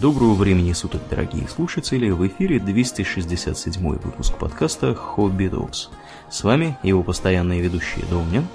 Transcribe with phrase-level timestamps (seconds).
[0.00, 2.10] Доброго времени суток, дорогие слушатели!
[2.10, 5.88] В эфире 267 выпуск подкаста «Хобби Докс».
[6.30, 8.46] С вами его постоянные ведущие Домнин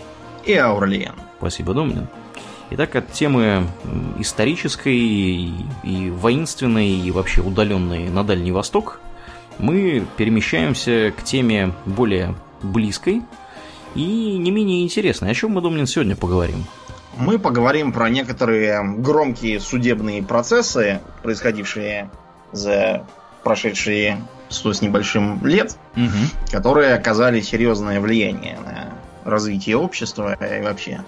[0.45, 1.15] и Аурлиен.
[1.39, 2.07] Спасибо, Домнин.
[2.69, 3.67] Итак, от темы
[4.19, 9.01] исторической и, воинственной, и вообще удаленной на Дальний Восток
[9.59, 13.21] мы перемещаемся к теме более близкой
[13.95, 15.31] и не менее интересной.
[15.31, 16.63] О чем мы, Домнин, сегодня поговорим?
[17.17, 22.09] Мы поговорим про некоторые громкие судебные процессы, происходившие
[22.51, 23.05] за
[23.43, 26.51] прошедшие сто с небольшим лет, угу.
[26.51, 28.93] которые оказали серьезное влияние на
[29.29, 31.03] развитие общества и вообще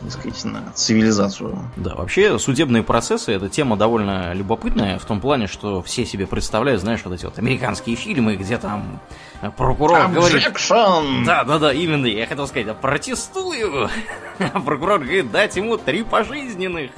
[0.00, 1.58] так сказать, на цивилизацию.
[1.76, 6.80] Да, вообще судебные процессы это тема довольно любопытная в том плане, что все себе представляют,
[6.80, 9.00] знаешь, вот эти вот американские фильмы, где там
[9.56, 10.14] прокурор Objection!
[10.14, 11.26] говорит...
[11.26, 13.90] Да, да, да, именно, я хотел сказать, протестую.
[14.64, 16.90] прокурор говорит, дать ему три пожизненных.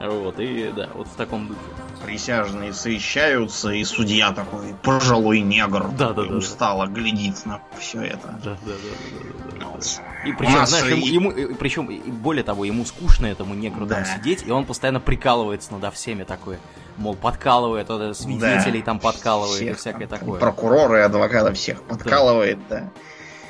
[0.00, 1.60] Вот, и да, вот в таком духе.
[2.04, 6.92] Присяжные совещаются, и судья такой, пожилой негр, да, да, да, устало да.
[6.92, 8.38] глядит на все это.
[8.42, 9.66] Да, да, да, да, да, да.
[9.66, 10.00] Вот.
[10.24, 13.96] И причем, знаешь, ему, ему, причем, и более того, ему скучно этому негру да.
[13.96, 16.58] там сидеть, и он постоянно прикалывается над всеми такое.
[16.96, 18.86] Мол, подкалывает, вот, свидетелей да.
[18.86, 20.40] там подкалывает всех, и всякое там, такое.
[20.40, 22.80] Прокуроры, адвокаты всех подкалывает, да.
[22.80, 22.90] да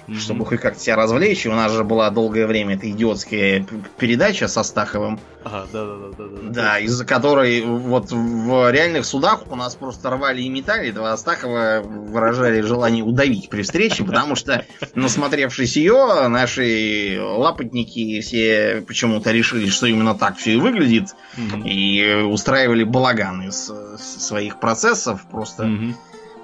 [0.06, 0.18] mm-hmm.
[0.18, 1.46] чтобы хоть как-то себя развлечь.
[1.46, 3.66] у нас же была долгое время эта идиотская
[3.98, 5.20] передача со Стаховым.
[5.44, 6.50] Ага, да, да, да, да.
[6.50, 11.82] Да, из-за которой вот в реальных судах у нас просто рвали и метали, этого Астахова
[11.84, 14.64] выражали желание удавить при встрече, потому что,
[14.94, 21.68] насмотревшись ее, наши лапотники все почему-то решили, что именно так все и выглядит, mm-hmm.
[21.68, 25.64] и устраивали балаган из своих процессов просто.
[25.64, 25.94] Mm-hmm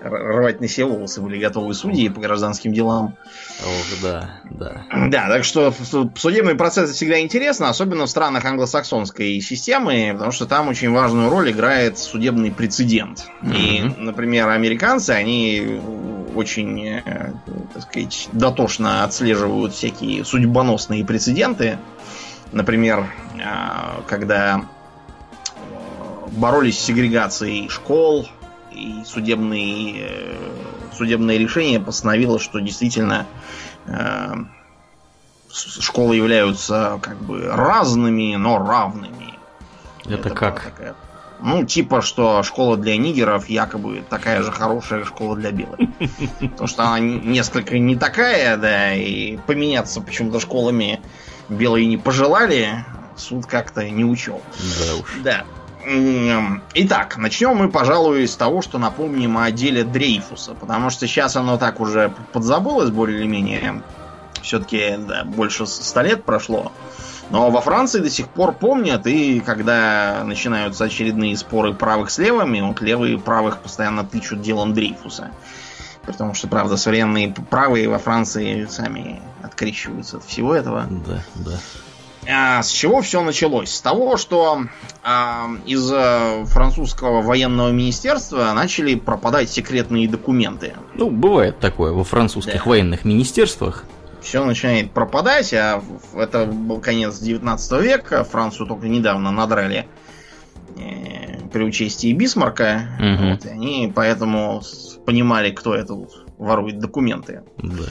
[0.01, 3.17] рвать на себе волосы были готовы судьи по гражданским делам.
[3.65, 4.83] Ох, да, да.
[5.09, 5.73] Да, так что
[6.17, 11.51] судебный процесс всегда интересно, особенно в странах англосаксонской системы, потому что там очень важную роль
[11.51, 13.27] играет судебный прецедент.
[13.43, 13.57] Mm-hmm.
[13.57, 15.81] И, например, американцы, они
[16.35, 17.33] очень, э,
[17.75, 21.79] так сказать, дотошно отслеживают всякие судьбоносные прецеденты.
[22.53, 24.65] Например, э, когда
[26.33, 28.29] боролись с сегрегацией школ,
[28.73, 30.37] и судебный, э,
[30.97, 33.27] судебное решение постановило, что действительно
[33.87, 34.35] э,
[35.51, 39.35] школы являются как бы разными, но равными.
[40.05, 40.63] Это, Это как?
[40.63, 40.95] Такая,
[41.41, 45.79] ну, типа, что школа для нигеров якобы такая же хорошая школа для белых.
[46.41, 51.01] Потому что она несколько не такая, да, и поменяться почему-то школами
[51.49, 52.85] белые не пожелали,
[53.17, 54.43] суд как-то не учел.
[54.79, 55.15] Да уж.
[55.23, 55.45] Да.
[56.75, 61.57] Итак, начнем мы, пожалуй, с того, что напомним о деле Дрейфуса, потому что сейчас оно
[61.57, 63.83] так уже подзабылось более или менее.
[64.43, 66.73] Все-таки да, больше ста лет прошло.
[67.31, 72.61] Но во Франции до сих пор помнят, и когда начинаются очередные споры правых с левыми,
[72.61, 75.31] вот левые правых постоянно тычут делом Дрейфуса.
[76.07, 80.87] Потому что, правда, современные правые во Франции сами открещиваются от всего этого.
[80.89, 81.59] Да, да.
[82.31, 83.71] А, с чего все началось?
[83.71, 84.67] С того, что
[85.03, 90.75] а, из э, французского военного министерства начали пропадать секретные документы.
[90.95, 92.71] Ну, бывает такое во французских да.
[92.71, 93.85] военных министерствах.
[94.21, 95.83] Все начинает пропадать, а
[96.15, 99.89] это был конец 19 века, Францию только недавно надрали
[100.77, 102.89] э, при участии Бисмарка.
[102.99, 103.31] Угу.
[103.31, 104.63] Вот, и они поэтому
[105.07, 105.95] понимали, кто это
[106.37, 107.43] ворует документы.
[107.57, 107.85] Да.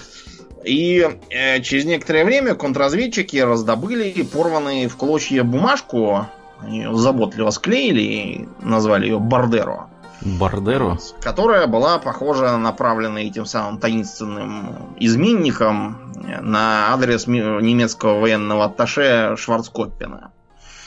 [0.67, 6.27] И э, через некоторое время контрразведчики раздобыли порванные в клочья бумажку,
[6.67, 9.87] ее заботливо склеили и назвали ее Бардеро.
[10.21, 10.97] Бардеро?
[11.21, 20.31] Которая была, похоже, направлена этим самым таинственным изменником на адрес немецкого военного атташе Шварцкоппена.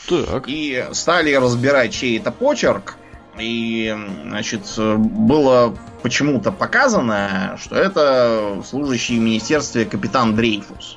[0.09, 0.45] Так.
[0.49, 2.97] И стали разбирать чей это почерк.
[3.41, 3.97] И,
[4.27, 10.97] значит, было почему-то показано, что это служащий в министерстве капитан Дрейфус.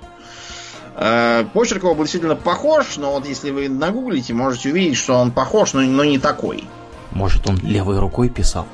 [0.95, 5.31] Э, почерк его был действительно похож, но вот если вы нагуглите, можете увидеть, что он
[5.31, 6.63] похож, но, но не такой.
[7.11, 8.67] Может, он левой рукой писал?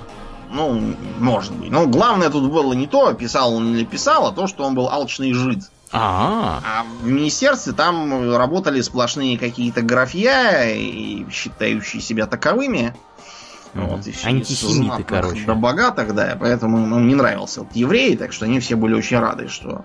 [0.51, 1.71] Ну, может быть.
[1.71, 4.89] Но главное тут было не то, писал он или писал, а то, что он был
[4.89, 5.63] алчный жид.
[5.91, 12.93] А, -а, а в министерстве там работали сплошные какие-то графья, и считающие себя таковыми.
[13.73, 15.45] Вот, и Антисемиты, короче.
[15.45, 19.19] До богатых, да, поэтому ему не нравился вот еврей, так что они все были очень
[19.19, 19.83] рады, что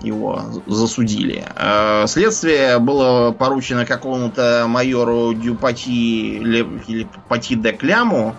[0.00, 1.44] его засудили.
[1.56, 8.34] Э, следствие было поручено какому-то майору Дюпати или Пати де Кляму,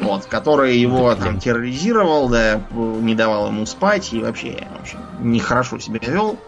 [0.00, 5.78] вот, который его там терроризировал, да, не давал ему спать и вообще, в общем, нехорошо
[5.78, 6.38] себя вел.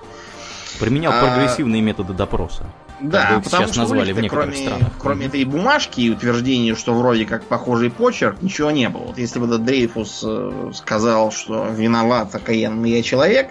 [0.81, 2.65] Применял а, прогрессивные методы допроса.
[3.01, 4.93] Да, потому сейчас что назвали в некоторых кроме, странах.
[4.99, 9.03] Кроме этой бумажки и утверждения, что вроде как похожий почерк, ничего не было.
[9.03, 13.51] Вот если бы этот Дрейфус э, сказал, что виноват окаянный я человек,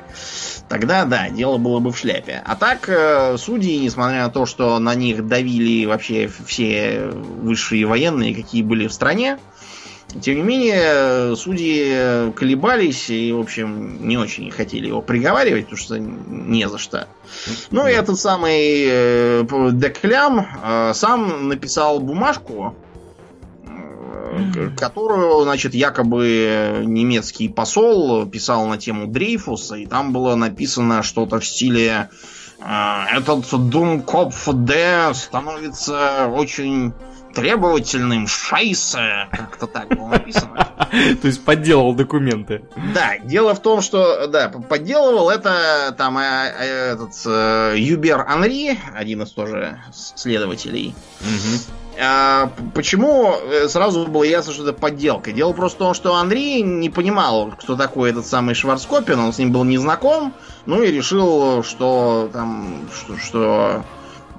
[0.67, 2.41] тогда да, дело было бы в шляпе.
[2.45, 8.35] А так, э, судьи, несмотря на то, что на них давили вообще все высшие военные,
[8.35, 9.37] какие были в стране,
[10.21, 15.99] тем не менее, судьи колебались и, в общем, не очень хотели его приговаривать, потому что
[15.99, 17.07] не за что.
[17.71, 22.73] Ну и этот самый э, Деклям э, сам написал бумажку,
[23.65, 31.39] э, которую, значит, якобы немецкий посол писал на тему Дрейфуса, и там было написано что-то
[31.39, 32.09] в стиле
[32.59, 36.91] этот Думкопф Д становится очень
[37.37, 40.67] требовательным, шайсе, как-то так было написано.
[41.21, 42.63] То есть подделывал документы.
[42.95, 46.23] Да, дело в том, что, да, подделывал это там э,
[46.59, 50.95] э, этот э, Юбер Анри, один из тоже следователей.
[51.99, 53.35] А, почему
[53.67, 55.31] сразу было ясно, что это подделка?
[55.31, 59.37] Дело просто в том, что Андрей не понимал, кто такой этот самый Шварцкопин, он с
[59.37, 60.33] ним был не знаком,
[60.65, 63.83] ну и решил, что там, что, что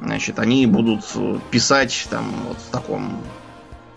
[0.01, 1.05] Значит, они будут
[1.51, 3.21] писать там вот в таком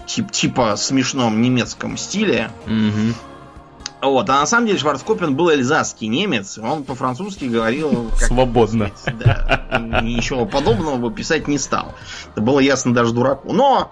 [0.05, 2.51] тип, типа смешном немецком стиле.
[2.65, 3.13] Угу.
[4.01, 8.09] Вот, а на самом деле Шварцкопен был эльзасский немец, он по-французски говорил...
[8.17, 8.91] Как, Свободно.
[8.95, 11.93] Сказать, да, ничего подобного бы писать не стал.
[12.31, 13.53] Это было ясно даже дураку.
[13.53, 13.91] Но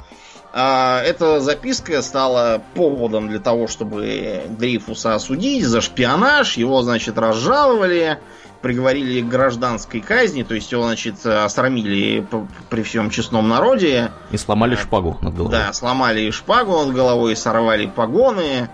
[0.52, 6.58] э, эта записка стала поводом для того, чтобы Дрейфуса осудить за шпионаж.
[6.58, 8.20] Его, значит, разжаловали
[8.62, 12.26] приговорили к гражданской казни, то есть его, значит, осрамили
[12.70, 14.12] при всем честном народе.
[14.32, 15.52] И сломали шпагу над головой.
[15.52, 18.70] Да, сломали шпагу над головой, сорвали погоны,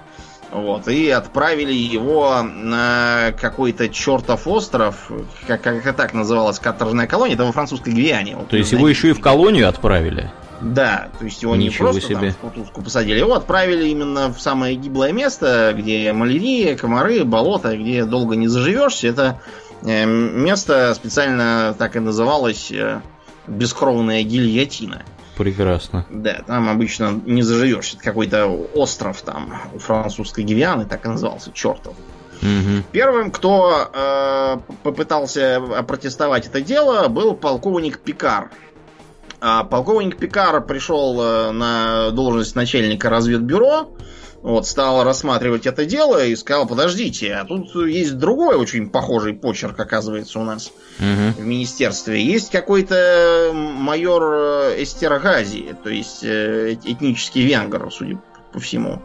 [0.51, 5.11] вот, и отправили его на какой-то чертов остров,
[5.47, 8.37] как, как так называлась каторжная колония, это во французской Гвиане.
[8.37, 10.31] Вот, то есть его еще и в колонию отправили?
[10.61, 12.15] Да, то есть его Ничего не просто себе.
[12.15, 17.75] там в кутузку посадили, его отправили именно в самое гиблое место, где малярия, комары, болото,
[17.77, 19.07] где долго не заживешься.
[19.07, 19.41] Это
[19.85, 23.01] место специально так и называлось э,
[23.47, 25.03] бескровная гильотина.
[25.37, 26.05] Прекрасно.
[26.09, 27.93] Да, там обычно не заживешь.
[27.93, 31.93] Это какой-то остров там у французской Гвианы, так и назывался, чертов.
[32.41, 32.83] Угу.
[32.91, 38.49] Первым, кто э, попытался протестовать это дело, был полковник Пикар.
[39.41, 43.89] А полковник Пикар пришел э, на должность начальника разведбюро,
[44.45, 49.79] вот, стал рассматривать это дело и сказал, подождите, а тут есть другой очень похожий почерк,
[49.79, 51.41] оказывается, у нас угу.
[51.41, 52.23] в министерстве.
[52.23, 58.21] Есть какой-то майор э, Эстергази, то есть э, этнический венгер, судя
[58.53, 59.01] по всему.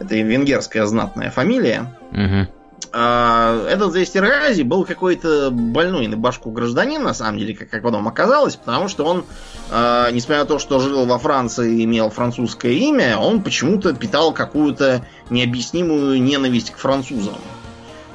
[0.00, 1.98] Это венгерская знатная фамилия.
[2.12, 2.48] Угу.
[2.96, 8.06] А, этот Эстергази был какой-то больной на башку гражданин, на самом деле, как, как потом
[8.06, 9.24] оказалось, потому что он,
[9.70, 14.32] а, несмотря на то, что жил во Франции и имел французское имя, он почему-то питал
[14.32, 17.34] какую-то необъяснимую ненависть к французам.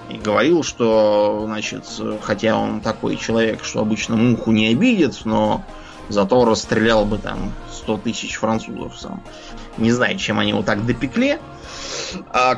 [0.10, 1.84] И говорил, что, значит,
[2.24, 5.64] хотя он такой человек, что обычно муху не обидит, но
[6.08, 9.22] зато расстрелял бы там 100 тысяч французов сам.
[9.78, 11.38] Не знаю, чем они его так допекли.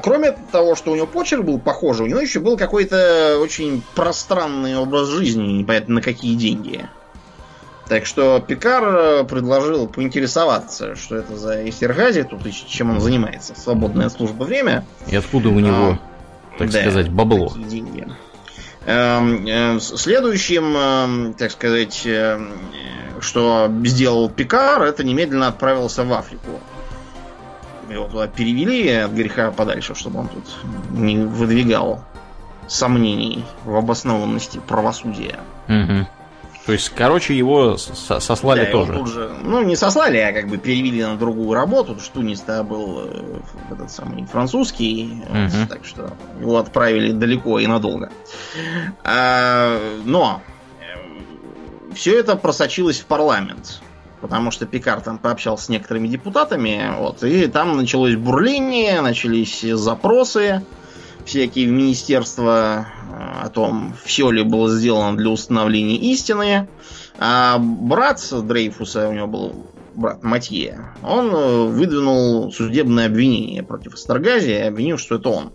[0.01, 4.77] Кроме того, что у него почерк был похожий, у него еще был какой-то очень пространный
[4.77, 6.89] образ жизни, непонятно на какие деньги.
[7.91, 13.53] Так что Пикар э, предложил поинтересоваться, что это за Эстергази тут и чем он занимается.
[13.53, 14.85] Свободная служба время.
[15.09, 17.53] И откуда у него, а, так да, сказать, бабло.
[17.57, 18.07] деньги.
[18.85, 22.39] Эм, э, следующим, эм, так сказать, э,
[23.19, 26.61] что сделал Пикар, это немедленно отправился в Африку
[27.91, 30.43] его туда перевели от греха подальше, чтобы он тут
[30.91, 32.03] не выдвигал
[32.67, 35.39] сомнений в обоснованности правосудия.
[35.67, 36.07] Угу.
[36.65, 38.93] То есть, короче, его сослали да, тоже.
[38.93, 41.97] Его же, ну, не сослали, а как бы перевели на другую работу.
[42.13, 43.39] Тунис-то был э,
[43.71, 45.37] этот самый французский, угу.
[45.49, 48.11] вот, так что его отправили далеко и надолго.
[49.03, 50.41] А, но
[50.79, 53.81] э, все это просочилось в парламент
[54.21, 60.63] потому что Пикар там пообщался с некоторыми депутатами, вот, и там началось бурление, начались запросы
[61.25, 66.67] всякие в министерство э, о том, все ли было сделано для установления истины.
[67.19, 74.53] А брат Дрейфуса, у него был брат Матье, он э, выдвинул судебное обвинение против Старгази,
[74.53, 75.53] обвинил, что это он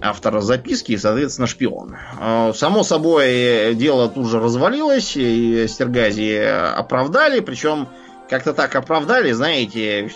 [0.00, 1.96] автора записки и, соответственно, шпион.
[2.20, 6.36] А, само собой, дело тут же развалилось, и Стергази
[6.76, 7.88] оправдали, причем
[8.28, 10.10] как-то так оправдали, знаете,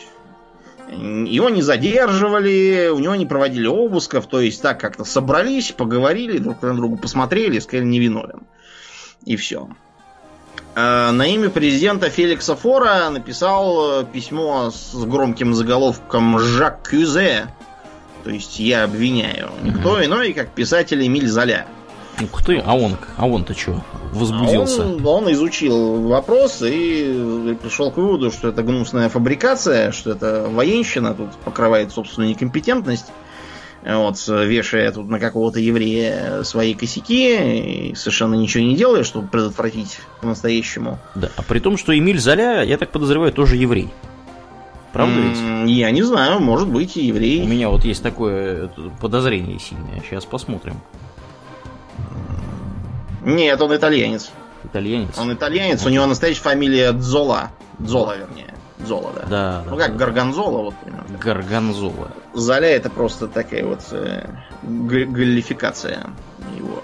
[0.90, 6.62] его не задерживали, у него не проводили обысков, то есть так как-то собрались, поговорили, друг
[6.62, 8.42] на друга посмотрели, сказали невиновен.
[9.24, 9.68] И все.
[10.74, 17.48] э, на имя президента Феликса Фора написал письмо с громким заголовком «Жак Кюзе»,
[18.22, 19.50] то есть я обвиняю.
[19.62, 20.04] Никто угу.
[20.04, 21.66] иной, как писатель Эмиль Золя.
[22.20, 24.82] Ух ты, а он, а он-то что, возбудился?
[24.82, 30.46] А он, он изучил вопрос и пришел к выводу, что это гнусная фабрикация, что это
[30.50, 33.06] военщина тут покрывает собственную некомпетентность.
[33.82, 40.00] Вот, вешая тут на какого-то еврея свои косяки и совершенно ничего не делая, чтобы предотвратить
[40.20, 40.98] по-настоящему.
[41.14, 43.88] Да, а при том, что Эмиль Золя, я так подозреваю, тоже еврей.
[44.92, 45.70] Правда ведь?
[45.70, 47.42] Я не знаю, может быть и еврей.
[47.42, 48.70] У меня вот есть такое
[49.00, 50.02] подозрение сильное.
[50.08, 50.80] Сейчас посмотрим.
[53.24, 54.30] Нет, он итальянец.
[54.64, 55.18] Итальянец?
[55.18, 57.50] Он итальянец, у него настоящая фамилия Дзола.
[57.78, 58.54] Дзола, вернее.
[58.86, 59.26] Зола, да.
[59.28, 59.64] Да.
[59.70, 61.18] Ну как Гарганзола, вот примерно.
[61.18, 62.10] Гарганзола.
[62.34, 64.26] Золя это просто такая вот э,
[64.62, 66.06] галлификация
[66.56, 66.82] его.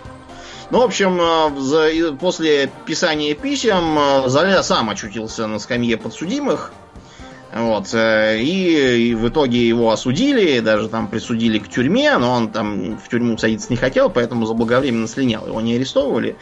[0.70, 6.72] Ну, в общем, э, после писания писем э, Золя сам очутился на скамье подсудимых.
[7.56, 7.94] Вот.
[7.94, 12.98] Э, и, и в итоге его осудили, даже там присудили к тюрьме, но он там
[12.98, 15.46] в тюрьму садиться не хотел, поэтому заблаговременно слинял.
[15.46, 16.36] Его не арестовывали,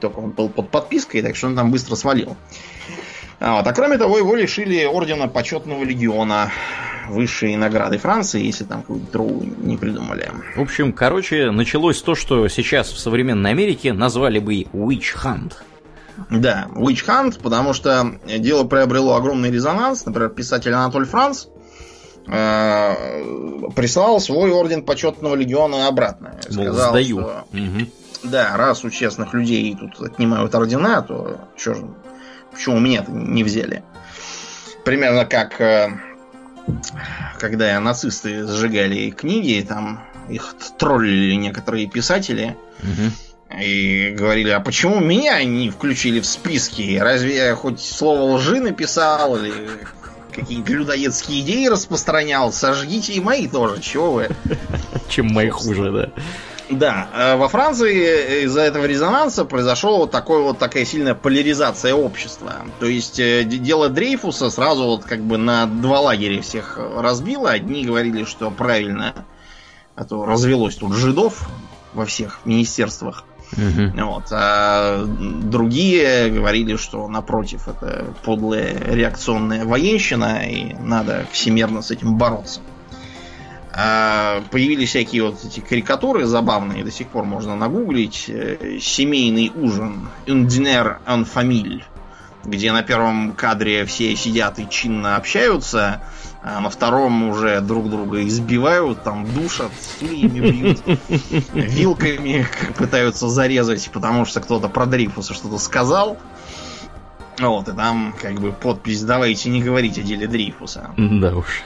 [0.00, 2.36] только он был под подпиской, так что он там быстро свалил.
[3.38, 3.66] Вот.
[3.66, 6.50] А кроме того, его лишили ордена почетного легиона
[7.08, 10.30] высшей награды Франции, если там какую-то другую не придумали.
[10.56, 15.52] В общем, короче, началось то, что сейчас в современной Америке назвали бы witch hunt.
[16.28, 20.04] Да, Witch Hunt, потому что дело приобрело огромный резонанс.
[20.04, 21.46] Например, писатель Анатоль Франц
[22.26, 26.34] э, прислал свой орден почетного легиона обратно.
[26.48, 27.20] Сказал, сдаю.
[27.20, 27.86] Что, угу.
[28.24, 31.86] Да, раз у честных людей тут отнимают ордена, то что же,
[32.50, 33.82] почему меня-то не взяли?
[34.84, 35.90] Примерно как э,
[37.38, 42.56] когда нацисты сжигали книги, там их троллили некоторые писатели.
[42.82, 43.12] Угу
[43.58, 46.98] и говорили, а почему меня не включили в списки?
[46.98, 49.52] Разве я хоть слово лжи написал или
[50.32, 52.52] какие-нибудь людоедские идеи распространял?
[52.52, 54.28] Сожгите и мои тоже, чего вы?
[55.08, 56.22] Чем мои хуже, да.
[56.70, 62.58] Да, э, во Франции из-за этого резонанса произошла вот, такой, вот такая сильная поляризация общества.
[62.78, 67.50] То есть э, дело Дрейфуса сразу вот как бы на два лагеря всех разбило.
[67.50, 69.26] Одни говорили, что правильно,
[69.96, 71.48] а то развелось тут жидов
[71.92, 73.24] во всех министерствах.
[73.52, 74.04] Угу.
[74.04, 74.24] Вот.
[74.30, 82.60] А другие говорили, что напротив, это подлая реакционная военщина, и надо всемерно с этим бороться.
[83.72, 88.24] А появились всякие вот эти карикатуры забавные, до сих пор можно нагуглить.
[88.28, 90.08] Э, Семейный ужин.
[90.26, 91.82] En famille
[92.44, 96.00] где на первом кадре все сидят и чинно общаются,
[96.42, 100.82] а на втором уже друг друга избивают, там душат, стульями бьют,
[101.52, 102.46] вилками
[102.78, 106.16] пытаются зарезать, потому что кто-то про Дрейфуса что-то сказал.
[107.38, 110.90] Вот, и там как бы подпись «Давайте не говорить о деле Дрейфуса».
[110.96, 111.62] Да уж.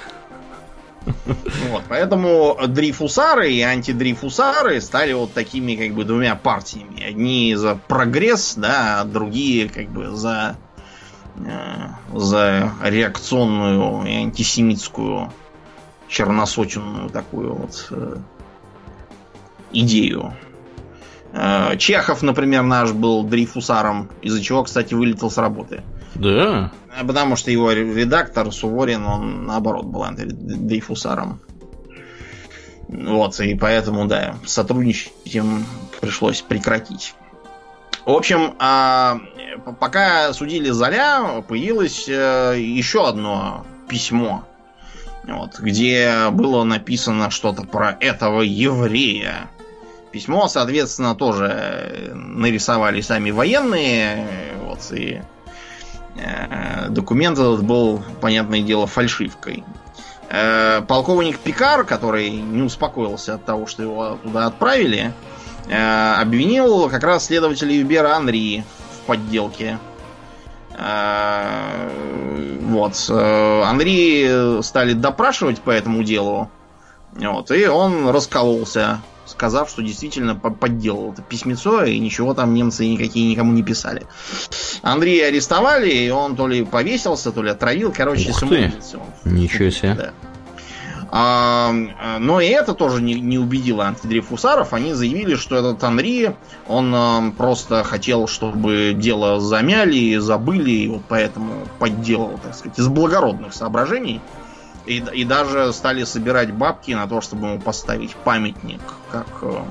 [1.04, 7.02] Вот, поэтому дрейфусары и антидрейфусары стали вот такими как бы двумя партиями.
[7.02, 10.56] Одни за прогресс, да, а другие как бы за
[11.36, 15.32] за реакционную и антисемитскую
[16.08, 18.16] черносотенную такую вот э,
[19.72, 20.34] идею.
[21.32, 25.82] Э, Чехов, например, наш был дрейфусаром, из-за чего, кстати, вылетел с работы.
[26.14, 26.72] Да.
[27.04, 31.40] Потому что его редактор Суворин, он наоборот был дрейфусаром.
[32.86, 35.64] Вот, и поэтому, да, сотрудничать им
[36.00, 37.14] пришлось прекратить.
[38.04, 39.18] В общем, а,
[39.58, 44.44] пока судили Золя, появилось э, еще одно письмо,
[45.24, 49.48] вот, где было написано что-то про этого еврея.
[50.10, 54.26] Письмо, соответственно, тоже нарисовали сами военные,
[54.62, 55.20] вот, и
[56.16, 59.64] э, документ этот был, понятное дело, фальшивкой.
[60.30, 65.12] Э, полковник Пикар, который не успокоился от того, что его туда отправили,
[65.66, 68.64] обвинил как раз следователя Юбера Анри
[69.04, 69.78] в подделке.
[70.76, 71.90] Э,
[72.62, 73.06] вот.
[73.10, 76.50] Э, Анри стали допрашивать по этому делу.
[77.12, 83.30] Вот, и он раскололся, сказав, что действительно подделал это письмецо, и ничего там немцы никакие
[83.30, 84.06] никому не писали.
[84.82, 88.98] Андрея арестовали, и он то ли повесился, то ли отравил, короче, самоубийца.
[89.24, 89.94] Ничего себе.
[89.94, 90.33] Да.
[91.16, 91.70] А,
[92.18, 94.72] но и это тоже не, не убедило антидрейфусаров.
[94.72, 96.34] Они заявили, что этот Анри,
[96.66, 102.88] он просто хотел, чтобы дело замяли и забыли, и вот поэтому подделал, так сказать, из
[102.88, 104.20] благородных соображений.
[104.86, 109.62] И, и даже стали собирать бабки на то, чтобы ему поставить памятник, как э,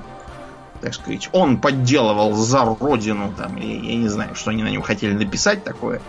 [0.79, 4.81] так сказать, он подделывал за родину, там, я, я не знаю, что они на нем
[4.81, 6.01] хотели написать такое.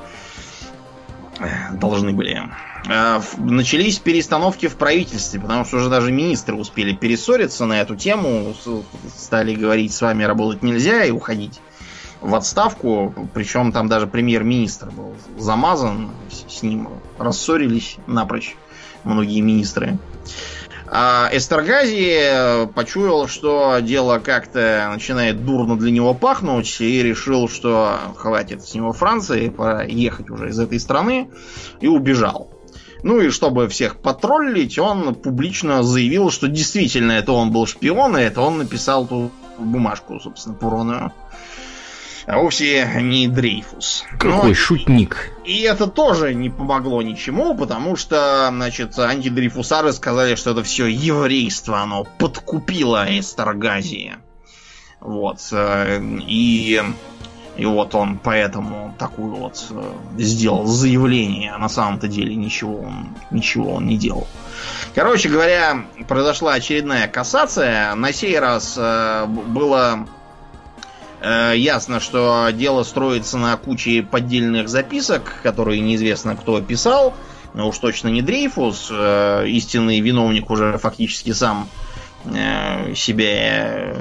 [1.72, 2.40] Должны были.
[2.88, 8.54] Э, начались перестановки в правительстве, потому что уже даже министры успели перессориться на эту тему,
[9.16, 11.60] стали говорить, с вами работать нельзя и уходить
[12.20, 16.10] в отставку, причем там даже премьер-министр был замазан,
[16.48, 16.88] с ним
[17.18, 18.56] рассорились напрочь
[19.04, 19.98] многие министры.
[20.86, 28.64] А Эстергази почуял, что дело как-то начинает дурно для него пахнуть, и решил, что хватит
[28.64, 31.30] с него Франции, пора ехать уже из этой страны,
[31.80, 32.53] и убежал.
[33.04, 38.22] Ну и чтобы всех потроллить, он публично заявил, что действительно это он был шпион, и
[38.22, 41.12] это он написал ту бумажку, собственно, Пуроную
[42.26, 44.04] а вовсе не Дрейфус.
[44.18, 44.54] Какой Но...
[44.54, 45.32] шутник.
[45.44, 51.80] И это тоже не помогло ничему, потому что, значит, антидрейфусары сказали, что это все еврейство,
[51.80, 54.14] оно подкупило Эстергази.
[55.00, 55.38] Вот.
[55.52, 56.82] Э, и,
[57.56, 63.08] и вот он поэтому такую вот э, сделал заявление, а на самом-то деле ничего он,
[63.30, 64.26] ничего он не делал.
[64.94, 67.94] Короче говоря, произошла очередная кассация.
[67.94, 70.06] На сей раз э, было
[71.24, 77.14] Э, ясно, что дело строится на куче поддельных записок, которые неизвестно кто писал,
[77.54, 78.88] но уж точно не Дрейфус.
[78.90, 81.66] Э, истинный виновник уже фактически сам
[82.26, 83.96] э, себя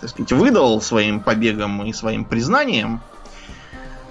[0.00, 3.00] так сказать, выдал своим побегом и своим признанием.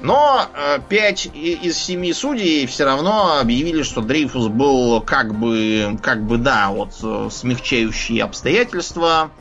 [0.01, 0.48] Но
[0.89, 6.70] пять из семи судей все равно объявили, что Дрейфус был как бы, как бы да,
[6.70, 6.94] вот
[7.34, 9.32] смягчающие обстоятельства,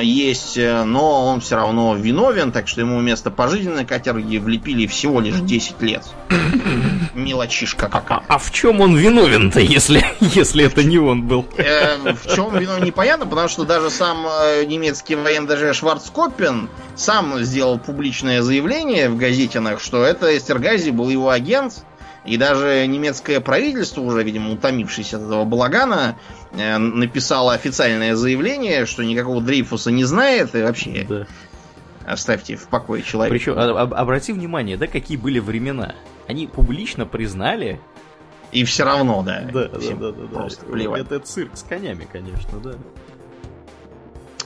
[0.00, 5.20] есть, э, но он все равно виновен, так что ему вместо пожизненной каторги влепили всего
[5.20, 6.02] лишь 10 лет.
[7.14, 8.18] Мелочишка какая.
[8.18, 11.46] А, а в чем он виновен-то, если, если это не он был?
[11.56, 17.78] Э, в чем виновен непонятно, потому что даже сам э, немецкий военный Шварцкоппен сам сделал
[17.78, 21.84] публичное заявление в газетинах, что это Эстергази был его агент,
[22.26, 26.16] и даже немецкое правительство, уже, видимо, утомившись от этого балагана,
[26.58, 31.26] Э, написала официальное заявление, что никакого Дрейфуса не знает и вообще да.
[32.06, 33.36] оставьте в покое человека.
[33.36, 35.94] Причем, а, об, обрати внимание, да, какие были времена.
[36.26, 37.80] Они публично признали.
[38.52, 39.42] И все равно, да.
[39.52, 40.26] Да, да, да, да.
[40.28, 40.72] Просто да.
[40.72, 41.02] плевать.
[41.02, 42.74] Это цирк с конями, конечно, да.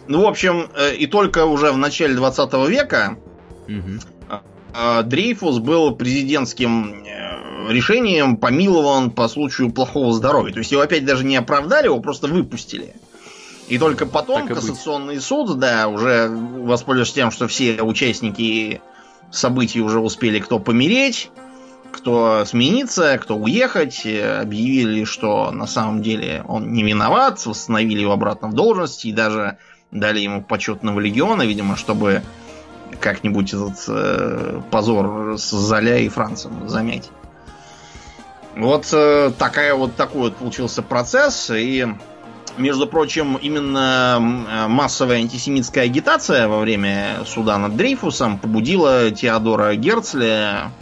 [0.09, 3.18] Ну, в общем, э, и только уже в начале 20 века
[3.68, 4.00] угу.
[5.04, 7.04] Дрейфус был президентским
[7.68, 10.52] решением помилован по случаю плохого здоровья.
[10.52, 12.94] То есть его опять даже не оправдали, его просто выпустили.
[13.68, 15.24] И только потом так кассационный быть.
[15.24, 18.80] суд, да, уже воспользовавшись тем, что все участники
[19.30, 21.30] событий уже успели кто помереть,
[21.92, 28.48] кто смениться, кто уехать, объявили, что на самом деле он не виноват, восстановили его обратно
[28.48, 29.59] в должности и даже
[29.92, 32.22] дали ему почетного легиона, видимо, чтобы
[33.00, 37.10] как-нибудь этот э, позор с Золя и Францем замять.
[38.56, 41.50] Вот э, такая вот такой вот получился процесс.
[41.50, 41.86] И,
[42.56, 50.72] между прочим, именно э, массовая антисемитская агитация во время суда над Дрейфусом побудила Теодора Герцля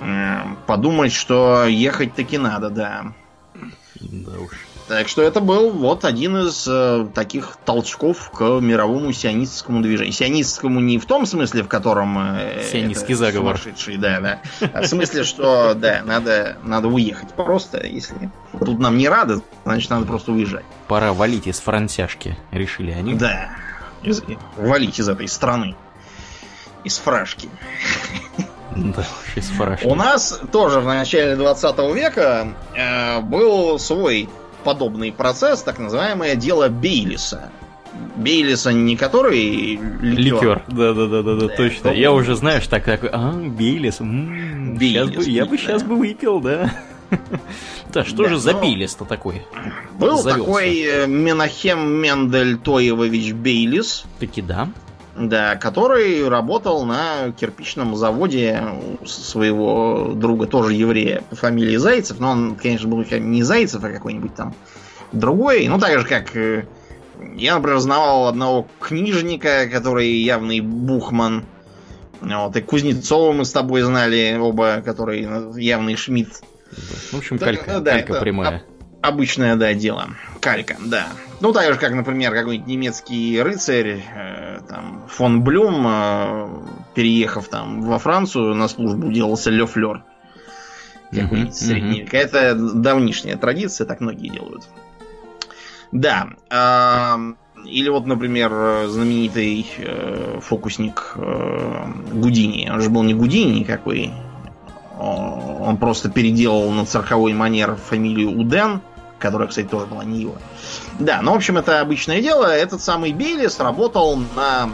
[0.00, 3.04] э, подумать, что ехать таки надо, да.
[4.00, 4.73] Да уж.
[4.86, 10.12] Так что это был вот один из э, таких толчков к мировому сионистскому движению.
[10.12, 12.18] Сионистскому не в том смысле, в котором...
[12.18, 13.58] Э, Сионистский заговор.
[13.96, 14.40] Да, да.
[14.74, 17.86] А в смысле, что, да, надо, надо уехать просто.
[17.86, 20.64] Если тут нам не рады, значит, надо просто уезжать.
[20.86, 23.14] Пора валить из франтяшки, решили они.
[23.14, 23.52] Да.
[24.02, 24.22] Из,
[24.56, 25.76] валить из этой страны.
[26.84, 27.48] Из фрашки.
[28.76, 29.86] Да, из фрашки.
[29.86, 34.28] У нас тоже в начале 20 века э, был свой
[34.64, 37.50] подобный процесс, так называемое дело Бейлиса.
[38.16, 40.02] Бейлиса не который ликер.
[40.02, 41.88] Ликер, да-да-да, да, точно.
[41.90, 46.40] Я уже, знаешь, так такой, а, Бейлис, м-м, Бейлис бы, я бы сейчас бы выпил,
[46.40, 46.72] да.
[47.92, 49.42] Да, что же за Бейлис-то такой?
[50.00, 54.04] Был такой э, Менахем Мендель Тоевович Бейлис.
[54.18, 54.68] Таки да.
[55.16, 58.60] Да, который работал на кирпичном заводе
[59.06, 64.34] своего друга, тоже еврея, по фамилии Зайцев, но он, конечно, был не Зайцев, а какой-нибудь
[64.34, 64.54] там
[65.12, 65.68] другой.
[65.68, 66.66] Ну, так же, как э,
[67.36, 71.44] я, например, знавал одного книжника, который явный бухман.
[72.20, 75.28] Вот, и Кузнецова мы с тобой знали оба, который
[75.60, 76.42] явный Шмидт.
[77.12, 78.64] В общем, калька, да, калька прямая.
[79.04, 80.08] Обычное, да, дело.
[80.40, 81.08] Калька, да.
[81.40, 86.48] Ну, так же, как, например, какой-нибудь немецкий рыцарь, э, там, фон Блюм, э,
[86.94, 90.02] переехав там во Францию на службу, делался Ле Флер.
[91.10, 92.08] Какой-нибудь средний.
[92.10, 94.66] Это давнишняя традиция, так многие делают.
[95.92, 96.28] Да.
[96.48, 97.34] Э,
[97.66, 102.70] или вот, например, знаменитый э, фокусник э, Гудини.
[102.72, 104.14] Он же был не Гудини никакой.
[104.98, 108.80] Он просто переделал на цирковой манер фамилию Уден,
[109.24, 110.36] которая, кстати, тоже была не его.
[110.98, 112.44] Да, ну, в общем, это обычное дело.
[112.44, 114.68] Этот самый Белис работал на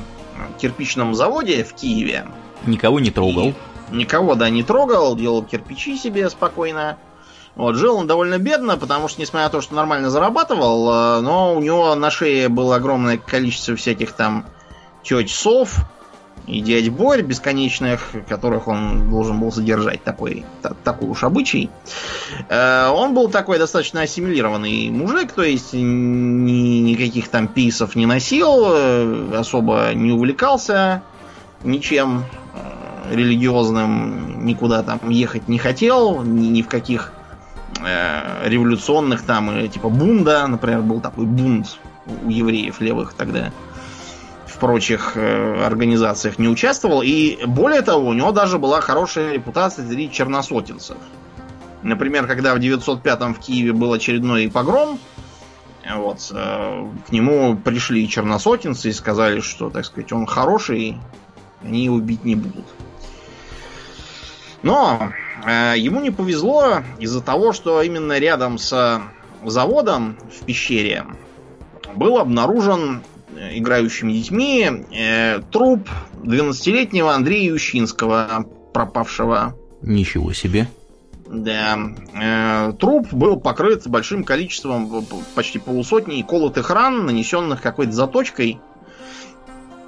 [0.58, 2.26] кирпичном заводе в Киеве.
[2.66, 3.54] Никого не трогал.
[3.92, 6.98] И никого, да, не трогал, делал кирпичи себе спокойно.
[7.54, 11.54] Вот, жил он довольно бедно, потому что, несмотря на то, что нормально зарабатывал, э, но
[11.54, 14.46] у него на шее было огромное количество всяких там
[15.04, 15.76] теть сов
[16.46, 21.70] и дядь Борь бесконечных, которых он должен был содержать, такой, та, такой уж обычай.
[22.48, 28.66] Э, он был такой достаточно ассимилированный мужик, то есть ни, никаких там писов не носил,
[28.66, 31.02] э, особо не увлекался
[31.62, 32.24] ничем
[33.10, 37.12] религиозным, никуда там ехать не хотел, ни, ни в каких
[37.84, 41.78] э, революционных там, э, типа бунда, например, был такой бунт
[42.24, 43.69] у евреев левых тогда, в
[44.60, 47.02] прочих э, организациях не участвовал.
[47.02, 50.96] И более того, у него даже была хорошая репутация среди черносотенцев.
[51.82, 54.98] Например, когда в 905-м в Киеве был очередной погром,
[55.96, 60.98] вот, э, к нему пришли черносотенцы и сказали, что, так сказать, он хороший,
[61.64, 62.66] они его бить не будут.
[64.62, 65.12] Но
[65.46, 69.00] э, ему не повезло из-за того, что именно рядом с
[69.44, 71.06] заводом в пещере
[71.94, 73.09] был обнаружен э,
[73.52, 75.88] играющими детьми э, труп
[76.22, 79.56] 12-летнего Андрея Ющинского, пропавшего.
[79.82, 80.68] Ничего себе.
[81.26, 81.78] Да.
[82.20, 88.58] Э, труп был покрыт большим количеством, почти полусотни колотых ран, нанесенных какой-то заточкой.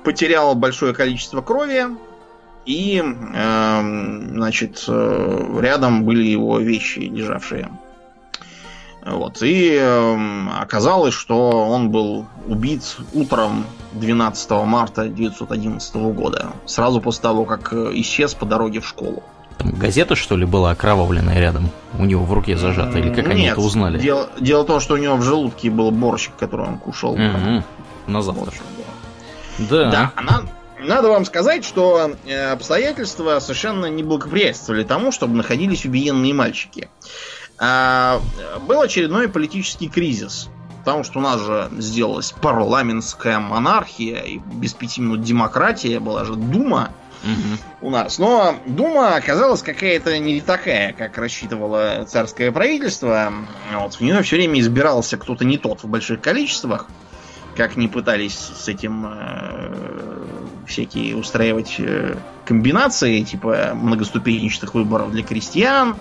[0.05, 1.87] Потерял большое количество крови,
[2.65, 3.81] и, э,
[4.35, 7.71] значит, э, рядом были его вещи, лежавшие.
[9.05, 9.43] Вот.
[9.43, 17.45] И э, оказалось, что он был убит утром 12 марта 1911 года, сразу после того,
[17.45, 19.23] как э, исчез по дороге в школу.
[19.59, 21.71] Там газета, что ли, была окровавленная рядом?
[21.99, 22.99] У него в руке зажата?
[22.99, 23.99] Или как Нет, они это узнали?
[23.99, 27.15] Дело, дело в том, что у него в желудке был борщик, который он кушал.
[27.15, 27.65] Угу.
[28.07, 28.53] На завтра.
[29.59, 29.91] Да.
[29.91, 30.43] Да, она,
[30.81, 36.89] надо вам сказать, что э, обстоятельства совершенно не благоприятствовали тому, чтобы находились убиенные мальчики.
[37.63, 40.49] Был очередной политический кризис.
[40.81, 46.35] Потому что у нас же сделалась парламентская монархия и без пяти минут демократия, была же
[46.35, 46.91] Дума
[47.23, 47.87] угу.
[47.87, 48.19] у нас.
[48.19, 53.33] Но Дума оказалась какая-то не такая, как рассчитывало царское правительство.
[53.73, 56.89] Вот, в нее все время избирался кто-то не тот в больших количествах
[57.57, 60.25] как не пытались с этим э,
[60.67, 65.97] всякие устраивать э, комбинации, типа многоступенчатых выборов для крестьян,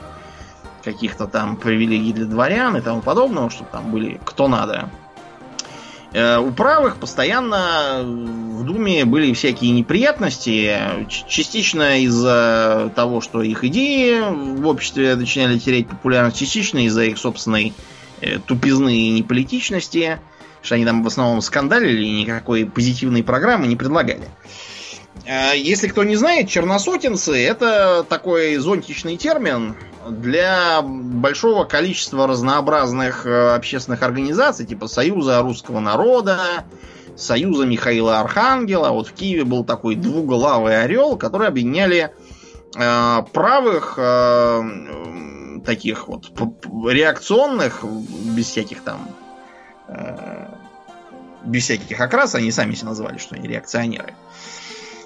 [0.84, 4.90] каких-то там привилегий для дворян и тому подобного, чтобы там были кто надо.
[6.14, 14.22] Э, у правых постоянно в Думе были всякие неприятности, частично из-за того, что их идеи
[14.60, 17.74] в обществе начинали терять популярность, частично из-за их собственной
[18.22, 20.20] э, тупизны и неполитичности
[20.62, 24.22] что они там в основном скандалили и никакой позитивной программы не предлагали.
[24.24, 24.71] А,
[25.26, 29.76] если кто не знает, черносотенцы это такой зонтичный термин
[30.10, 36.66] для большого количества разнообразных э, общественных организаций, типа Союза русского народа,
[37.16, 38.90] Союза Михаила Архангела.
[38.90, 42.12] Вот в Киеве был такой двуглавый орел, который объединяли
[42.76, 44.62] э, правых э,
[45.66, 46.32] таких вот
[46.90, 49.08] реакционных, без всяких там
[49.92, 50.48] Э,
[51.44, 54.14] без всяких окрас, они сами себя называли, что они реакционеры.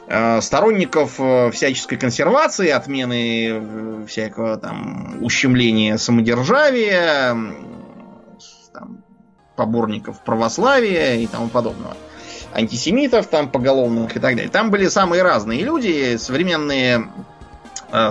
[0.07, 7.35] Э, сторонников э, всяческой консервации, отмены всякого там ущемления самодержавия,
[8.71, 9.03] там,
[9.55, 11.97] поборников православия и тому подобного.
[12.53, 14.49] Антисемитов там поголовных и так далее.
[14.49, 17.09] Там были самые разные люди, современные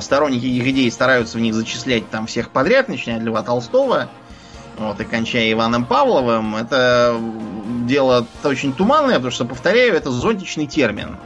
[0.01, 4.09] сторонники их идей стараются в них зачислять там всех подряд, начиная от Льва Толстого,
[4.79, 7.19] вот, и кончая Иваном Павловым, это
[7.87, 11.17] дело очень туманное, потому что, повторяю, это зонтичный термин.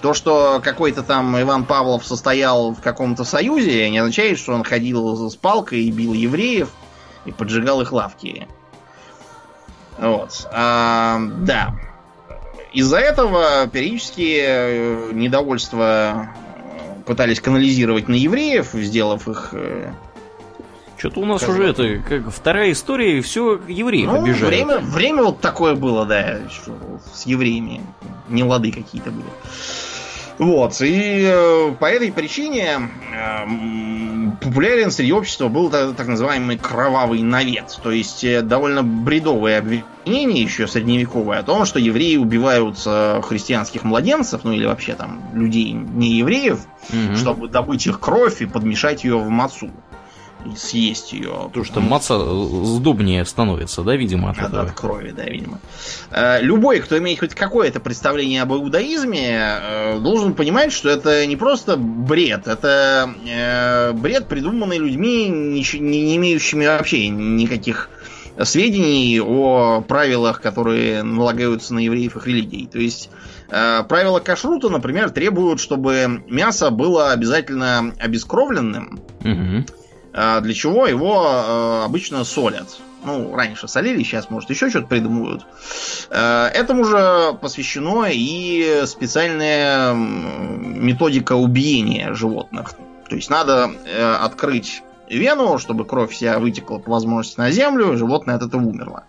[0.00, 5.28] То, что какой-то там Иван Павлов состоял в каком-то союзе, не означает, что он ходил
[5.28, 6.70] с палкой и бил евреев
[7.24, 8.46] и поджигал их лавки.
[9.98, 10.48] Вот.
[10.52, 11.74] А, да.
[12.72, 16.28] Из-за этого периодически э, недовольство
[16.66, 19.90] э, пытались канализировать на евреев, сделав их э,
[20.98, 21.60] что-то у нас Скажу.
[21.60, 24.48] уже это, как вторая история, и все евреев ну, обижают.
[24.48, 26.38] Время, время вот такое было, да,
[27.14, 27.80] с евреями.
[28.28, 29.26] Не лады какие-то были.
[30.38, 33.46] Вот, и э, по этой причине э,
[34.40, 37.78] популярен среди общества был так, называемый кровавый навет.
[37.82, 44.42] То есть э, довольно бредовое обвинение еще средневековое о том, что евреи убивают христианских младенцев,
[44.44, 47.16] ну или вообще там людей не евреев, угу.
[47.16, 49.70] чтобы добыть их кровь и подмешать ее в мацу
[50.56, 51.32] съесть ее.
[51.46, 55.60] Потому что маца сдобнее становится, да, видимо, от, от, от крови, да, видимо.
[56.10, 61.36] Э, любой, кто имеет хоть какое-то представление об иудаизме, э, должен понимать, что это не
[61.36, 67.90] просто бред, это э, бред, придуманный людьми, не имеющими вообще никаких
[68.44, 72.68] сведений о правилах, которые налагаются на евреев их религий.
[72.70, 73.10] То есть
[73.48, 79.00] правила кашрута, например, требуют, чтобы мясо было обязательно обескровленным.
[79.24, 79.77] Угу
[80.40, 82.68] для чего его а, обычно солят.
[83.04, 85.46] Ну, раньше солили, сейчас, может, еще что-то придумывают.
[86.10, 92.74] А, этому же посвящено и специальная методика убиения животных.
[93.08, 98.34] То есть надо э, открыть вену, чтобы кровь вся вытекла по возможности на землю, животное
[98.34, 99.04] от этого умерло.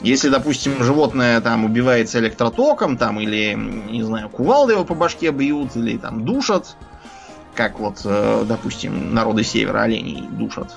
[0.00, 5.76] Если, допустим, животное там убивается электротоком, там, или, не знаю, кувалды его по башке бьют,
[5.76, 6.76] или там душат,
[7.58, 10.76] как вот, э, допустим, народы севера оленей душат,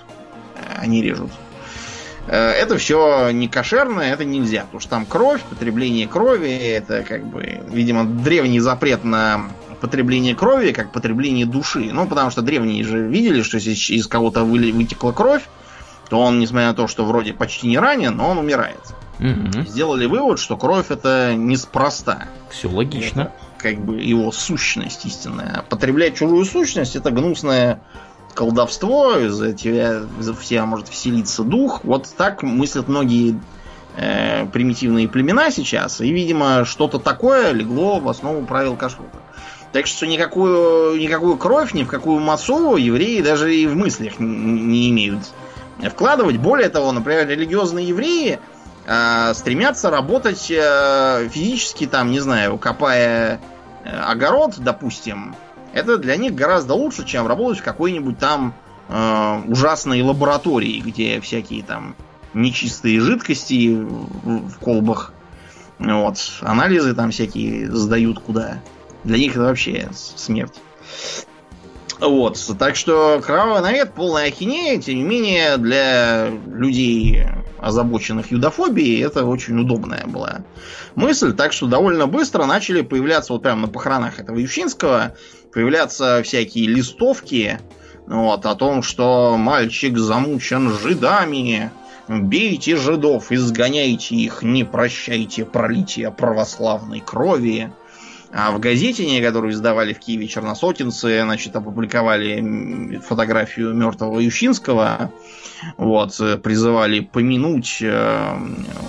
[0.56, 1.30] э, они режут.
[2.26, 7.24] Э, это все не кошерное, это нельзя, потому что там кровь, потребление крови, это как
[7.24, 9.44] бы, видимо, древний запрет на
[9.80, 11.92] потребление крови, как потребление души.
[11.94, 15.44] Ну, потому что древние же видели, что если из кого-то вытекла кровь,
[16.10, 18.82] то он, несмотря на то, что вроде почти не ранен, но он умирает.
[19.20, 19.68] Угу.
[19.68, 22.28] Сделали вывод, что кровь это неспроста.
[22.50, 23.22] Все логично.
[23.22, 25.64] Это, как бы его сущность истинная.
[25.70, 27.82] Потреблять чужую сущность это гнусное
[28.34, 31.82] колдовство, из-за тебя, из-за тебя может вселиться дух.
[31.84, 33.40] Вот так мыслят многие
[33.98, 39.20] э, примитивные племена сейчас, и, видимо, что-то такое легло в основу правил кашрута.
[39.72, 44.62] Так что никакую, никакую кровь, ни в какую массу евреи даже и в мыслях не,
[44.62, 45.32] не имеют
[45.90, 46.38] вкладывать.
[46.38, 48.40] Более того, например, религиозные евреи
[48.92, 53.40] э, стремятся работать э, физически, там, не знаю, копая
[53.84, 55.36] Э, огород, допустим,
[55.74, 58.54] это для них гораздо лучше, чем работать в какой-нибудь там
[59.48, 61.96] ужасной лаборатории, где всякие там
[62.34, 65.14] нечистые жидкости в колбах,
[65.80, 68.62] вот, анализы там всякие сдают куда.
[69.06, 70.60] Для них это вообще смерть.
[72.02, 77.28] Вот, так что кровавый навет полная ахинея, тем не менее, для людей,
[77.60, 80.40] озабоченных юдофобией, это очень удобная была
[80.96, 85.16] мысль, так что довольно быстро начали появляться, вот прямо на похоронах этого Ющинского,
[85.54, 87.60] появляться всякие листовки,
[88.08, 91.72] вот, о том, что мальчик замучен жидами,
[92.08, 97.72] бейте жидов, изгоняйте их, не прощайте пролития православной крови.
[98.34, 105.12] А в газете, которую издавали в Киеве черносотенцы, значит, опубликовали фотографию мертвого Ющинского.
[105.78, 108.38] Вот, призывали помянуть э,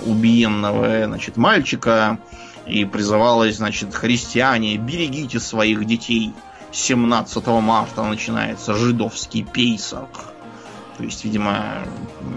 [0.05, 2.19] убиенного, значит, мальчика.
[2.65, 6.33] И призывалось, значит, христиане, берегите своих детей.
[6.71, 10.32] 17 марта начинается жидовский пейсах.
[10.97, 11.79] То есть, видимо,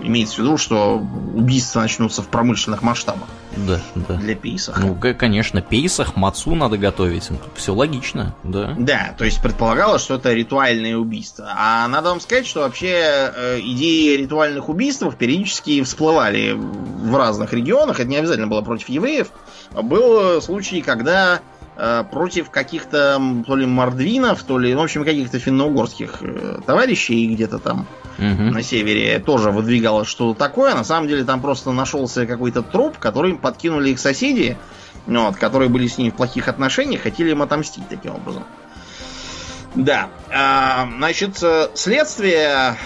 [0.03, 0.97] имеется в виду, что
[1.35, 3.29] убийства начнутся в промышленных масштабах.
[3.57, 4.15] Да, да.
[4.17, 4.79] Для пейсах.
[4.79, 7.31] Ну, конечно, пейсах, мацу надо готовить.
[7.55, 8.75] Все логично, да.
[8.79, 11.53] Да, то есть предполагалось, что это ритуальное убийство.
[11.57, 18.01] А надо вам сказать, что вообще э, идеи ритуальных убийств периодически всплывали в разных регионах.
[18.01, 19.29] Это не обязательно было против евреев.
[19.73, 21.41] Был случай, когда
[22.11, 27.87] против каких-то то ли мордвинов, то ли, в общем, каких-то финно-угорских э, товарищей где-то там
[28.19, 28.27] угу.
[28.27, 30.75] на севере тоже выдвигалось что-то такое.
[30.75, 34.57] На самом деле там просто нашелся какой-то труп, который им подкинули их соседи,
[35.07, 38.45] вот, которые были с ним в плохих отношениях, хотели им отомстить таким образом.
[39.75, 40.09] Да.
[40.31, 42.77] А, значит, э, следствие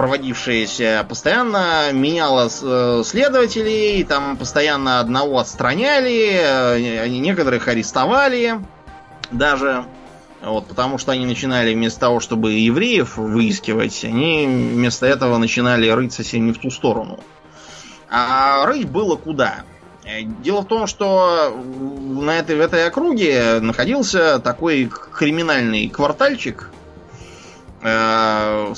[0.00, 8.60] проводившееся постоянно меняло э, следователей, там постоянно одного отстраняли, э, некоторых арестовали
[9.30, 9.84] даже.
[10.40, 16.14] Вот, потому что они начинали вместо того, чтобы евреев выискивать, они вместо этого начинали рыть
[16.14, 17.20] совсем не в ту сторону.
[18.08, 19.64] А рыть было куда?
[20.04, 21.54] Э, дело в том, что
[22.22, 26.70] на этой, в этой округе находился такой криминальный квартальчик,
[27.82, 28.74] э,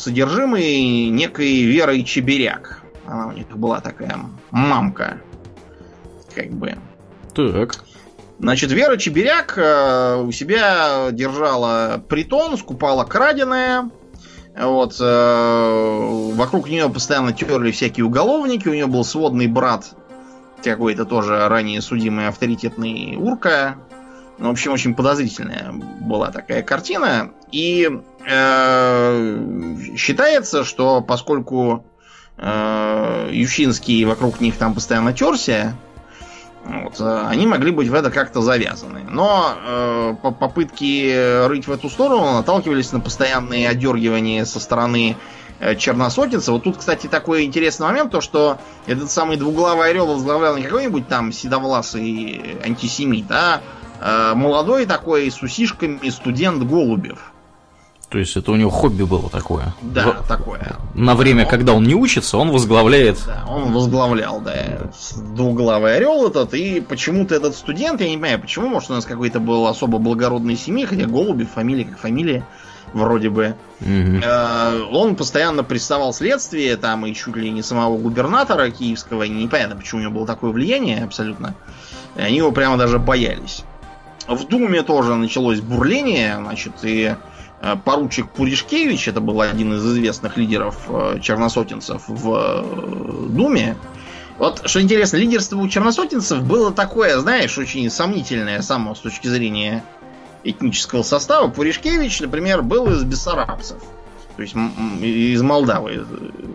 [1.08, 2.82] некой Верой Чеберяк.
[3.06, 4.16] Она у них была такая
[4.50, 5.18] мамка.
[6.34, 6.76] Как бы.
[7.34, 7.74] Так.
[8.38, 13.90] Значит, Вера Чеберяк э, у себя держала притон, скупала краденое.
[14.58, 18.68] Вот, э, вокруг нее постоянно терли всякие уголовники.
[18.68, 19.94] У нее был сводный брат,
[20.62, 23.76] какой-то тоже ранее судимый авторитетный урка.
[24.42, 27.30] В общем, очень подозрительная была такая картина.
[27.52, 27.88] И
[28.26, 31.86] э, считается, что поскольку
[32.38, 35.76] э, Ющинский вокруг них там постоянно терся,
[36.64, 39.04] вот, э, они могли быть в это как-то завязаны.
[39.08, 45.16] Но э, попытки рыть в эту сторону наталкивались на постоянные одергивания со стороны
[45.60, 46.50] э.
[46.50, 51.06] Вот тут, кстати, такой интересный момент, то что этот самый двуглавый орел возглавлял не какой-нибудь
[51.06, 53.60] там седовласый антисемит, а
[54.34, 57.32] молодой такой с усишками студент Голубев.
[58.08, 59.72] То есть это у него хобби было такое?
[59.80, 60.28] Да, В...
[60.28, 60.76] такое.
[60.94, 61.50] На время, он...
[61.50, 63.18] когда он не учится, он возглавляет...
[63.26, 64.90] Да, он возглавлял, да,
[65.34, 69.40] двуглавый орел этот, и почему-то этот студент, я не понимаю, почему, может, у нас какой-то
[69.40, 72.46] был особо благородной семьи, хотя Голубев, фамилия как фамилия,
[72.92, 73.56] вроде бы.
[73.80, 74.22] Угу.
[74.94, 80.04] Он постоянно приставал следствие, там и чуть ли не самого губернатора киевского, непонятно, почему у
[80.04, 81.54] него было такое влияние абсолютно.
[82.14, 83.64] Они его прямо даже боялись.
[84.34, 87.14] В Думе тоже началось бурление, значит, и
[87.60, 93.76] э, поручик Пуришкевич, это был один из известных лидеров э, черносотенцев в э, Думе.
[94.38, 99.84] Вот, что интересно, лидерство у черносотенцев было такое, знаешь, очень сомнительное само с точки зрения
[100.44, 101.48] этнического состава.
[101.48, 103.78] Пуришкевич, например, был из бессарабцев.
[104.36, 104.54] То есть
[105.02, 106.06] из Молдавы,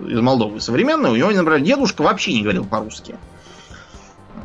[0.07, 1.11] из Молдовы современной.
[1.11, 3.15] У него, например, дедушка вообще не говорил по-русски.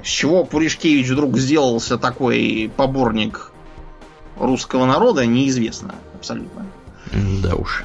[0.03, 3.53] С чего Пуришкевич вдруг сделался такой поборник
[4.39, 6.67] русского народа, неизвестно абсолютно.
[7.43, 7.85] Да уж.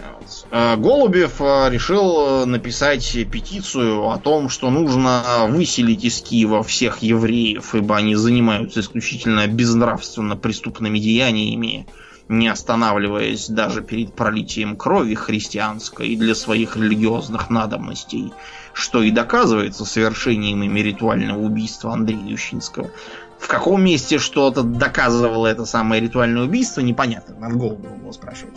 [0.51, 7.75] Э, Голубев э, решил написать петицию о том, что нужно выселить из Киева всех евреев,
[7.75, 11.87] ибо они занимаются исключительно безнравственно преступными деяниями,
[12.29, 18.33] не останавливаясь даже перед пролитием крови христианской для своих религиозных надобностей
[18.77, 22.91] что и доказывается совершением ими ритуального убийства Андрея Ющинского.
[23.39, 27.35] В каком месте что-то доказывало это самое ритуальное убийство, непонятно.
[27.39, 28.55] Надо голову было спрашивать.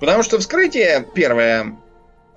[0.00, 1.76] Потому что вскрытие первое,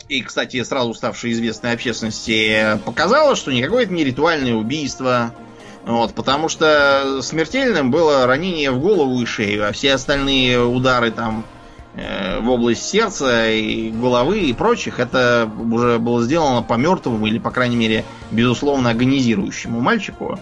[0.10, 5.34] и, кстати, сразу ставшее известной общественности, показало, что никакое это не ритуальное убийство.
[5.86, 11.46] Вот, потому что смертельным было ранение в голову и шею, а все остальные удары там
[11.98, 17.40] Э, в область сердца и головы и прочих, это уже было сделано по мертвому или,
[17.40, 20.34] по крайней мере, безусловно, агонизирующему мальчику.
[20.34, 20.38] Э,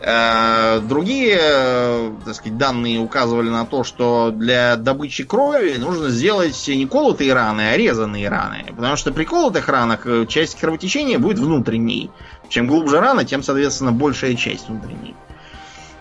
[0.00, 6.86] другие, э, так сказать, данные указывали на то, что для добычи крови нужно сделать не
[6.86, 8.64] колотые раны, а резанные раны.
[8.74, 12.10] Потому что при колотых ранах часть кровотечения будет внутренней.
[12.48, 15.14] Чем глубже рана, тем, соответственно, большая часть внутренней.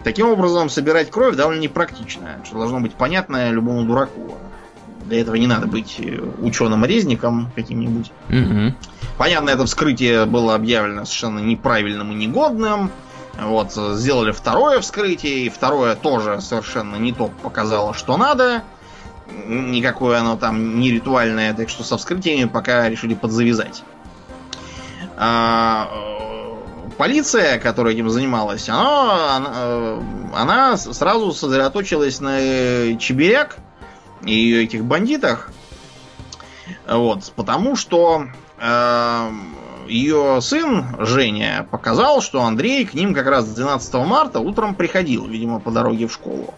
[0.03, 4.35] Таким образом, собирать кровь довольно непрактично, что должно быть понятно любому дураку.
[5.05, 8.12] Для этого не надо быть э, ученым-резником каким-нибудь.
[8.29, 8.75] Угу.
[9.17, 12.91] Понятно, это вскрытие было объявлено совершенно неправильным и негодным.
[13.41, 18.63] Вот, сделали второе вскрытие, и второе тоже совершенно не то показало, что надо.
[19.45, 23.84] Никакое оно там не ритуальное, так что со вскрытиями пока решили подзавязать.
[25.15, 30.02] А, э, полиция, которая этим занималась, она, она, э,
[30.36, 32.39] она сразу сосредоточилась на
[32.97, 33.58] Чебиряк,
[34.25, 35.52] и этих бандитах.
[36.88, 38.25] Вот, потому что
[38.58, 39.32] э,
[39.89, 45.60] ее сын Женя показал, что Андрей к ним как раз 12 марта утром приходил, видимо,
[45.60, 46.54] по дороге в школу.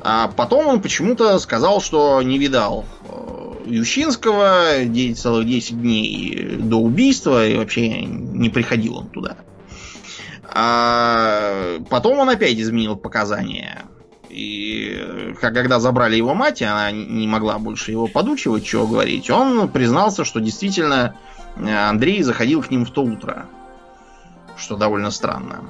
[0.00, 6.76] А потом он почему-то сказал, что не видал э, Ющинского 10, целых 10 дней до
[6.76, 9.36] убийства и вообще не приходил он туда.
[10.44, 13.82] А потом он опять изменил показания.
[14.30, 20.24] И когда забрали его мать, она не могла больше его подучивать, чего говорить, он признался,
[20.24, 21.16] что действительно
[21.56, 23.46] Андрей заходил к ним в то утро.
[24.56, 25.64] Что довольно странно.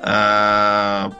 [0.00, 1.10] Э,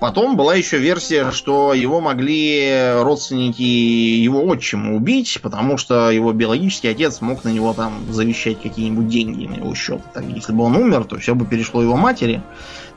[0.00, 6.88] потом была еще версия, что его могли родственники его отчима убить, потому что его биологический
[6.88, 10.00] отец мог на него там завещать какие-нибудь деньги на его счет.
[10.14, 12.42] Так, если бы он умер, то все бы перешло его матери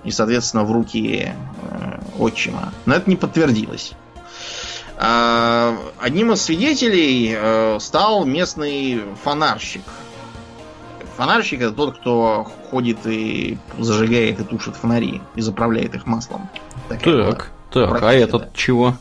[0.03, 2.71] и, соответственно, в руки э, отчима.
[2.85, 3.93] Но это не подтвердилось.
[5.03, 9.81] А, одним из свидетелей э, стал местный фонарщик.
[11.17, 16.47] Фонарщик это тот, кто ходит и зажигает и тушит фонари и заправляет их маслом.
[16.87, 18.93] Такая так, так, а этот чего?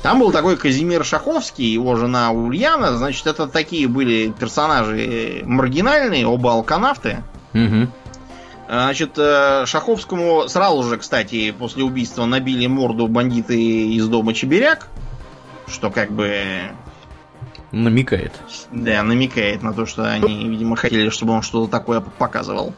[0.00, 2.96] Там был такой Казимир Шаховский, его жена Ульяна.
[2.96, 7.24] Значит, это такие были персонажи маргинальные, оба алканавты.
[7.52, 7.88] Угу.
[8.68, 14.88] Значит, э, Шаховскому сразу же, кстати, после убийства набили морду бандиты из дома Чебиряк,
[15.70, 16.62] что как бы...
[17.70, 18.32] Намекает.
[18.72, 22.74] Да, намекает на то, что они, видимо, хотели, чтобы он что-то такое показывал.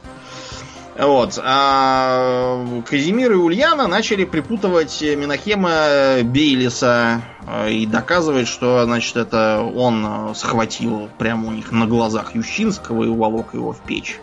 [0.99, 1.38] Вот.
[1.43, 10.34] А Казимир и Ульяна начали припутывать Минахема Бейлиса э, и доказывать, что, значит, это он
[10.34, 14.20] схватил прямо у них на глазах Ющинского и уволок его в печь.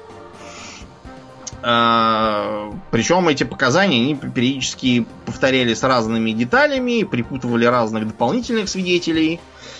[1.63, 9.39] А, причем эти показания они периодически повторялись разными деталями, припутывали разных дополнительных свидетелей.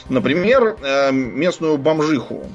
[0.09, 2.47] Например, э, местную бомжиху,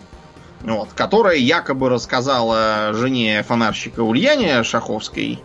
[0.62, 5.38] вот, которая якобы рассказала жене фонарщика Ульяне Шаховской,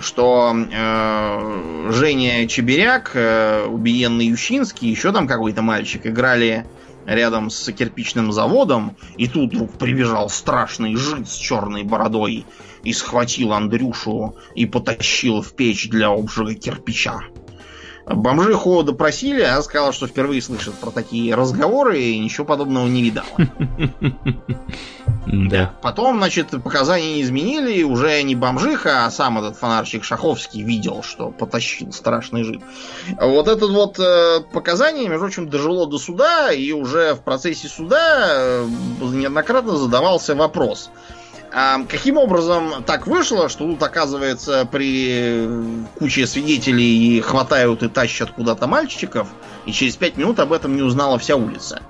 [0.00, 6.66] что э, Женя Чеберяк, э, убиенный Ющинский, еще там какой-то мальчик играли
[7.04, 12.46] рядом с кирпичным заводом, и тут вдруг прибежал страшный жид с черной бородой
[12.84, 17.22] и схватил Андрюшу и потащил в печь для обжига кирпича.
[18.04, 23.28] Бомжиху допросили, а сказала, что впервые слышит про такие разговоры и ничего подобного не видала.
[25.24, 25.72] Да.
[25.82, 31.30] Потом, значит, показания изменили, и уже не бомжиха, а сам этот фонарщик Шаховский видел, что
[31.30, 32.60] потащил страшный жид.
[33.20, 38.30] Вот это вот э, показание, между прочим, дожило до суда, и уже в процессе суда
[38.30, 38.66] э,
[39.00, 40.90] неоднократно задавался вопрос–
[41.54, 45.46] а каким образом так вышло, что тут, оказывается, при
[45.98, 49.28] куче свидетелей хватают и тащат куда-то мальчиков,
[49.66, 51.82] и через пять минут об этом не узнала вся улица?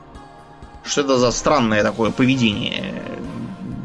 [0.85, 3.05] Что это за странное такое поведение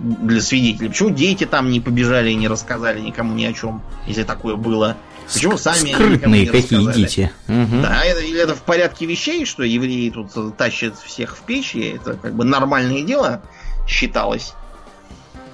[0.02, 0.90] для свидетелей?
[0.90, 4.98] Почему дети там не побежали и не рассказали никому ни о чем, если такое было?
[5.32, 7.32] Почему сами Скрытные какие дети.
[7.48, 7.82] Угу.
[7.84, 11.98] Да, это, или это в порядке вещей, что евреи тут тащат всех в печь, и
[11.98, 13.44] это как бы нормальное дело
[13.88, 14.54] считалось.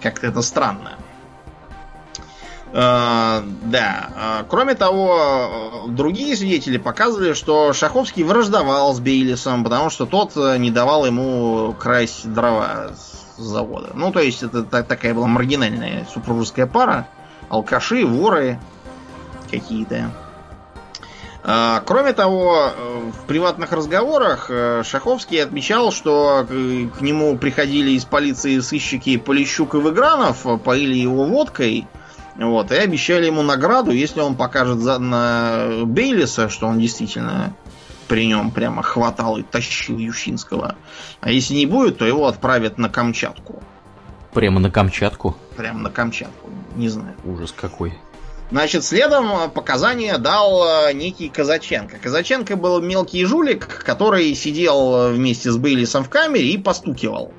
[0.03, 0.97] Как-то это странно.
[2.73, 4.09] Uh, да.
[4.15, 10.57] Uh, кроме того, другие свидетели показывали, что Шаховский враждовал с Бейлисом, потому что тот э,
[10.57, 13.91] не давал ему красть дрова с завода.
[13.93, 17.07] Ну, то есть, это такая была маргинальная супружеская пара.
[17.49, 18.59] Алкаши, воры
[19.51, 20.11] какие-то.
[21.45, 28.05] А, кроме того, э, в приватных разговорах э, Шаховский отмечал, что к нему приходили из
[28.05, 31.85] полиции сыщики Полищук и Выгранов, поили его водкой,
[32.37, 37.53] вот, и обещали ему награду, если он покажет за, на Бейлиса, что он действительно
[38.07, 40.75] при нем прямо хватал и тащил Ющинского.
[41.19, 43.61] А если не будет, то его отправят на Камчатку.
[44.33, 45.35] Прямо на Камчатку?
[45.57, 47.15] Прямо на Камчатку, не знаю.
[47.25, 47.93] Ужас какой.
[48.53, 51.97] Значит, следом показания дал э, некий Казаченко.
[51.97, 57.33] Казаченко был мелкий жулик, который сидел вместе с Бейлисом в камере и постукивал.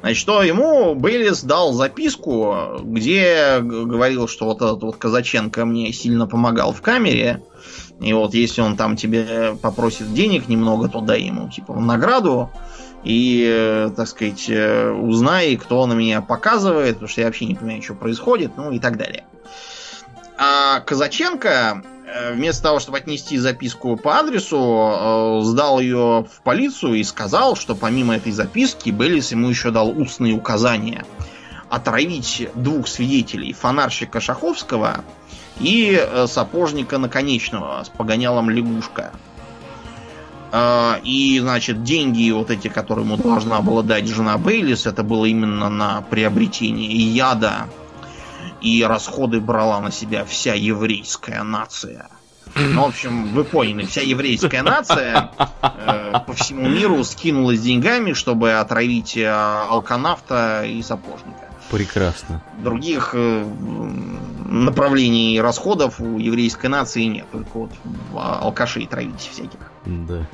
[0.00, 6.26] Значит, что ему Бейлис дал записку, где говорил, что вот этот вот Казаченко мне сильно
[6.26, 7.42] помогал в камере.
[8.00, 12.48] И вот если он там тебе попросит денег немного, то дай ему, типа, награду.
[13.04, 17.56] И, э, так сказать, э, узнай, кто на меня показывает, потому что я вообще не
[17.56, 19.26] понимаю, что происходит, ну и так далее.
[20.40, 26.94] А Казаченко, э, вместо того, чтобы отнести записку по адресу, э, сдал ее в полицию
[26.94, 31.04] и сказал, что помимо этой записки Беллис ему еще дал устные указания
[31.68, 35.04] отравить двух свидетелей, фонарщика Шаховского
[35.58, 39.12] и э, сапожника Наконечного с погонялом лягушка.
[41.04, 45.68] И, значит, деньги вот эти, которые ему должна была дать жена Бейлис, это было именно
[45.68, 47.66] на приобретение яда
[48.60, 52.08] и расходы брала на себя вся еврейская нация.
[52.54, 55.30] Ну, в общем, вы поняли, вся еврейская нация
[55.62, 61.48] э, по всему миру скинулась деньгами, чтобы отравить э, алканавта и сапожника.
[61.70, 62.42] Прекрасно.
[62.58, 63.44] Других э,
[64.46, 67.70] направлений расходов у еврейской нации нет, только вот
[68.14, 69.60] алкашей травить всяких.
[69.84, 70.26] Да.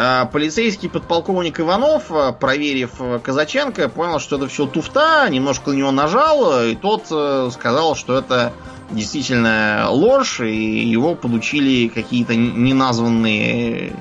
[0.00, 5.74] А, полицейский подполковник Иванов, а, проверив а, Казаченко, понял, что это все туфта, немножко на
[5.74, 7.06] него нажал, и тот
[7.52, 8.52] сказал, что это
[8.92, 13.92] действительно ложь, и его получили какие-то неназванные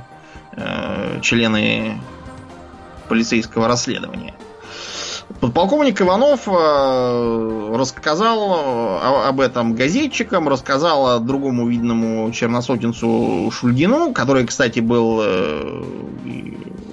[0.52, 2.00] э, члены
[3.10, 4.37] полицейского расследования.
[5.42, 15.20] Подполковник Иванов э, рассказал об этом газетчикам, рассказал другому видному черносотенцу Шульгину, который, кстати, был
[15.22, 15.84] э,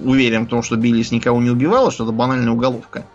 [0.03, 3.05] уверен в том, что Биллис никого не убивал, что это банальная уголовка.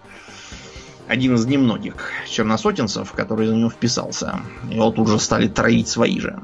[1.06, 4.40] Один из немногих черносотенцев, который за него вписался.
[4.70, 6.40] Его тут же стали троить свои же.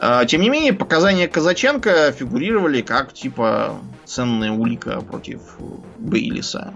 [0.00, 5.40] Э, тем не менее, показания Казаченко фигурировали как типа ценная улика против
[5.98, 6.72] Бейлиса.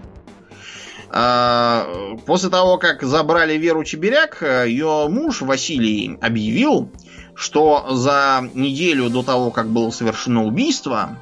[1.09, 1.87] А,
[2.25, 6.89] после того, как забрали Веру Чеберяк, ее муж Василий объявил,
[7.33, 11.17] что за неделю до того, как было совершено убийство,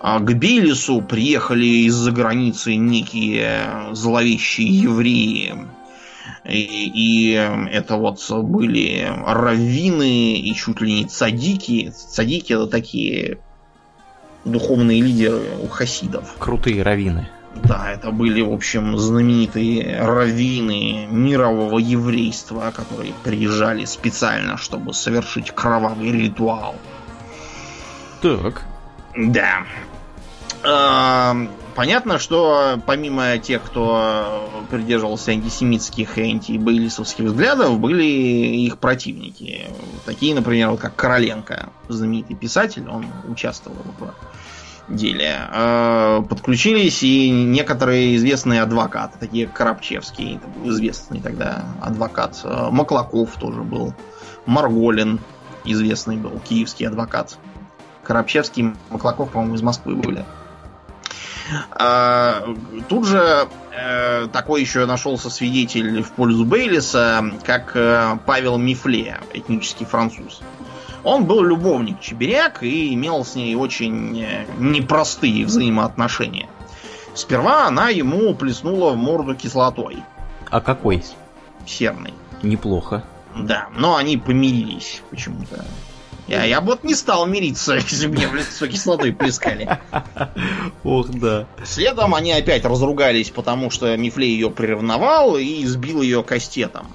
[0.00, 5.54] а, к Белису приехали из-за границы некие зловещие евреи
[6.44, 7.32] И, и
[7.70, 11.92] это вот были раввины и чуть ли не цадики.
[11.94, 13.38] Цадики это такие
[14.44, 16.34] духовные лидеры у хасидов.
[16.38, 17.28] Крутые раввины.
[17.62, 26.10] Да, это были, в общем, знаменитые раввины мирового еврейства, которые приезжали специально, чтобы совершить кровавый
[26.12, 26.74] ритуал.
[28.20, 28.62] Так.
[29.16, 29.64] Да.
[30.64, 39.68] Эм, понятно, что помимо тех, кто придерживался антисемитских и антибейлисовских взглядов, были их противники.
[40.06, 44.12] Такие, например, как Короленко, знаменитый писатель, он участвовал в
[44.88, 45.48] деле.
[45.50, 52.40] Э, подключились и некоторые известные адвокаты, такие Коробчевский, известный тогда адвокат.
[52.44, 53.94] Э, Маклаков тоже был.
[54.46, 55.20] Марголин
[55.64, 57.38] известный был, киевский адвокат.
[58.02, 60.24] Коробчевский, Маклаков, по-моему, из Москвы были.
[61.70, 62.42] А,
[62.88, 69.84] тут же э, такой еще нашелся свидетель в пользу Бейлиса, как э, Павел Мифле, этнический
[69.84, 70.40] француз.
[71.04, 76.48] Он был любовник Чебиряк и имел с ней очень э, непростые взаимоотношения.
[77.14, 80.02] Сперва она ему плеснула в морду кислотой.
[80.50, 81.04] А какой?
[81.66, 82.14] Серной.
[82.42, 83.04] Неплохо.
[83.36, 85.64] Да, но они помирились почему-то.
[86.26, 89.78] Я, я бы вот не стал мириться, если бы мне в лицо кислотой плескали.
[90.84, 91.46] Ох, да.
[91.64, 96.86] Следом они опять разругались, потому что Мифлей ее приревновал и избил ее кастетом.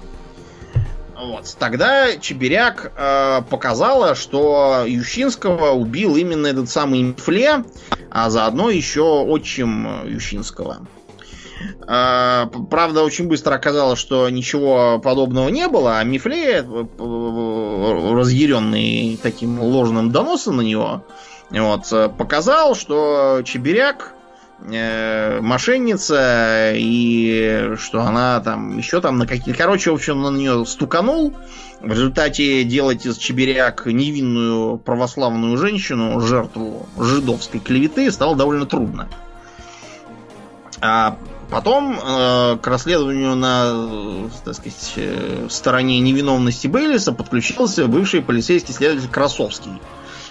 [1.20, 1.54] Вот.
[1.58, 7.64] Тогда Чебиряк э, показала, что Ющинского убил именно этот самый Мифле,
[8.10, 10.86] а заодно еще отчим Ющинского.
[11.86, 19.60] А, правда, очень быстро оказалось, что ничего подобного не было, а Мифле, э, разъяренный таким
[19.60, 21.04] ложным доносом на него,
[21.50, 24.14] вот, показал, что Чебиряк
[24.62, 30.64] э, мошенница и что она там еще там на какие короче в общем на нее
[30.66, 31.36] стуканул.
[31.80, 39.08] В результате делать из чебиряк невинную православную женщину жертву жидовской клеветы стало довольно трудно.
[40.82, 41.16] А
[41.50, 49.10] Потом э, к расследованию на, так сказать, э, стороне невиновности Бейлиса подключился бывший полицейский следователь
[49.10, 49.72] Красовский,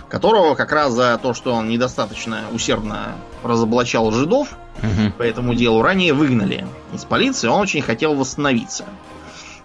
[0.09, 5.11] которого как раз за то, что он недостаточно усердно разоблачал жидов, угу.
[5.17, 8.85] по этому делу ранее выгнали из полиции, он очень хотел восстановиться.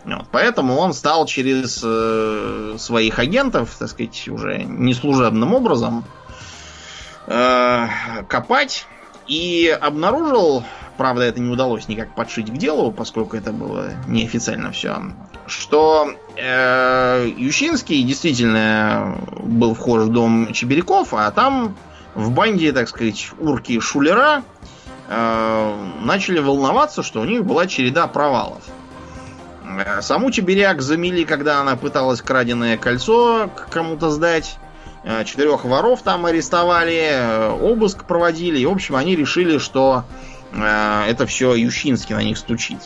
[0.05, 6.05] Вот, поэтому он стал через э, своих агентов, так сказать, уже неслужебным образом
[7.27, 7.87] э,
[8.29, 8.87] копать
[9.27, 10.65] и обнаружил
[10.97, 14.97] правда, это не удалось никак подшить к делу, поскольку это было неофициально все,
[15.47, 21.77] что э, Ющинский действительно был вхож в дом Чебиряков, а там
[22.15, 24.43] в банде, так сказать, урки шулера
[25.09, 28.63] э, начали волноваться, что у них была череда провалов.
[29.65, 34.59] Э, саму Чебиряк замели, когда она пыталась краденое кольцо кому-то сдать.
[35.05, 38.59] Э, четырех воров там арестовали, э, обыск проводили.
[38.59, 40.05] И, в общем, они решили, что
[40.55, 42.79] Э, это все Ющинский на них стучит.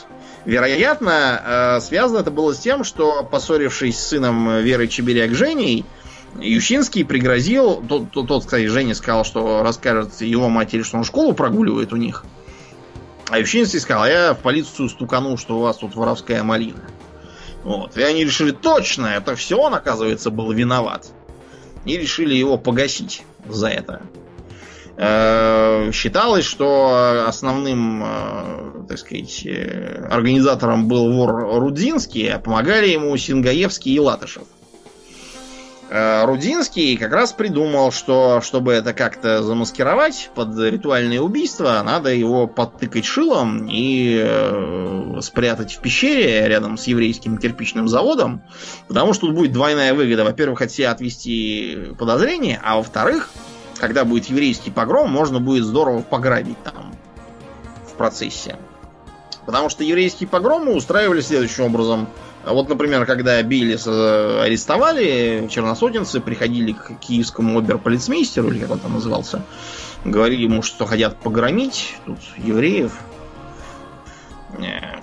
[0.44, 5.84] Вероятно, связано это было с тем, что, поссорившись с сыном Веры Чебиряк Женей,
[6.40, 11.34] Ющинский пригрозил, тот, тот, тот, кстати, Женя сказал, что расскажет его матери, что он школу
[11.34, 12.24] прогуливает у них.
[13.28, 16.80] А Ющинский сказал, «А я в полицию стукану, что у вас тут воровская малина.
[17.64, 17.98] Вот.
[17.98, 21.08] И они решили, точно, это все он, оказывается, был виноват.
[21.88, 24.02] И решили его погасить за это.
[25.00, 33.16] Э, считалось, что основным, э, так сказать, э, организатором был вор Рудзинский, а помогали ему
[33.16, 34.42] Сингаевский и Латышев.
[35.90, 43.06] Рудинский как раз придумал, что чтобы это как-то замаскировать под ритуальное убийство, надо его подтыкать
[43.06, 48.42] шилом и спрятать в пещере рядом с еврейским кирпичным заводом,
[48.86, 50.24] потому что тут будет двойная выгода.
[50.24, 53.30] Во-первых, от себя отвести подозрения, а во-вторых,
[53.78, 56.92] когда будет еврейский погром, можно будет здорово пограбить там
[57.86, 58.56] в процессе.
[59.46, 62.08] Потому что еврейские погромы устраивали следующим образом.
[62.48, 69.42] Вот, например, когда Бейлиса арестовали, черносотенцы приходили к киевскому оберполицмейстеру, или как он там назывался,
[70.04, 72.92] говорили ему, что хотят погромить тут евреев.
[74.58, 74.98] Э,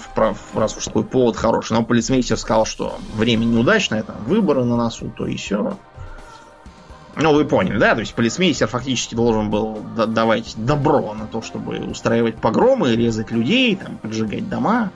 [0.53, 1.73] раз уж такой повод хороший.
[1.73, 5.77] Но полицмейстер сказал, что время неудачное, там выборы на носу, то и все.
[7.17, 7.93] Ну, вы поняли, да?
[7.93, 13.75] То есть полицмейстер фактически должен был давать добро на то, чтобы устраивать погромы, резать людей,
[13.75, 14.91] там, поджигать дома.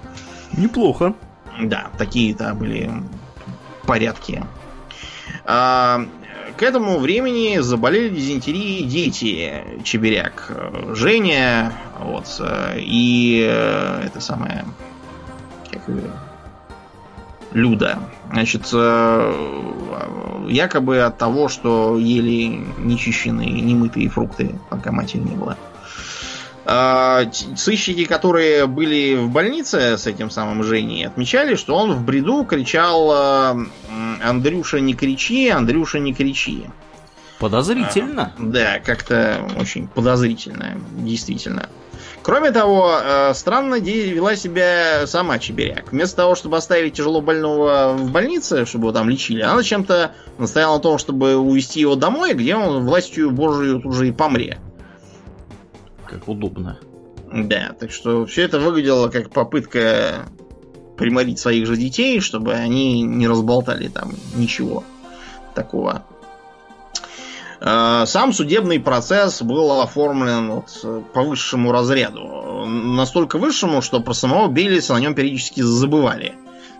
[0.57, 1.13] Неплохо.
[1.59, 2.89] Да, такие-то были
[3.85, 4.43] порядки.
[5.45, 6.05] А,
[6.57, 10.51] к этому времени заболели дизентерией дети Чебиряк.
[10.95, 12.41] Женя, вот,
[12.75, 14.65] и э, это самое,
[15.71, 15.81] как
[17.51, 17.99] люда.
[18.31, 25.57] Значит, э, якобы от того, что ели нечищенные, немытые фрукты, пока матери не было.
[26.71, 27.23] А,
[27.55, 33.11] сыщики, которые были в больнице с этим самым Женей, отмечали, что он в бреду кричал
[33.11, 33.65] э,
[34.23, 36.67] «Андрюша, не кричи, Андрюша, не кричи».
[37.39, 38.33] Подозрительно.
[38.37, 41.69] А, да, как-то очень подозрительно, действительно.
[42.21, 45.91] Кроме того, э, странно вела себя сама Чебиряк.
[45.91, 50.75] Вместо того, чтобы оставить тяжело больного в больнице, чтобы его там лечили, она чем-то настояла
[50.75, 54.59] на том, чтобы увезти его домой, где он властью Божию уже и помре.
[56.09, 56.79] Как удобно.
[57.31, 60.25] Да, так что все это выглядело как попытка
[60.97, 64.83] приморить своих же детей, чтобы они не разболтали там ничего
[65.53, 66.03] такого
[67.61, 72.65] Э, сам судебный процесс был оформлен вот по высшему разряду.
[72.65, 76.35] Настолько высшему, что про самого Белиса на нем периодически забывали,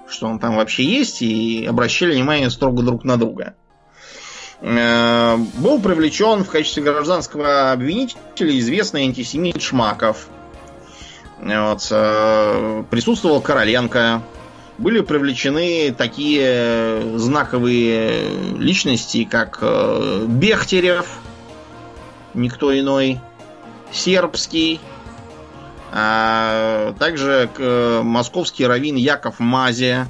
[0.08, 3.56] что он там вообще есть, и обращали внимание строго друг на друга.
[4.62, 10.28] Э, был привлечен в качестве гражданского обвинителя известный антисемит Шмаков.
[11.38, 11.88] Вот.
[11.91, 14.22] Э, присутствовал Короленко,
[14.78, 21.07] были привлечены такие знаковые личности, как э, Бехтерев,
[22.34, 23.20] никто иной,
[23.91, 24.80] Сербский,
[25.91, 27.49] а также
[28.03, 30.07] московский раввин Яков Мазия,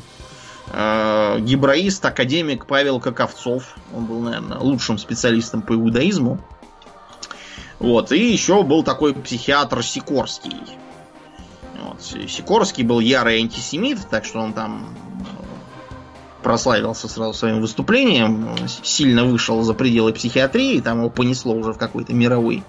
[0.72, 3.76] гибраист, академик Павел Каковцов.
[3.95, 6.39] Он был, наверное, лучшим специалистом по иудаизму.
[7.80, 8.11] Вот.
[8.11, 10.61] И еще был такой психиатр Сикорский.
[11.82, 12.01] Вот.
[12.01, 19.63] Сикорский был ярый антисемит, так что он там э, прославился сразу своим выступлением, сильно вышел
[19.63, 22.63] за пределы психиатрии, там его понесло уже в какой-то мировой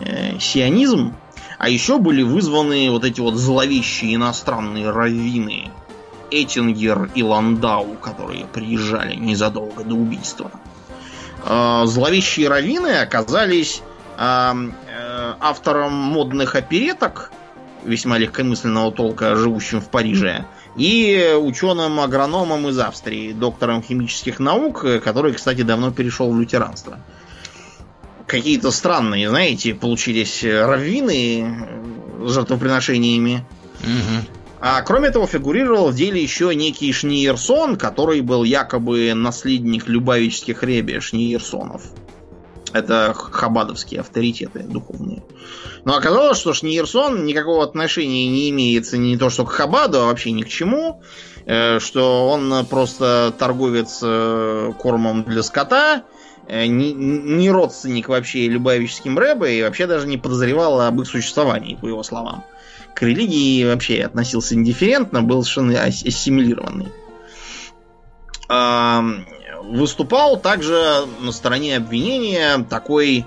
[0.00, 1.14] э, сионизм.
[1.58, 5.70] А еще были вызваны вот эти вот зловещие иностранные раввины
[6.30, 10.50] Эттингер и Ландау, которые приезжали незадолго до убийства.
[11.44, 13.82] Э, зловещие раввины оказались
[14.18, 14.52] э,
[15.40, 17.32] автором модных опереток
[17.84, 20.44] весьма легкомысленного толка, живущим в Париже,
[20.76, 26.98] и ученым-агрономом из Австрии, доктором химических наук, который, кстати, давно перешел в лютеранство.
[28.26, 31.66] Какие-то странные, знаете, получились раввины
[32.24, 33.44] с жертвоприношениями.
[33.82, 34.39] Угу.
[34.60, 41.00] А кроме того, фигурировал в деле еще некий Шниерсон, который был якобы наследник любавических ребе
[41.00, 41.82] Шниерсонов.
[42.72, 45.22] Это хабадовские авторитеты духовные.
[45.84, 50.30] Но оказалось, что Шниерсон никакого отношения не имеет ни то что к Хабаду, а вообще
[50.30, 51.02] ни к чему.
[51.46, 56.04] Э, что он просто торговец э, кормом для скота,
[56.46, 61.86] э, не родственник вообще любавическим рэбе и вообще даже не подозревал об их существовании, по
[61.86, 62.44] его словам.
[62.94, 66.88] К религии вообще относился индифферентно, был совершенно ассимилированный
[69.70, 73.24] выступал также на стороне обвинения такой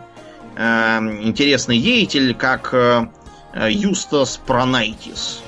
[0.56, 3.08] интересный деятель, как э,
[3.70, 5.42] Юстас Пронайтис.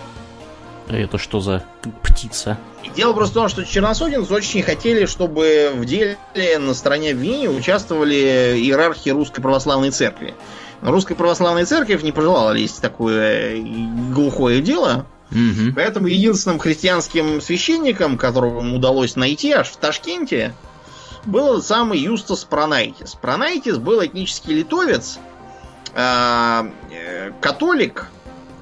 [0.87, 1.63] Это что за
[2.01, 2.57] птица?
[2.95, 6.17] дело просто в том, что черносотенцы очень хотели, чтобы в деле
[6.59, 10.33] на стороне обвинения участвовали иерархи Русской Православной Церкви.
[10.81, 13.61] Русская Православная Церковь не пожелала лезть в такое
[14.13, 15.05] глухое дело.
[15.31, 15.73] Угу.
[15.75, 20.53] Поэтому единственным христианским священником, которого удалось найти аж в Ташкенте,
[21.25, 23.15] был самый Юстас Пронайтис.
[23.15, 25.17] Пронайтис был этнический литовец,
[25.95, 28.07] а, э, католик,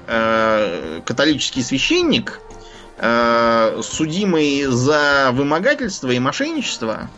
[0.06, 2.40] э, католический священник,
[2.96, 7.10] э, судимый за вымогательство и мошенничество.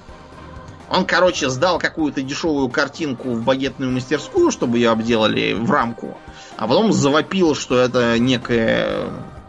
[0.89, 6.16] Он, короче, сдал какую-то дешевую картинку в багетную мастерскую, чтобы ее обделали в рамку,
[6.57, 9.09] а потом завопил, что это некое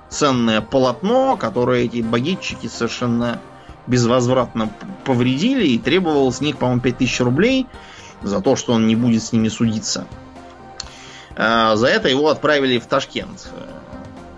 [0.09, 3.39] ценное полотно, которое эти багетчики совершенно
[3.85, 4.71] безвозвратно
[5.05, 7.67] повредили и требовал с них, по-моему, 5000 рублей
[8.21, 10.07] за то, что он не будет с ними судиться.
[11.35, 13.61] А, за это его отправили в Ташкент, э,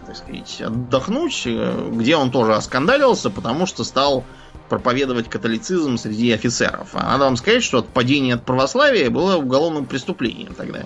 [0.06, 4.26] так сказать, отдохнуть, э, где он тоже оскандалился, потому что стал
[4.70, 6.90] проповедовать католицизм среди офицеров.
[6.94, 10.84] А надо вам сказать, что падение от православия было уголовным преступлением тогда.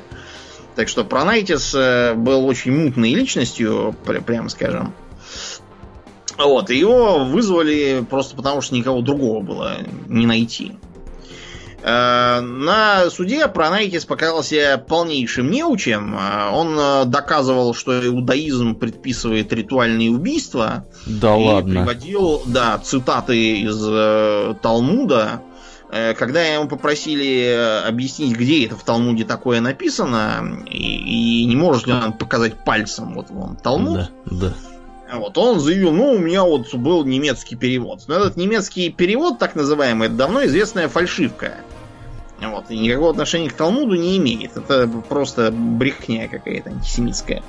[0.75, 4.93] Так что Пронайтис э, был очень мутной личностью, прямо скажем.
[6.37, 9.77] Вот, его вызвали просто потому, что никого другого было
[10.07, 10.73] не найти.
[11.85, 16.15] Э, на суде Пронайтис показался полнейшим неучем.
[16.17, 20.85] Э, он э, доказывал, что иудаизм предписывает ритуальные убийства.
[21.05, 21.81] Да и ладно.
[21.81, 25.41] приводил, да, цитаты из э, Талмуда.
[26.17, 31.93] Когда ему попросили объяснить, где это в Талмуде такое написано, и, и не может ли
[31.93, 34.09] он показать пальцем, вот вам Талмуд.
[34.25, 34.53] Да, да
[35.13, 38.05] Вот, он заявил, ну, у меня вот был немецкий перевод.
[38.07, 41.57] Но этот немецкий перевод, так называемый, это давно известная фальшивка.
[42.49, 44.57] Вот, и никакого отношения к Талмуду не имеет.
[44.57, 47.43] Это просто брехня какая-то антисемитская.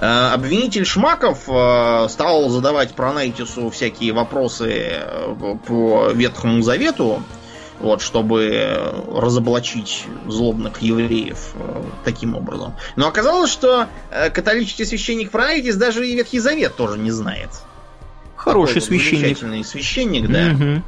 [0.00, 7.22] Э, обвинитель Шмаков э, стал задавать Пронайтису всякие вопросы э, по Ветхому Завету,
[7.80, 11.54] вот, чтобы разоблачить злобных евреев
[12.04, 12.76] таким образом.
[12.96, 17.50] Но оказалось, что католический священник Пронайтис даже и Ветхий Завет тоже не знает.
[18.36, 19.20] Хороший священник.
[19.20, 20.52] Замечательный священник, да.
[20.52, 20.82] Угу.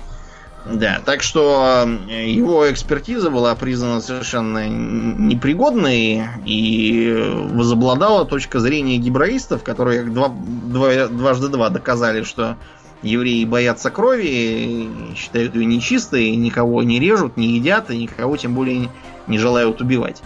[0.64, 9.64] Да, так что э, его экспертиза была признана совершенно непригодной и возобладала точка зрения гибраистов,
[9.64, 12.56] которые два, два, дважды два доказали, что
[13.02, 18.88] евреи боятся крови, считают ее нечистой, никого не режут, не едят и никого тем более
[19.26, 20.22] не желают убивать.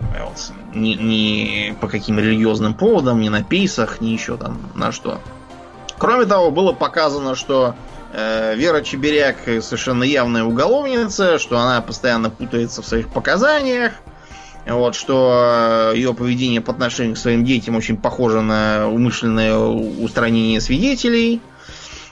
[0.00, 0.52] Вот.
[0.74, 5.20] Ни, ни по каким религиозным поводам, ни на пейсах, ни еще там на что.
[5.98, 7.74] Кроме того, было показано, что
[8.16, 13.92] Вера Чеберяк совершенно явная уголовница, что она постоянно путается в своих показаниях,
[14.66, 21.40] вот, что ее поведение по отношению к своим детям очень похоже на умышленное устранение свидетелей,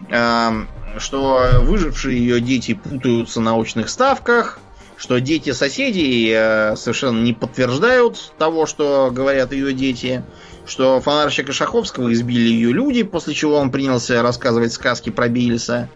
[0.09, 0.51] э,
[0.99, 4.61] что выжившие ее дети путаются на очных ставках,
[4.97, 10.23] что дети соседей э, совершенно не подтверждают того, что говорят ее дети,
[10.67, 15.89] что фонарщика Шаховского избили ее люди, после чего он принялся рассказывать сказки про Бильса.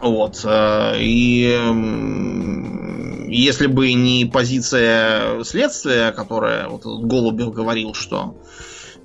[0.00, 0.42] Вот.
[0.44, 1.58] Э, и
[3.28, 8.36] если бы не позиция следствия, которая вот Голубев говорил, что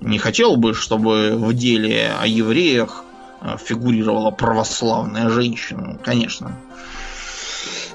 [0.00, 3.04] не хотел бы, чтобы в деле о евреях
[3.40, 6.56] э, фигурировала православная женщина, конечно.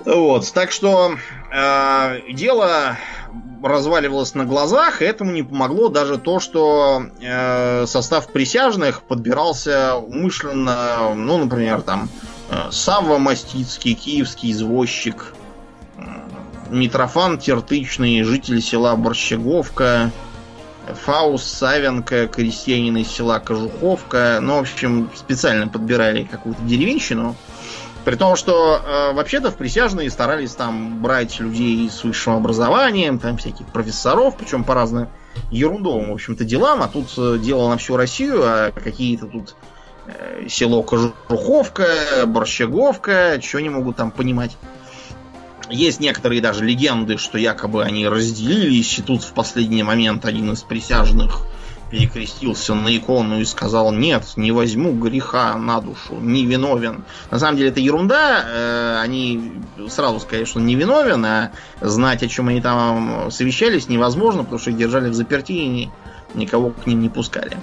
[0.06, 1.16] Вот, так что
[1.52, 2.98] э, дело
[3.64, 11.14] разваливалось на глазах, и этому не помогло даже то, что э, состав присяжных подбирался умышленно,
[11.16, 12.10] ну, например, там
[12.50, 15.34] э, Савва Мастицкий, киевский извозчик,
[15.98, 16.02] э,
[16.70, 20.12] Митрофан Тертычный, житель села Борщеговка,
[21.06, 24.40] Фаус Савенко, крестьянин из села Кожуховка.
[24.42, 27.36] Ну, в общем, специально подбирали какую-то деревенщину.
[28.06, 33.38] При том, что э, вообще-то в присяжные старались там брать людей с высшим образованием, там
[33.38, 35.10] всяких профессоров, причем по разным
[35.52, 39.56] ерундовым, в общем-то, делам, а тут э, дело на всю Россию, а какие-то тут
[40.08, 41.88] э, село Кожуховка,
[42.26, 44.58] Борщаговка, что они могут там понимать.
[45.70, 50.64] Есть некоторые даже легенды, что якобы они разделились, и тут в последний момент один из
[50.64, 51.46] присяжных
[51.90, 57.04] перекрестился на икону и сказал, нет, не возьму греха на душу, не виновен.
[57.32, 59.54] На самом деле это ерунда, э, они
[59.90, 64.72] сразу сказали, что не виновен, а знать, о чем они там совещались, невозможно, потому что
[64.72, 65.90] их держали в заперти и
[66.36, 67.58] никого к ним не пускали.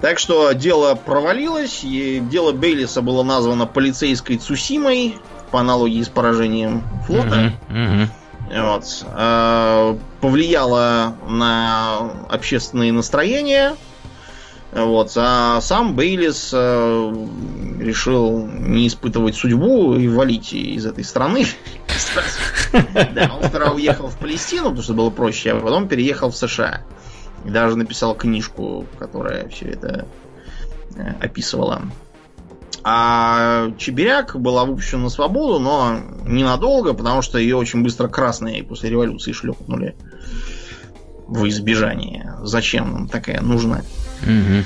[0.00, 5.16] Так что дело провалилось, и дело Бейлиса было названо полицейской Цусимой,
[5.54, 7.52] по аналогии с поражением флота.
[7.70, 8.08] Uh-huh, uh-huh.
[8.50, 9.06] Вот.
[9.16, 13.76] Э, повлияло на общественные настроения.
[14.72, 15.12] Вот.
[15.16, 17.26] А сам Бейлис э,
[17.78, 21.46] решил не испытывать судьбу и валить из этой страны.
[23.14, 26.80] Да, он сперва уехал в Палестину, потому что было проще, а потом переехал в США.
[27.44, 30.06] И даже написал книжку, которая все это
[30.96, 31.82] э, описывала.
[32.86, 38.90] А Чебиряк была выпущена на свободу, но ненадолго, потому что ее очень быстро красные после
[38.90, 39.96] революции шлепнули
[41.26, 42.34] в избежание.
[42.42, 43.82] Зачем нам такая нужна?
[44.22, 44.64] Угу.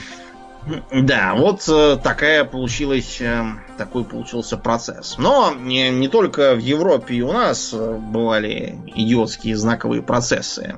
[0.92, 3.44] Да, вот э, такая получилась, э,
[3.78, 5.16] такой получился процесс.
[5.16, 10.76] Но не, не только в Европе и у нас э, бывали идиотские знаковые процессы.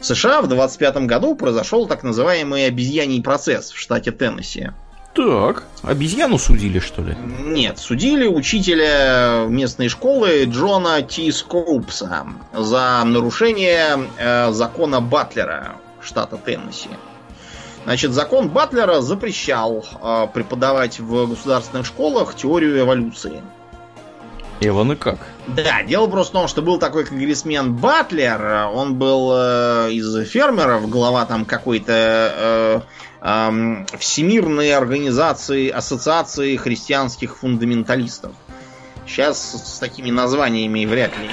[0.00, 4.70] В США в 25 году произошел так называемый обезьяний процесс в штате Теннесси.
[5.18, 7.16] Так, обезьяну судили, что ли?
[7.44, 16.90] Нет, судили учителя местной школы Джона Ти Скоупса за нарушение э, закона Батлера штата Теннесси.
[17.82, 23.42] Значит, закон Батлера запрещал э, преподавать в государственных школах теорию эволюции.
[24.60, 25.18] Эван и как?
[25.48, 30.88] Да, дело просто в том, что был такой конгрессмен Батлер, он был э, из фермеров,
[30.88, 32.80] глава там какой-то э,
[33.20, 38.32] Всемирной организации Ассоциации христианских фундаменталистов.
[39.08, 41.30] Сейчас с такими названиями вряд ли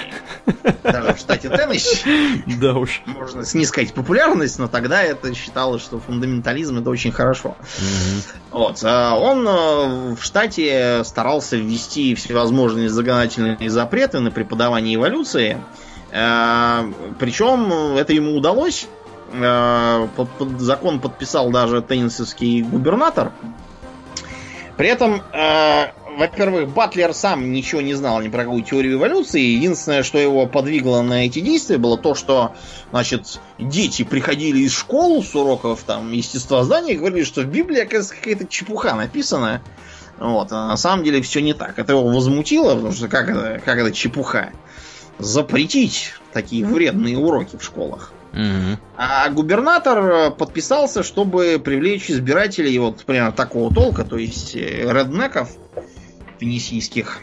[0.81, 3.01] даже в штате Теннесси да уж.
[3.05, 7.49] можно снискать популярность, но тогда это считалось, что фундаментализм это очень хорошо.
[7.49, 8.59] Угу.
[8.59, 8.79] Вот.
[8.83, 15.57] А он э, в штате старался ввести всевозможные законодательные запреты на преподавание эволюции.
[16.11, 18.88] Э, Причем это ему удалось
[19.32, 23.32] под, под закон подписал даже теннисовский губернатор.
[24.78, 29.41] При этом, э, во-первых, Батлер сам ничего не знал ни про какую теорию эволюции.
[29.41, 32.55] Единственное, что его подвигло на эти действия, было то, что,
[32.91, 38.15] значит, дети приходили из школы с уроков там естествознания и говорили, что в Библии, оказывается,
[38.15, 39.61] какая-то чепуха написана.
[40.17, 41.78] Вот, а на самом деле все не так.
[41.78, 44.51] Это его возмутило, потому что как это, как это чепуха?
[45.19, 48.11] Запретить такие вредные уроки в школах.
[48.97, 55.49] А губернатор подписался, чтобы привлечь избирателей вот примерно такого толка, то есть э, реднеков,
[56.39, 57.21] теннисийских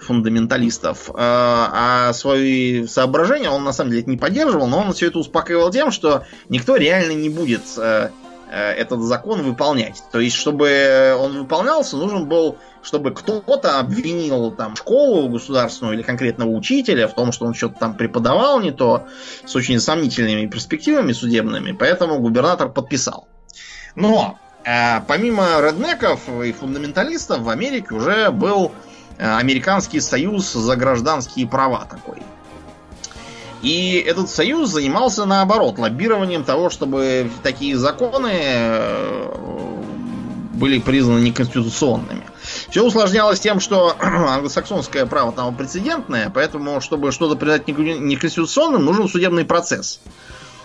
[0.00, 1.10] фундаменталистов.
[1.14, 5.70] А, а свои соображения он на самом деле не поддерживал, но он все это успокаивал
[5.70, 8.10] тем, что никто реально не будет э,
[8.50, 10.02] э, этот закон выполнять.
[10.12, 16.50] То есть, чтобы он выполнялся, нужен был чтобы кто-то обвинил там школу государственную или конкретного
[16.50, 19.06] учителя в том, что он что-то там преподавал не то,
[19.44, 23.26] с очень сомнительными перспективами судебными, поэтому губернатор подписал.
[23.96, 28.72] Но э, помимо реднеков и фундаменталистов в Америке уже был
[29.16, 32.22] э, Американский союз за гражданские права такой.
[33.62, 39.34] И этот союз занимался наоборот лоббированием того, чтобы такие законы э,
[40.52, 42.22] были признаны неконституционными.
[42.70, 49.44] Все усложнялось тем, что англосаксонское право там прецедентное, поэтому, чтобы что-то признать неконституционным, нужен судебный
[49.44, 50.00] процесс,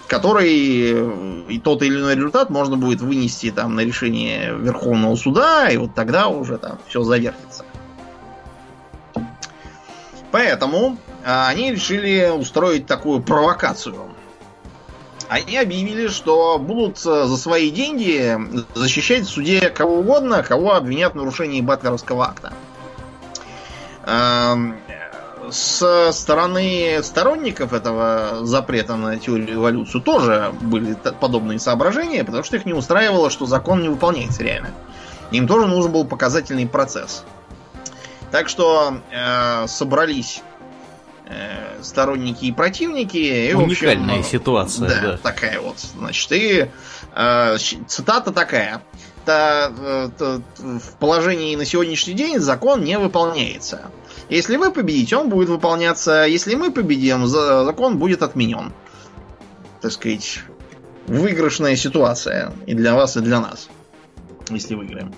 [0.07, 5.69] который э, и тот или иной результат можно будет вынести там на решение Верховного суда,
[5.69, 7.65] и вот тогда уже там все завертится.
[10.31, 13.95] Поэтому а, они решили устроить такую провокацию
[15.29, 18.35] они объявили, что будут э, за свои деньги
[18.73, 22.51] защищать в суде кого угодно, кого обвинят в нарушении Батлеровского акта.
[24.05, 24.75] Эм,
[25.51, 32.65] с стороны сторонников этого запрета на теорию эволюции тоже были подобные соображения, потому что их
[32.65, 34.71] не устраивало, что закон не выполняется реально.
[35.29, 37.23] Им тоже нужен был показательный процесс.
[38.31, 40.41] Так что э, собрались
[41.29, 43.17] Э, сторонники и противники.
[43.17, 45.17] И, Уникальная общем, ситуация, да, да.
[45.17, 45.77] Такая вот.
[45.77, 46.69] Значит, и
[47.15, 47.57] э,
[47.87, 48.81] цитата такая.
[49.25, 53.91] Та, э, та, в положении на сегодняшний день закон не выполняется.
[54.29, 56.25] Если вы победите, он будет выполняться.
[56.25, 58.73] Если мы победим, закон будет отменен.
[59.81, 60.39] Так сказать,
[61.05, 63.69] выигрышная ситуация и для вас, и для нас.
[64.49, 65.13] Если выиграем.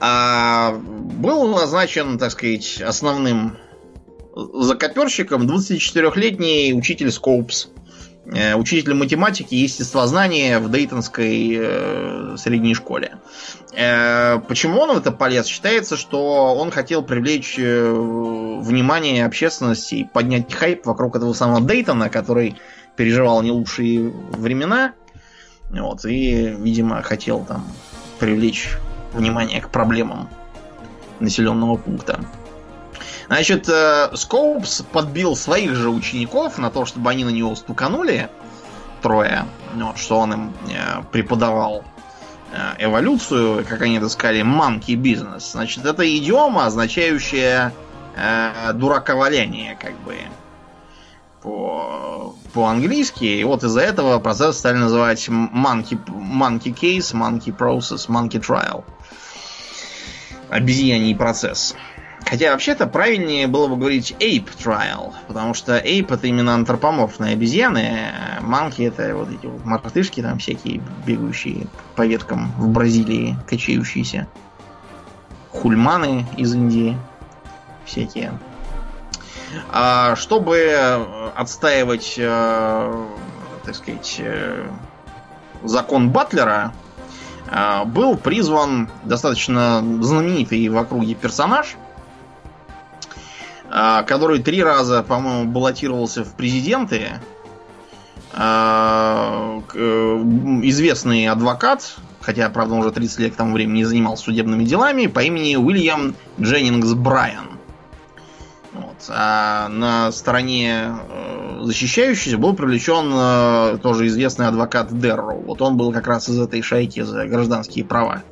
[0.00, 3.58] А, был назначен, так сказать, основным
[4.36, 7.68] за коперщиком 24-летний учитель Скоупс.
[8.26, 13.18] Э, учитель математики и естествознания в Дейтонской э, средней школе.
[13.72, 15.46] Э, почему он в это полез?
[15.46, 22.56] Считается, что он хотел привлечь внимание общественности и поднять хайп вокруг этого самого Дейтона, который
[22.96, 24.94] переживал не лучшие времена.
[25.70, 27.64] Вот, и, видимо, хотел там
[28.18, 28.70] привлечь
[29.12, 30.28] внимание к проблемам
[31.20, 32.20] населенного пункта.
[33.28, 33.68] Значит,
[34.14, 38.30] Скоупс подбил своих же учеников на то, чтобы они на него стуканули,
[39.02, 41.84] трое, вот, что он им э, преподавал
[42.52, 45.52] э, эволюцию, как они это сказали, monkey бизнес.
[45.52, 47.72] Значит, это идиома, означающая
[48.16, 50.16] э, дураковаляние, как бы,
[51.42, 53.24] по, по-английски.
[53.24, 58.84] И вот из-за этого процесс стали называть monkey, monkey case, monkey process, monkey trial.
[60.48, 61.76] Обезьяний процесс.
[62.28, 68.10] Хотя вообще-то правильнее было бы говорить ape trial, потому что ape это именно антропоморфные обезьяны,
[68.40, 74.26] а monkey это вот эти вот мартышки там всякие, бегающие по веткам в Бразилии, качающиеся.
[75.52, 76.98] Хульманы из Индии
[77.84, 78.36] всякие.
[79.70, 81.06] А чтобы
[81.36, 83.06] отстаивать, э,
[83.64, 84.66] так сказать, э,
[85.62, 86.72] закон Батлера,
[87.48, 91.76] э, был призван достаточно знаменитый в округе персонаж–
[93.76, 97.20] который три раза, по-моему, баллотировался в президенты.
[98.38, 99.78] А, э,
[100.64, 105.20] известный адвокат, хотя, правда, он уже 30 лет к тому времени занимался судебными делами, по
[105.20, 107.58] имени Уильям Дженнингс Брайан.
[108.74, 109.06] Вот.
[109.08, 115.40] А на стороне э, защищающийся был привлечен э, тоже известный адвокат Дерроу.
[115.40, 118.22] Вот он был как раз из этой шайки за гражданские права.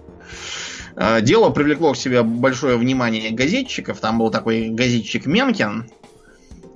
[0.97, 4.01] Э, дело привлекло к себе большое внимание газетчиков.
[4.01, 5.91] Там был такой газетчик Менкин,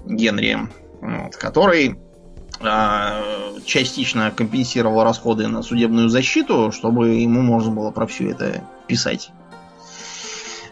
[0.07, 0.59] Генри,
[1.01, 1.99] вот, который
[2.61, 9.31] э, частично компенсировал расходы на судебную защиту, чтобы ему можно было про все это писать.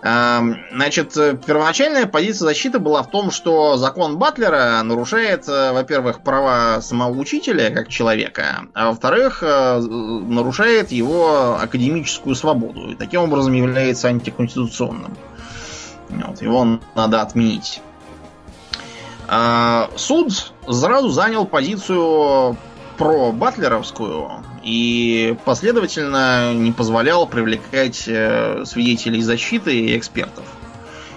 [0.01, 7.19] Значит, первоначальная позиция защиты была в том, что закон Батлера нарушает, э, во-первых, права самого
[7.19, 15.17] учителя как человека, а во-вторых, э, нарушает его академическую свободу и таким образом является антиконституционным.
[16.11, 17.81] Вот, его надо отменить.
[19.97, 22.57] Суд сразу занял позицию
[22.97, 30.45] про батлеровскую и последовательно не позволял привлекать э, свидетелей защиты и экспертов.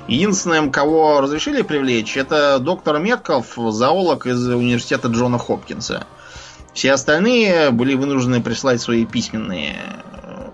[0.07, 6.05] Единственным, кого разрешили привлечь, это доктор Метков, зоолог из университета Джона Хопкинса.
[6.73, 9.77] Все остальные были вынуждены прислать свои письменные
[10.13, 10.49] э,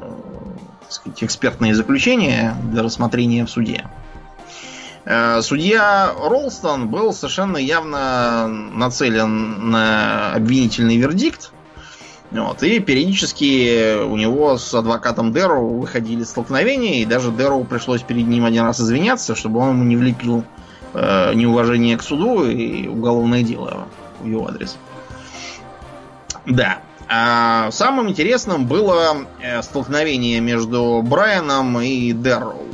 [0.87, 3.83] сказать, экспертные заключения для рассмотрения в суде.
[5.03, 11.51] Э, судья Ролстон был совершенно явно нацелен на обвинительный вердикт,
[12.39, 18.27] вот, и периодически у него с адвокатом Дэрроу выходили столкновения, и даже Дэрроу пришлось перед
[18.27, 20.43] ним один раз извиняться, чтобы он ему не влепил
[20.93, 23.87] э, неуважение к суду и уголовное дело
[24.19, 24.77] в его адрес.
[26.45, 26.79] Да.
[27.07, 32.65] А самым интересным было э, столкновение между Брайаном и Дэрроу.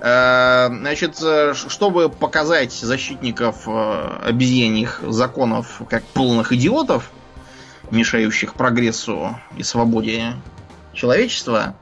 [0.00, 7.10] Э, значит, э, чтобы показать защитников обезьяньих законов как полных идиотов,
[7.90, 10.34] мешающих прогрессу и свободе
[10.92, 11.76] человечества,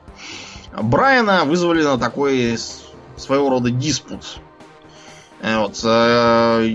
[0.81, 2.57] Брайана вызвали на такой
[3.17, 4.39] своего рода диспут.
[5.41, 5.79] Э, вот.
[5.83, 6.65] Э,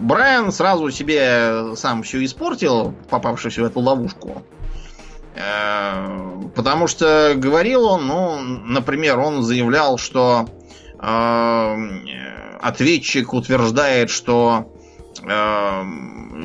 [0.00, 4.42] Брайан сразу себе сам все испортил, попавшись в эту ловушку.
[5.34, 10.46] Э, потому что говорил он, ну, например, он заявлял, что
[12.60, 14.70] ответчик утверждает, что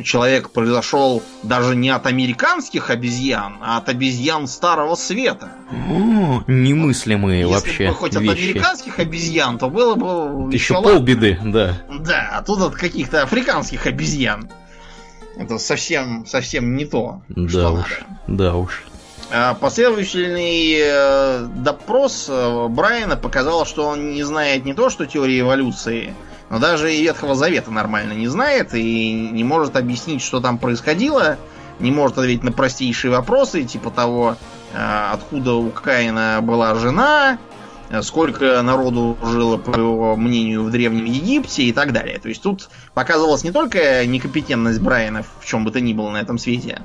[0.03, 5.51] человек произошел даже не от американских обезьян, а от обезьян Старого Света.
[5.71, 7.71] О, немыслимые Если вообще.
[7.71, 8.31] Если бы хоть вещи.
[8.31, 11.77] от американских обезьян, то было бы еще, еще полбеды, да.
[11.99, 14.49] Да, а тут от каких-то африканских обезьян.
[15.37, 17.21] Это совсем, совсем не то.
[17.29, 18.27] Да уж, надо.
[18.27, 18.83] да уж.
[19.29, 25.41] А последовательный э, допрос э, Брайана показал, что он не знает не то, что теории
[25.41, 26.15] эволюции,
[26.49, 31.37] но даже и Ветхого Завета нормально не знает и не может объяснить, что там происходило,
[31.79, 34.37] не может ответить на простейшие вопросы, типа того,
[34.73, 37.37] э, откуда у Каина была жена,
[38.01, 42.19] сколько народу жило, по его мнению, в Древнем Египте и так далее.
[42.19, 46.17] То есть тут показывалась не только некомпетентность Брайана в чем бы то ни было на
[46.17, 46.81] этом свете,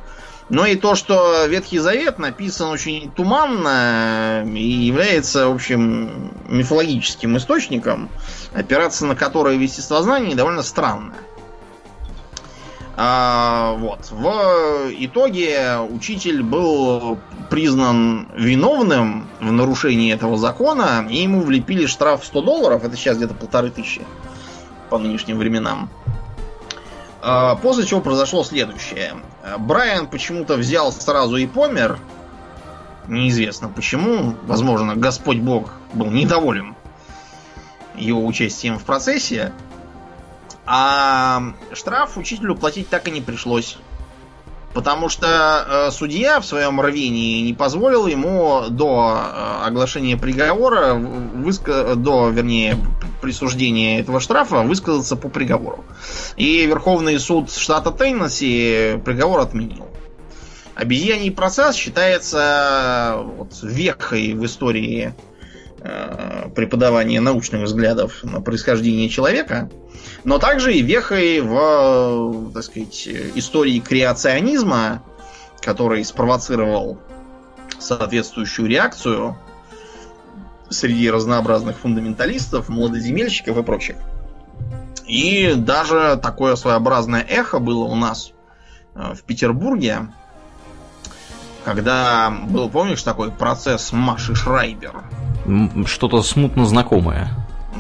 [0.53, 8.11] но и то, что Ветхий Завет написан очень туманно и является, в общем, мифологическим источником,
[8.53, 11.15] опираться на который в естествознании довольно странно.
[12.99, 14.11] А, вот.
[14.11, 22.43] В итоге учитель был признан виновным в нарушении этого закона, и ему влепили штраф 100
[22.43, 24.03] долларов, это сейчас где-то полторы тысячи
[24.91, 25.89] по нынешним временам.
[27.23, 29.15] А, после чего произошло следующее.
[29.59, 31.99] Брайан почему-то взял сразу и помер.
[33.09, 34.37] Неизвестно почему.
[34.43, 36.77] Возможно, Господь Бог был недоволен
[37.95, 39.53] его участием в процессе.
[40.65, 43.79] А штраф учителю платить так и не пришлось.
[44.75, 51.95] Потому что э, судья в своем рвении не позволил ему до э, оглашения приговора, выска...
[51.95, 52.79] до, вернее,
[53.21, 55.85] присуждения этого штрафа высказаться по приговору.
[56.37, 59.89] И Верховный суд штата Теннесси приговор отменил.
[60.75, 65.15] Обезьяний процесс считается вот, вехой в истории
[65.83, 69.71] э, преподавания научных взглядов на происхождение человека,
[70.25, 75.03] но также и вехой в, так сказать, истории креационизма,
[75.61, 76.99] который спровоцировал
[77.79, 79.37] соответствующую реакцию
[80.71, 83.97] среди разнообразных фундаменталистов, молодоземельщиков и прочих.
[85.07, 88.33] И даже такое своеобразное эхо было у нас
[88.95, 90.09] э, в Петербурге,
[91.65, 95.03] когда был, помнишь, такой процесс Маши Шрайбер?
[95.87, 97.29] Что-то смутно знакомое.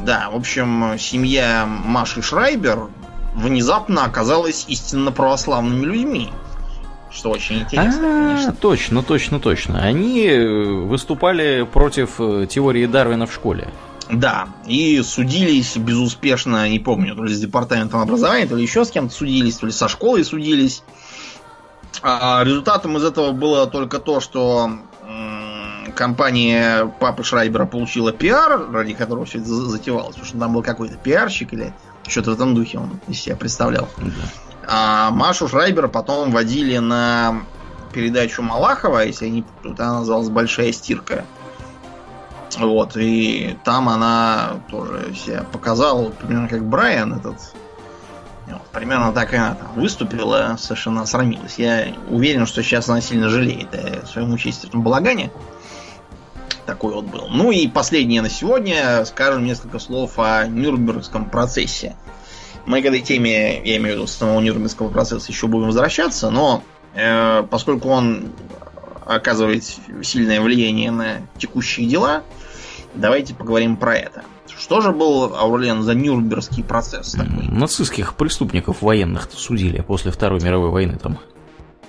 [0.04, 2.88] Да, в общем, семья Маши Шрайбер
[3.34, 6.30] внезапно оказалась истинно православными людьми.
[7.10, 8.52] Что очень интересно, а, конечно.
[8.52, 9.82] Точно, точно, точно.
[9.82, 13.68] Они э, выступали против э, теории Дарвина в школе.
[14.10, 18.90] Да, и судились безуспешно, не помню, то ли с департаментом образования, то ли еще с
[18.90, 20.82] кем-то судились, то ли со школой судились.
[22.02, 24.70] А результатом из этого было только то, что
[25.94, 30.96] компания папы Шрайбера получила пиар, ради которого все это затевалось, потому что там был какой-то
[30.96, 31.74] пиарщик или
[32.06, 33.88] что-то в этом духе он из себя представлял.
[33.98, 34.12] Да.
[34.66, 37.42] А Машу Шрайбера потом водили на
[37.92, 41.24] передачу Малахова, если они, она называлась «Большая стирка».
[42.58, 47.36] Вот, и там она тоже себя показала, примерно как Брайан этот.
[48.46, 51.58] Вот, примерно так и она там выступила, совершенно срамилась.
[51.58, 55.30] Я уверен, что сейчас она сильно жалеет о своем участии в этом балагане.
[56.66, 57.28] Такой вот был.
[57.28, 61.96] Ну и последнее на сегодня, скажем несколько слов о Нюрнбергском процессе.
[62.66, 66.62] Мы к этой теме, я имею в виду самого Нюрнбергского процесса, еще будем возвращаться, но
[66.94, 68.32] э, поскольку он
[69.04, 69.64] оказывает
[70.02, 72.22] сильное влияние на текущие дела,
[72.94, 74.22] давайте поговорим про это.
[74.46, 77.48] Что же был, Аурлен, за Нюрнбергский процесс такой?
[77.48, 81.18] Нацистских преступников военных судили после Второй мировой войны там.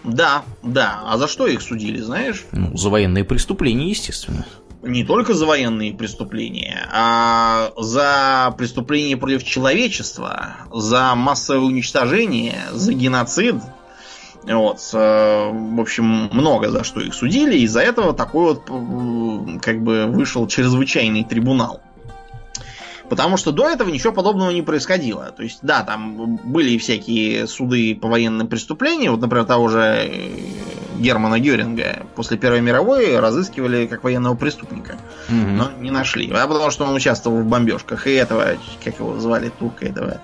[0.04, 1.02] Да, да.
[1.06, 2.46] А за что их судили, знаешь?
[2.52, 4.46] Ну, за военные преступления, естественно
[4.84, 13.56] не только за военные преступления, а за преступления против человечества, за массовое уничтожение, за геноцид.
[14.44, 20.06] Вот, э, в общем, много за что их судили, из-за этого такой вот как бы
[20.08, 21.82] вышел чрезвычайный трибунал.
[23.08, 25.32] Потому что до этого ничего подобного не происходило.
[25.32, 29.14] То есть, да, там были всякие суды по военным преступлениям.
[29.14, 30.40] Вот, например, того же э,
[30.98, 34.98] Германа Геринга после Первой мировой разыскивали как военного преступника.
[35.30, 35.36] Угу.
[35.36, 36.32] Но не нашли.
[36.32, 38.08] А потому что он участвовал в бомбежках.
[38.08, 40.22] И этого, как его звали, турка этого.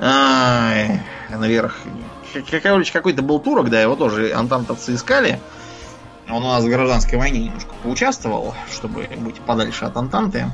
[0.00, 1.78] Ай, наверх.
[2.62, 5.40] Короче, какой-то был турок, да, его тоже антантовцы искали.
[6.28, 10.50] Он у нас в гражданской войне немножко поучаствовал, чтобы быть подальше от Антанты.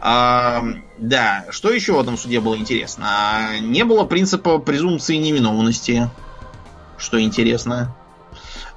[0.00, 0.64] А,
[0.98, 3.06] да, что еще в этом суде было интересно?
[3.08, 6.08] А, не было принципа презумпции невиновности,
[7.02, 7.94] что интересно.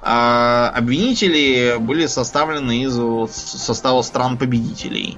[0.02, 2.94] А, обвинители были составлены из
[3.32, 5.16] состава стран-победителей.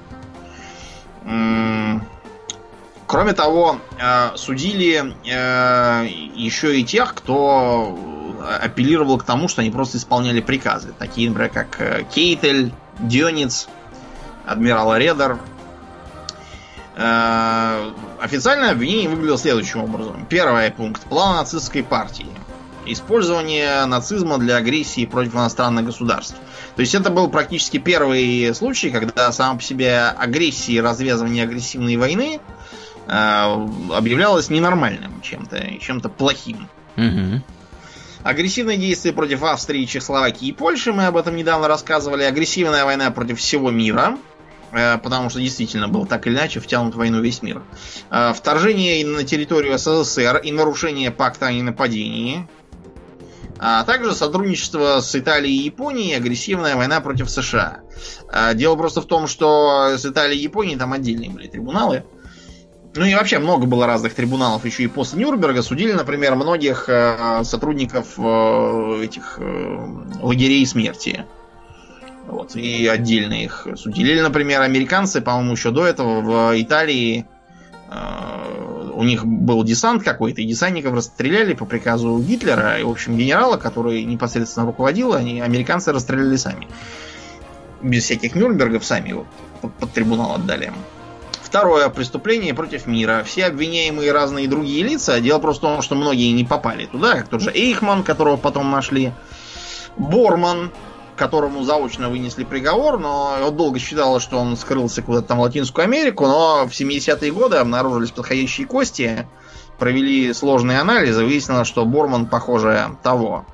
[3.07, 7.97] Кроме того, а, судили а, еще и тех, кто
[8.61, 10.93] апеллировал к тому, что они просто исполняли приказы.
[10.97, 13.67] Такие, например, как э, Кейтель, Дёниц,
[14.45, 15.39] адмирал Редер,
[17.01, 20.25] Э, официальное обвинение выглядело следующим образом.
[20.25, 21.01] Первый пункт.
[21.03, 22.27] План нацистской партии.
[22.91, 26.35] Использование нацизма для агрессии против иностранных государств.
[26.75, 31.97] То есть это был практически первый случай, когда сам по себе агрессия и развязывание агрессивной
[31.97, 32.39] войны
[33.07, 36.67] э, объявлялось ненормальным чем-то, чем-то плохим.
[36.97, 37.41] Угу.
[38.23, 42.23] Агрессивные действия против Австрии, Чехословакии и Польши, мы об этом недавно рассказывали.
[42.23, 44.17] Агрессивная война против всего мира.
[44.71, 47.61] Э, потому что действительно был так или иначе втянут в войну весь мир.
[48.09, 52.47] Э, вторжение на территорию СССР и нарушение пакта о ненападении,
[53.59, 57.81] а также сотрудничество с Италией и Японией агрессивная война против США.
[58.31, 62.03] Э, дело просто в том, что с Италией и Японией там отдельные были трибуналы.
[62.95, 65.61] Ну и вообще много было разных трибуналов еще и после Нюрнберга.
[65.61, 66.89] Судили, например, многих
[67.43, 69.39] сотрудников этих
[70.21, 71.25] лагерей смерти.
[72.29, 74.11] Вот, и отдельно их судили.
[74.11, 77.38] Или, например, американцы, по-моему, еще до этого в Италии э,
[77.91, 83.57] у них был десант какой-то, и десантников расстреляли по приказу Гитлера, и, в общем, генерала,
[83.57, 86.67] который непосредственно руководил, они американцы расстреляли сами.
[87.81, 89.25] Без всяких Нюрнбергов сами его
[89.61, 90.73] под, под трибунал отдали.
[91.41, 93.23] Второе преступление против мира.
[93.25, 95.19] Все обвиняемые разные другие лица.
[95.19, 98.69] Дело просто в том, что многие не попали туда, как тот же Эйхман, которого потом
[98.69, 99.13] нашли.
[99.97, 100.71] Борман,
[101.19, 105.83] которому заочно вынесли приговор, но он долго считал, что он скрылся куда-то там в Латинскую
[105.83, 109.27] Америку, но в 70-е годы обнаружились подходящие кости,
[109.77, 113.45] провели сложные анализы, выяснилось, что Борман, похоже, того.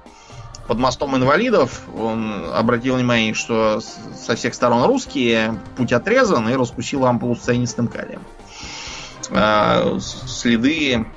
[0.68, 7.06] Под мостом инвалидов он обратил внимание, что со всех сторон русские, путь отрезан, и раскусил
[7.06, 8.22] ампулу с цианистым калием.
[9.32, 11.08] А, следы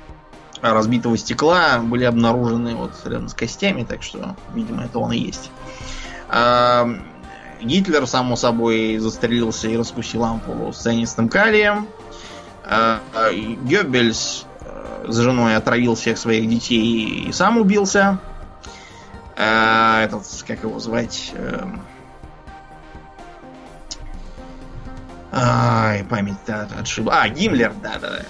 [0.61, 5.51] разбитого стекла были обнаружены вот рядом с костями, так что, видимо, это он и есть.
[7.61, 11.87] Гитлер, само собой, застрелился и раскусил ампулу с цианистым калием.
[12.63, 13.01] А,
[13.33, 18.19] Геббельс э, с женой отравил всех своих детей и сам убился.
[19.35, 21.31] А, этот, как его звать?
[21.33, 21.81] Эм,
[25.31, 27.21] ай, память отшибла.
[27.21, 28.25] А, Гиммлер, да-да-да.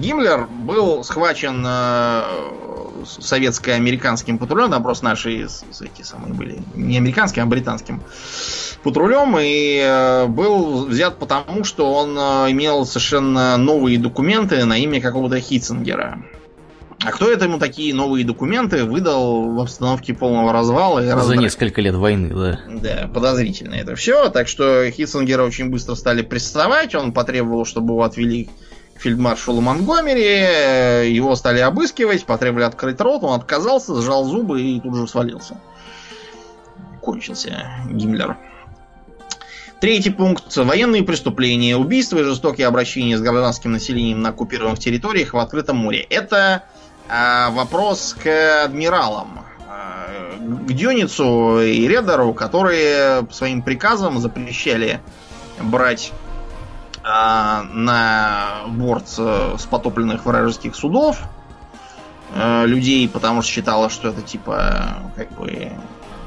[0.00, 2.22] Гиммлер был схвачен э,
[3.04, 8.02] советско-американским патрулем, там просто наши эти самые были, не американским, а британским
[8.82, 15.00] патрулем, и э, был взят потому, что он э, имел совершенно новые документы на имя
[15.00, 16.22] какого-то Хитцингера.
[17.02, 21.02] А кто это ему такие новые документы выдал в обстановке полного развала?
[21.02, 21.36] И За раздра...
[21.36, 22.60] несколько лет войны, да.
[22.68, 24.28] Да, подозрительно это все.
[24.28, 26.94] Так что Хитцингера очень быстро стали прессовать.
[26.94, 28.50] Он потребовал, чтобы его отвели
[29.00, 35.08] фельдмаршалу Монгомери, его стали обыскивать, потребовали открыть рот, он отказался, сжал зубы и тут же
[35.08, 35.56] свалился.
[37.00, 38.36] Кончился Гиммлер.
[39.80, 40.54] Третий пункт.
[40.54, 46.00] Военные преступления, убийства и жестокие обращения с гражданским населением на оккупированных территориях в открытом море.
[46.10, 46.64] Это
[47.08, 49.40] э, вопрос к адмиралам.
[49.66, 55.00] Э, к Дюницу и Редеру, которые своим приказом запрещали
[55.58, 56.19] брать э,
[57.02, 61.18] на борт э, с потопленных вражеских судов
[62.34, 65.72] э, людей, потому что считала, что это типа как бы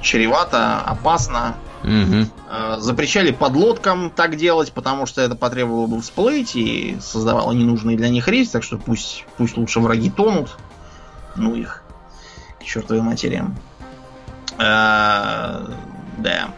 [0.01, 1.55] чревато, опасно.
[1.83, 2.79] Угу.
[2.79, 8.27] Запрещали подлодкам так делать, потому что это потребовало бы всплыть и создавало ненужный для них
[8.29, 10.57] риск, так что пусть, пусть лучше враги тонут.
[11.35, 11.83] Ну их.
[12.59, 13.57] К чертовой материям.
[14.57, 15.69] А,
[16.17, 16.49] да.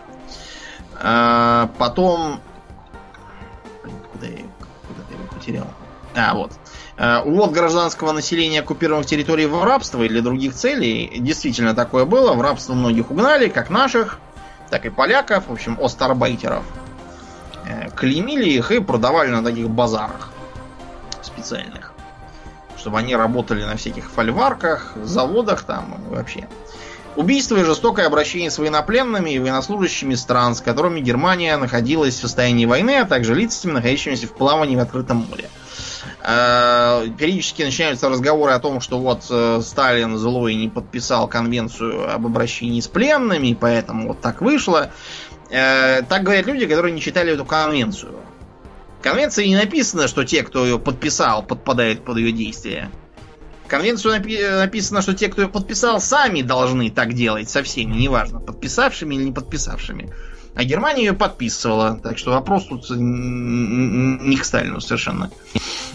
[1.02, 2.40] А, потом...
[4.26, 4.46] Куда я,
[4.88, 5.68] куда я его потерял?
[6.16, 6.52] А, вот.
[6.98, 11.12] А, увод гражданского населения оккупированных территорий в рабство или для других целей.
[11.20, 12.34] Действительно такое было.
[12.34, 14.20] В рабство многих угнали, как наших,
[14.70, 16.64] так и поляков, в общем, остарбайтеров.
[17.68, 20.30] Э, клеймили их и продавали на таких базарах
[21.22, 21.92] специальных.
[22.78, 26.48] Чтобы они работали на всяких фольварках, заводах там вообще.
[27.16, 32.66] Убийство и жестокое обращение с военнопленными и военнослужащими стран, с которыми Германия находилась в состоянии
[32.66, 35.50] войны, а также лицами, находящимися в плавании в открытом море.
[36.22, 42.26] Э, периодически начинаются разговоры о том, что вот э, Сталин злой не подписал конвенцию об
[42.26, 44.92] обращении с пленными, поэтому вот так вышло.
[45.50, 48.20] Э, так говорят люди, которые не читали эту конвенцию.
[49.00, 52.90] В конвенции не написано, что те, кто ее подписал, подпадают под ее действие.
[53.68, 58.40] Конвенцию напи- написано, что те, кто ее подписал, сами должны так делать со всеми, неважно,
[58.40, 60.14] подписавшими или не подписавшими.
[60.56, 62.00] А Германия ее подписывала.
[62.02, 65.30] Так что вопрос тут не к Сталину совершенно.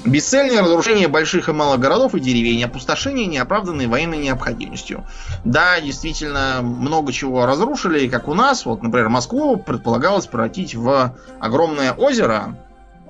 [0.04, 5.06] Бесцельное разрушение больших и малых городов и деревень, опустошение, неоправданной военной необходимостью.
[5.44, 8.66] Да, действительно, много чего разрушили, как у нас.
[8.66, 12.58] Вот, например, Москву предполагалось превратить в огромное озеро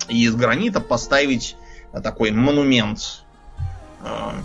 [0.08, 1.56] и из гранита поставить
[1.92, 3.24] такой монумент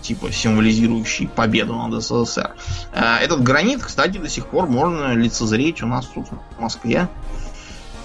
[0.02, 2.54] типа символизирующий победу над СССР.
[2.92, 6.26] Э, этот гранит, кстати, до сих пор можно лицезреть у нас тут
[6.56, 7.08] в Москве.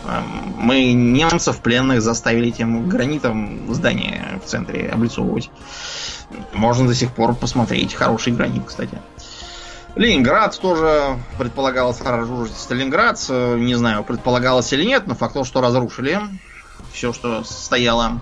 [0.06, 0.22] Э,
[0.58, 5.50] мы немцев пленных заставили этим гранитом здание в центре облицовывать.
[6.54, 7.94] Можно до сих пор посмотреть.
[7.94, 8.98] Хороший гранит, кстати.
[9.96, 12.58] Ленинград тоже предполагалось разрушить.
[12.58, 16.22] Сталинград, не знаю, предполагалось или нет, но факт то, что разрушили
[16.94, 18.22] все, что стояло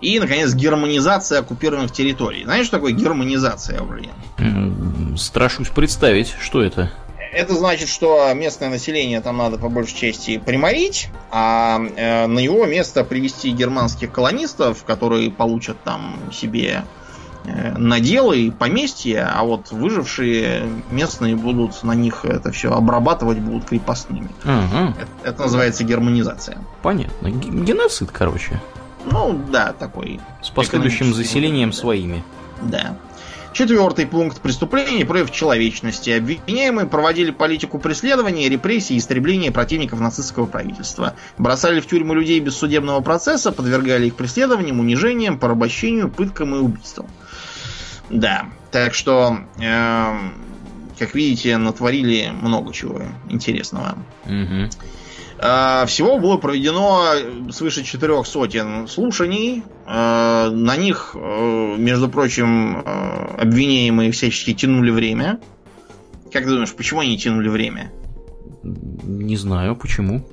[0.00, 2.44] и, наконец, германизация оккупированных территорий.
[2.44, 5.16] Знаешь, что такое германизация, Аурлиен?
[5.16, 6.92] Страшусь представить, что это.
[7.32, 12.64] Это значит, что местное население там надо по большей части приморить, а э, на его
[12.64, 16.84] место привести германских колонистов, которые получат там себе
[17.44, 23.66] э, наделы и поместья, а вот выжившие местные будут на них это все обрабатывать, будут
[23.66, 24.30] крепостными.
[24.44, 24.94] Угу.
[24.98, 26.58] Это, это называется германизация.
[26.82, 27.28] Понятно.
[27.30, 28.58] Геноцид, короче.
[29.04, 30.20] Ну, да, такой.
[30.42, 32.22] С последующим заселением своими.
[32.62, 32.96] Да.
[33.52, 36.10] Четвертый пункт преступления против человечности.
[36.10, 41.14] Обвиняемые проводили политику преследования, репрессий и истребления противников нацистского правительства.
[41.38, 47.08] Бросали в тюрьму людей без судебного процесса, подвергали их преследованиям, унижениям, порабощению, пыткам и убийствам.
[48.10, 50.12] Да, так что, э,
[50.98, 53.96] как видите, натворили много чего интересного.
[54.26, 54.70] Угу.
[55.40, 59.62] А, всего было проведено свыше четырех сотен слушаний.
[59.86, 65.40] А, на них, э, между прочим, э, обвиняемые всячески тянули время.
[66.32, 67.92] Как ты думаешь, почему они тянули время?
[68.62, 70.26] Не знаю, почему.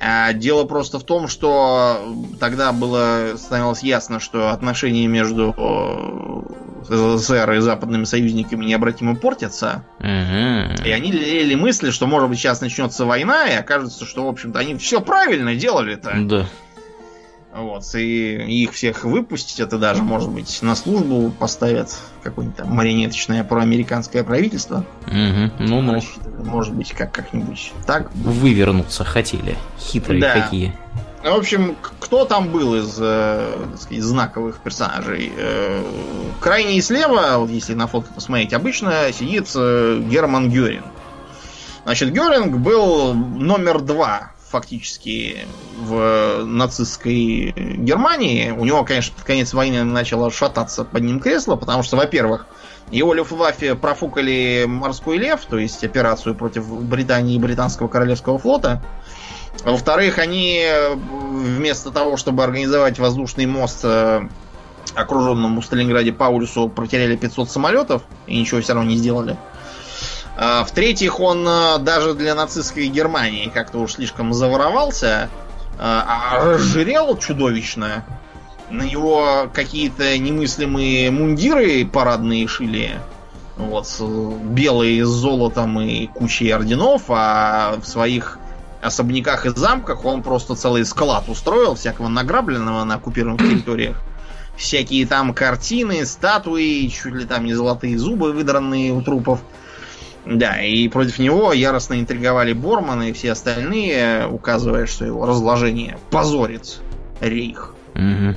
[0.00, 5.54] А, дело просто в том, что тогда было становилось ясно, что отношения между
[6.88, 9.84] СССР и западными союзниками необратимо портятся.
[9.98, 10.86] Угу.
[10.86, 14.58] И они лелеяли мысли, что, может быть, сейчас начнется война, и окажется, что, в общем-то,
[14.58, 16.12] они все правильно делали-то.
[16.20, 16.46] Да.
[17.52, 21.90] Вот, и их всех выпустить, это даже, может быть, на службу поставят
[22.22, 24.84] какое-нибудь там марионеточное проамериканское правительство.
[25.08, 25.52] Угу.
[25.58, 26.00] Ну, ну.
[26.44, 28.14] Может быть, как как-нибудь так.
[28.14, 29.56] Вывернуться хотели.
[29.80, 30.40] Хитрые да.
[30.40, 30.72] какие.
[31.22, 35.30] В общем, кто там был из э, сказать, знаковых персонажей?
[35.36, 35.84] Э,
[36.40, 40.86] крайне слева, если на фото посмотреть, обычно сидит э, Герман Геринг.
[41.84, 48.50] Значит, Геринг был номер два фактически в нацистской Германии.
[48.50, 52.46] У него, конечно, под конец войны начало шататься под ним кресло, потому что, во-первых,
[52.90, 58.82] его Люфтваффе профукали морской лев, то есть операцию против Британии и британского королевского флота.
[59.64, 64.26] Во-вторых, они э, вместо того, чтобы организовать воздушный мост э,
[64.94, 69.36] окруженному Сталинграде по улицу, протеряли 500 самолетов и ничего все равно не сделали.
[70.36, 75.28] А, в-третьих, он а, даже для нацистской Германии как-то уж слишком заворовался,
[75.78, 78.04] а разжирел чудовищно.
[78.70, 83.00] На него какие-то немыслимые мундиры парадные шили.
[83.56, 83.86] Вот,
[84.44, 88.38] белые с золотом и кучей орденов, а в своих
[88.80, 94.00] особняках и замках он просто целый склад устроил всякого награбленного на оккупированных территориях.
[94.56, 99.40] Всякие там картины, статуи, чуть ли там не золотые зубы, выдранные у трупов.
[100.26, 106.80] Да, и против него яростно интриговали Борман и все остальные, указывая, что его разложение позорит
[107.20, 107.74] рейх.
[107.94, 108.36] Угу.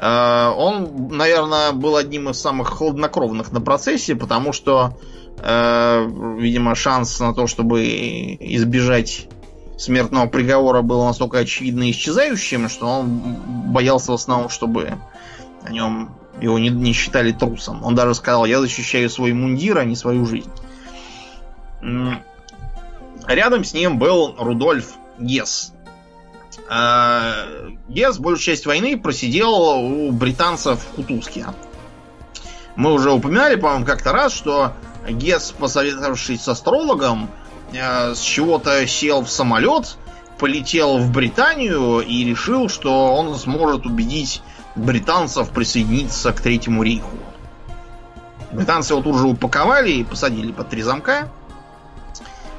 [0.00, 4.98] Он, наверное, был одним из самых хладнокровных на процессе, потому что,
[5.38, 6.08] э,
[6.38, 7.84] видимо, шанс на то, чтобы
[8.40, 9.28] избежать
[9.84, 13.20] смертного приговора был настолько очевидно исчезающим, что он
[13.72, 14.98] боялся в основном, чтобы
[15.62, 17.84] о нем его не, не считали трусом.
[17.84, 20.50] Он даже сказал, я защищаю свой мундир, а не свою жизнь.
[23.26, 25.72] Рядом с ним был Рудольф Гесс.
[26.68, 27.46] А,
[27.88, 31.46] Гесс большую часть войны просидел у британцев в Кутузке.
[32.76, 34.72] Мы уже упоминали, по-моему, как-то раз, что
[35.08, 37.30] Гесс, посоветовавшись с астрологом,
[37.74, 39.96] с чего-то сел в самолет,
[40.38, 44.42] полетел в Британию и решил, что он сможет убедить
[44.76, 47.16] британцев присоединиться к Третьему рейху.
[48.52, 51.28] Британцы его тут же упаковали и посадили под три замка.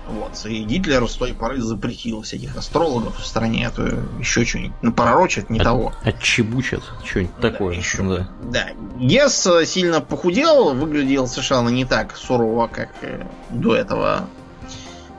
[0.07, 0.45] Вот.
[0.45, 3.83] И Гитлер с той поры запретил всяких астрологов в стране, а то
[4.19, 5.93] еще что-нибудь напророчат не от, того.
[6.03, 7.73] Отчебучат, что-нибудь такое.
[7.73, 8.03] Да, еще.
[8.03, 8.29] Да.
[8.43, 8.67] да.
[8.99, 14.44] Гесс сильно похудел, выглядел совершенно не так сурово, как э, до этого э,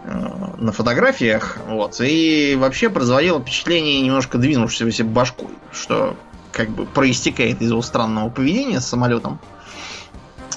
[0.07, 1.59] на фотографиях.
[1.66, 2.01] Вот.
[2.01, 6.16] И вообще производило впечатление немножко двинувшегося башкой, что
[6.53, 9.39] как бы проистекает из его странного поведения с самолетом.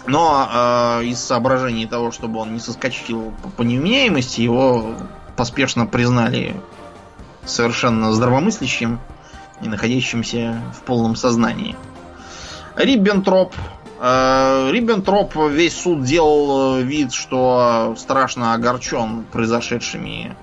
[0.05, 0.49] Но
[1.01, 4.95] э, из соображений того, чтобы он не соскочил по, по невменяемости, его
[5.35, 6.55] поспешно признали
[7.45, 8.99] совершенно здравомыслящим
[9.61, 11.75] и находящимся в полном сознании.
[12.75, 13.53] Риббентроп.
[14.01, 20.35] Э, Риббентроп весь суд делал э, вид, что страшно огорчен произошедшими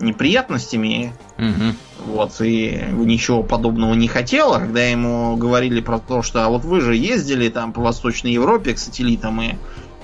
[0.00, 1.14] неприятностями.
[1.38, 2.12] Угу.
[2.12, 4.54] Вот, и ничего подобного не хотел.
[4.54, 8.32] А когда ему говорили про то, что а вот вы же ездили там по Восточной
[8.32, 9.54] Европе к сателлитам и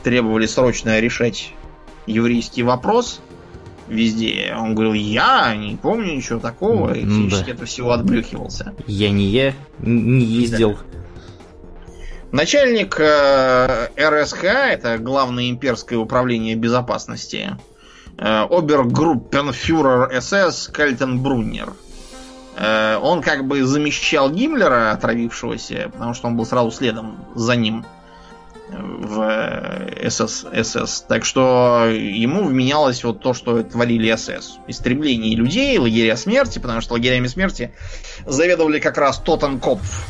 [0.02, 1.52] требовали срочно решать
[2.06, 3.20] еврейский вопрос
[3.89, 4.55] везде.
[4.56, 7.52] Он говорил, я не помню ничего такого, и физически да.
[7.52, 8.74] это всего отбрюхивался.
[8.86, 10.73] Я не я, не ездил.
[10.73, 11.06] Да.
[12.36, 17.56] Начальник э, РСХ, это главное имперское управление безопасности,
[18.18, 21.74] Э, обергруппенфюрер СС Кальтенбруннер.
[22.56, 27.84] Э, он как бы замещал Гиммлера, отравившегося, потому что он был сразу следом за ним
[28.70, 31.02] в СС, СС.
[31.02, 34.58] Так что ему вменялось вот то, что творили СС.
[34.66, 37.72] Истребление людей, лагеря смерти, потому что лагерями смерти
[38.24, 40.06] заведовали как раз Тоттенкопф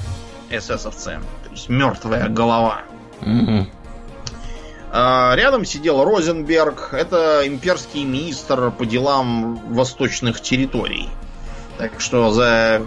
[0.58, 1.18] ССовцы.
[1.56, 2.82] Есть мертвая голова.
[3.22, 3.66] Mm-hmm.
[4.92, 11.08] Рядом сидел Розенберг, это имперский министр по делам восточных территорий.
[11.78, 12.82] Так что за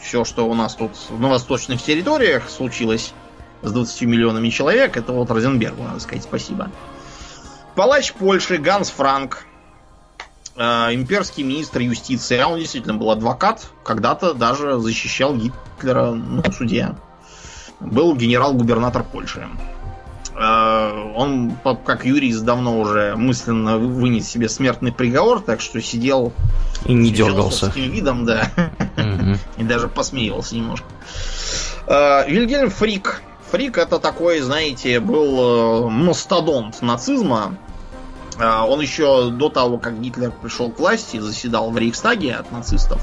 [0.00, 3.14] все, что у нас тут на восточных территориях случилось
[3.62, 6.72] с 20 миллионами человек, это вот Розенбергу, надо сказать, спасибо.
[7.76, 9.46] Палач Польши Ганс Франк,
[10.56, 16.96] а, имперский министр юстиции, а он действительно был адвокат, когда-то даже защищал Гитлера на суде.
[17.84, 19.46] Был генерал-губернатор Польши.
[20.34, 26.32] Э, он, как юрист, давно уже мысленно вынес себе смертный приговор, так что сидел
[26.84, 27.72] и не дергался.
[27.74, 28.50] Видом, да.
[29.58, 30.86] И даже посмеивался немножко.
[31.86, 33.22] Э, Вильгельм Фрик.
[33.50, 37.56] Фрик это такой, знаете, был э, мастодонт нацизма.
[38.38, 43.02] Он еще до того, как Гитлер пришел к власти, заседал в Рейхстаге от нацистов.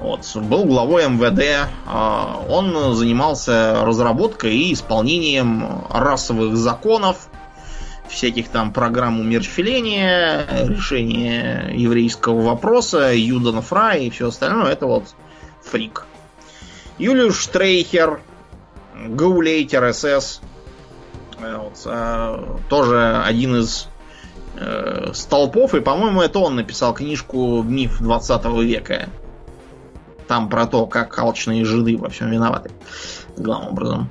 [0.00, 1.68] Вот, был главой МВД.
[1.86, 7.28] А, он занимался разработкой и исполнением расовых законов,
[8.08, 14.72] всяких там программ умерщвления, решения еврейского вопроса, Юден Фрай и все остальное.
[14.72, 15.04] Это вот
[15.62, 16.06] фрик.
[16.98, 18.20] Юлиус Штрейхер,
[19.06, 20.40] Гаулейтер СС.
[21.40, 23.88] Э, вот, а, тоже один из
[24.56, 29.08] э, столпов, и, по-моему, это он написал книжку «Миф 20 века».
[30.30, 32.70] Там про то, как алчные жиды во всем виноваты.
[33.36, 34.10] Главным образом.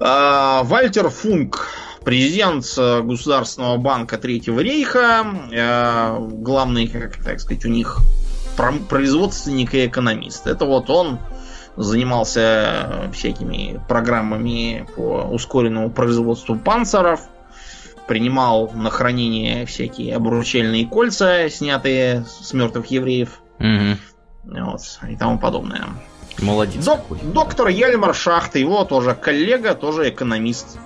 [0.00, 1.68] А, Вальтер Функ,
[2.04, 5.24] президент Государственного банка Третьего рейха,
[5.56, 7.98] а, главный, как так сказать, у них
[8.88, 10.48] производственник и экономист.
[10.48, 11.20] Это вот он
[11.76, 17.20] занимался всякими программами по ускоренному производству панцеров,
[18.08, 23.38] принимал на хранение всякие обручальные кольца, снятые с мертвых евреев.
[23.60, 23.98] Угу.
[24.44, 25.86] Вот, и тому подобное.
[26.38, 26.84] Молодец.
[26.84, 30.78] Док, доктор Яльмар Шахт, его тоже коллега, тоже экономист.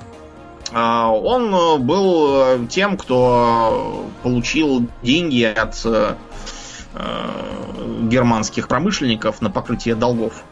[0.73, 6.17] А, он был тем, кто получил деньги от э,
[8.03, 10.43] германских промышленников на покрытие долгов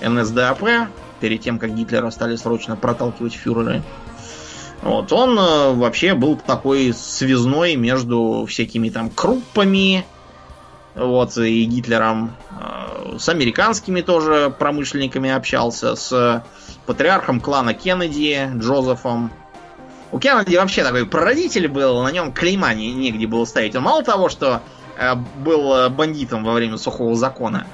[0.00, 0.88] НСДАП,
[1.20, 3.82] перед тем, как Гитлера стали срочно проталкивать фюреры.
[4.82, 10.06] Вот, он э, вообще был такой связной между всякими там круппами,
[10.94, 16.44] вот, и Гитлером, э, с американскими тоже промышленниками общался, с
[16.86, 19.30] патриархом клана Кеннеди, Джозефом.
[20.12, 23.76] У Кеннеди вообще такой прародитель был, на нем клейма не, негде было ставить.
[23.76, 24.62] Он мало того, что
[24.98, 27.66] э, был бандитом во время сухого закона,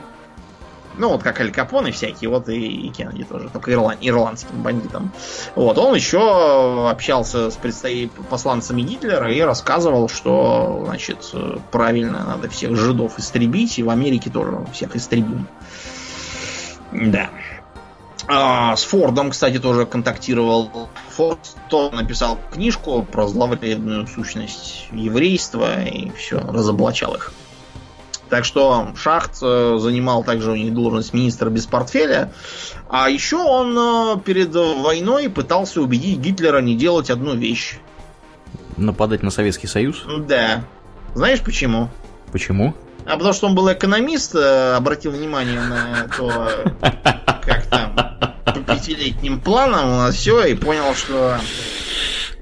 [0.98, 5.12] ну, вот как Аль Капоне всякие, вот и, и Кеннеди тоже, только ирланд, ирландским бандитом.
[5.54, 11.32] Вот, он еще общался с представителями посланцами Гитлера и рассказывал, что, значит,
[11.70, 15.46] правильно, надо всех жидов истребить, и в Америке тоже всех истребим.
[16.92, 17.30] Да.
[18.28, 20.88] А, с Фордом, кстати, тоже контактировал.
[21.10, 27.32] Форд то написал книжку про зловредную сущность еврейства и все, разоблачал их.
[28.28, 32.32] Так что Шахт э, занимал также у них должность министра без портфеля.
[32.88, 37.78] А еще он э, перед войной пытался убедить Гитлера не делать одну вещь.
[38.76, 40.04] Нападать на Советский Союз?
[40.26, 40.64] Да.
[41.14, 41.88] Знаешь почему?
[42.32, 42.74] Почему?
[43.06, 46.50] А потому что он был экономист, э, обратил внимание на то,
[47.44, 47.94] как там
[48.44, 51.38] по пятилетним планам у нас все, и понял, что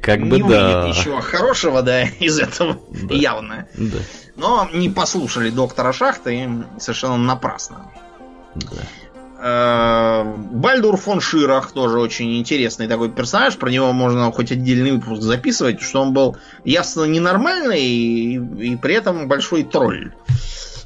[0.01, 0.89] как бы не да.
[0.89, 3.15] ничего хорошего, да, из этого да.
[3.15, 3.69] явно.
[3.75, 3.99] Да.
[4.37, 7.91] Но не послушали доктора Шахта им совершенно напрасно.
[8.55, 8.83] Да.
[9.47, 13.57] Э, Бальдур фон Ширах тоже очень интересный такой персонаж.
[13.57, 18.95] Про него можно хоть отдельный выпуск записывать, что он был ясно ненормальный и, и при
[18.95, 20.13] этом большой тролль.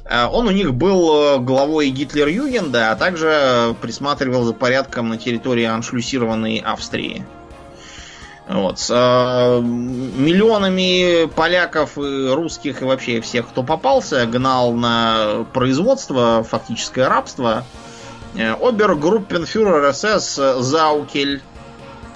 [0.05, 6.57] Э, он у них был главой Гитлер-Югенда, а также присматривал за порядком на территории аншлюсированной
[6.57, 7.25] Австрии.
[8.49, 8.79] Вот.
[8.79, 17.07] С э, миллионами поляков и русских и вообще всех, кто попался, гнал на производство, фактическое
[17.07, 17.63] рабство.
[18.35, 21.43] Э, Обергруппенфюрер СС Заукель.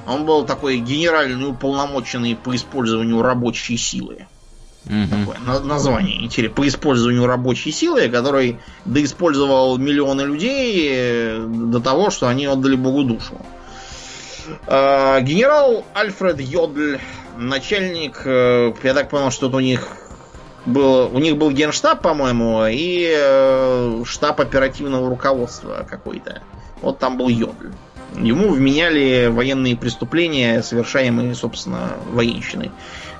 [0.07, 4.25] Он был такой генеральный уполномоченный по использованию рабочей силы.
[4.87, 5.35] Угу.
[5.35, 6.55] Такое название интересно.
[6.55, 13.03] По использованию рабочей силы, который доиспользовал миллионы людей э, до того, что они отдали Богу
[13.03, 13.39] душу.
[14.67, 16.99] Генерал Альфред Йодль,
[17.37, 19.87] начальник, э, я так понял, что у них
[20.65, 26.41] был, у них был генштаб, по-моему, и э, штаб оперативного руководства какой-то.
[26.81, 27.71] Вот там был Йодль.
[28.15, 32.71] Ему вменяли военные преступления, совершаемые, собственно, военщиной.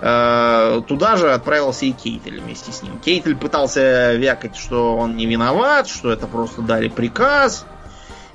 [0.01, 2.99] Э, туда же отправился и Кейтель вместе с ним.
[2.99, 7.65] Кейтель пытался вякать, что он не виноват, что это просто дали приказ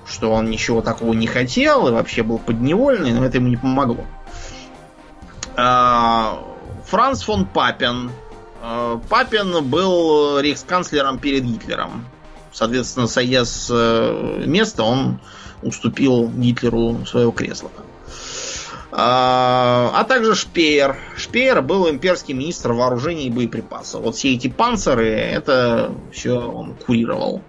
[0.09, 4.05] что он ничего такого не хотел и вообще был подневольный, но это ему не помогло.
[5.57, 6.43] А,
[6.87, 8.11] Франц фон Папен.
[8.63, 12.07] А, Папин был рейхсканцлером перед Гитлером.
[12.53, 15.21] Соответственно, сойдя с э, места, он
[15.63, 17.71] уступил Гитлеру свое кресло.
[18.91, 20.97] А, а также Шпеер.
[21.17, 24.03] Шпеер был имперский министр вооружений и боеприпасов.
[24.03, 27.43] Вот все эти панциры, это все он курировал.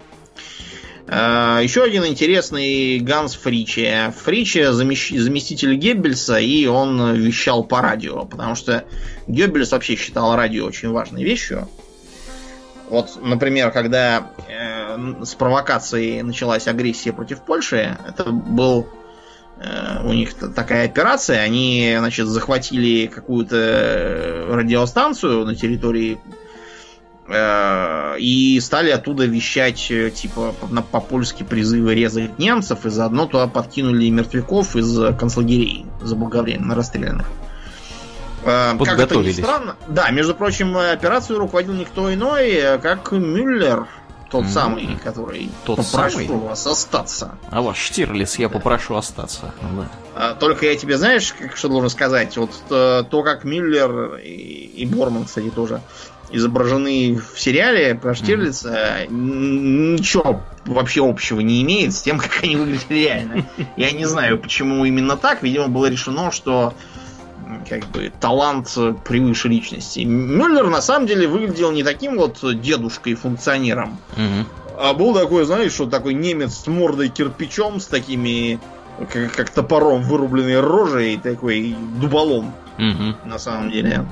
[1.10, 4.14] Э, Еще один интересный Ганс Фриче.
[4.16, 8.84] Фриче заместитель Геббельса, и он вещал по радио, потому что
[9.26, 11.68] Геббельс вообще считал радио очень важной вещью.
[12.88, 18.88] Вот, например, когда э, с провокацией началась агрессия против Польши, это был
[19.58, 26.39] э, у них такая операция, они, значит, захватили какую-то радиостанцию на территории Э,
[27.32, 30.52] и стали оттуда вещать, э, типа,
[30.90, 37.26] по-польски призывы резать немцев, и заодно туда подкинули мертвяков из концлагерей заблаговременно расстрелянных.
[38.44, 39.76] Э, как это ни странно.
[39.86, 43.86] Да, между прочим, операцию руководил никто иной, как Мюллер,
[44.30, 44.48] тот mm-hmm.
[44.48, 46.28] самый, который тот попрошу самый?
[46.28, 47.38] вас остаться.
[47.50, 49.52] А ваш Штирлиц, я попрошу остаться.
[49.60, 49.88] Да.
[50.14, 52.36] А, только я тебе, знаешь, как, что должен сказать?
[52.36, 55.80] Вот то, то как Мюллер и, и Борман, кстати, тоже
[56.32, 58.70] изображены в сериале про Штирлица,
[59.02, 59.96] mm-hmm.
[59.98, 63.46] ничего вообще общего не имеет с тем, как они выглядели реально.
[63.76, 65.42] Я не знаю, почему именно так.
[65.42, 66.74] Видимо, было решено, что
[67.68, 70.00] как бы талант превыше личности.
[70.00, 74.46] Мюллер на самом деле выглядел не таким вот дедушкой-функционером, mm-hmm.
[74.78, 78.60] а был такой, знаешь, что такой немец с мордой кирпичом, с такими
[79.06, 83.16] как, как топором вырубленной рожей, такой дуболом, угу.
[83.24, 84.06] на самом деле.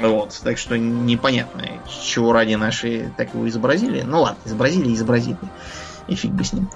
[0.00, 1.62] Вот, так что непонятно,
[2.04, 4.02] чего ради наши так его изобразили.
[4.02, 5.36] Ну ладно, изобразили, изобразили.
[6.08, 6.68] И фиг бы с ним.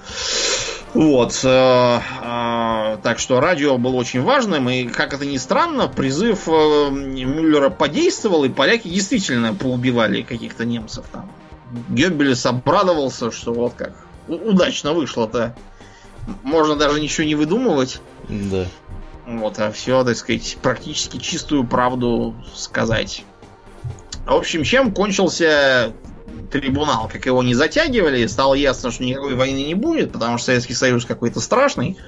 [0.94, 1.38] Вот.
[1.44, 6.88] Э, э, так что радио было очень важным, и, как это ни странно, призыв э,
[6.90, 11.30] Мюллера подействовал, и поляки действительно поубивали каких-то немцев там.
[11.90, 13.92] Геббелес обрадовался, что вот как
[14.26, 15.54] удачно вышло-то.
[16.42, 18.00] Можно даже ничего не выдумывать.
[18.28, 18.66] Да.
[19.28, 23.24] Вот, а все, так сказать, практически чистую правду сказать.
[24.24, 25.92] В общем, чем кончился
[26.50, 27.10] трибунал?
[27.12, 31.04] Как его не затягивали, стало ясно, что никакой войны не будет, потому что Советский Союз
[31.04, 31.98] какой-то страшный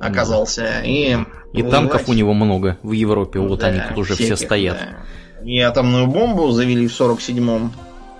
[0.00, 0.80] оказался.
[0.82, 1.18] И,
[1.52, 4.78] и танков у него много в Европе, вот да, они тут уже всяких, все стоят.
[4.78, 5.44] Да.
[5.44, 7.70] И атомную бомбу завели в 47-м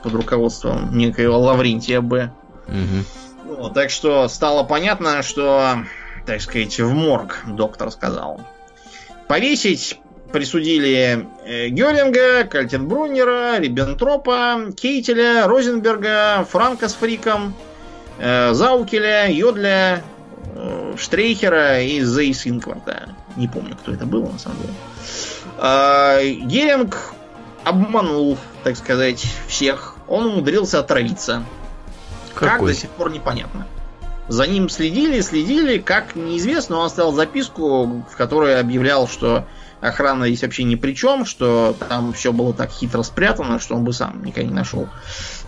[0.03, 2.31] под руководством некоего Лаврентия Б.
[2.69, 3.57] Угу.
[3.57, 5.85] Вот, так что стало понятно, что
[6.27, 8.41] так сказать, в морг, доктор сказал.
[9.29, 9.99] Повесить
[10.33, 17.55] присудили э, Геринга, Кальтенбруннера, Риббентропа, Кейтеля, Розенберга, Франка с Фриком,
[18.19, 20.03] э, Заукеля, Йодля,
[20.55, 23.11] э, Штрейхера и Зейсинкварта.
[23.37, 24.75] Не помню, кто это был, на самом деле.
[26.47, 27.15] Геринг
[27.65, 29.97] обманул, так сказать, всех.
[30.09, 31.45] Он умудрился отравиться.
[32.35, 32.49] Какой?
[32.49, 33.67] Как до сих пор непонятно.
[34.29, 39.47] За ним следили, следили, как неизвестно, он оставил записку, в которой объявлял, что
[39.81, 43.85] охрана здесь вообще ни при чем, что там все было так хитро спрятано, что он
[43.85, 44.89] бы сам никогда не нашел,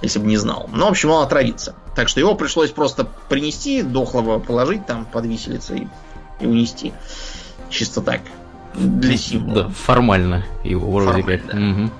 [0.02, 0.68] если бы не знал.
[0.72, 1.76] Но, в общем, он отравится.
[1.94, 5.88] Так что его пришлось просто принести, дохлого положить там под виселицей
[6.40, 6.92] и унести.
[7.70, 8.20] Чисто так.
[8.74, 9.64] Для символа.
[9.64, 11.46] Да, формально его вроде формально, как.
[11.46, 11.82] Да.
[11.82, 11.90] Угу.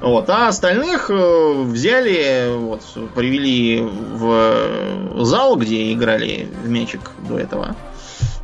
[0.00, 2.82] Вот, а остальных э, взяли, вот,
[3.14, 7.74] привели в зал, где играли в мячик до этого.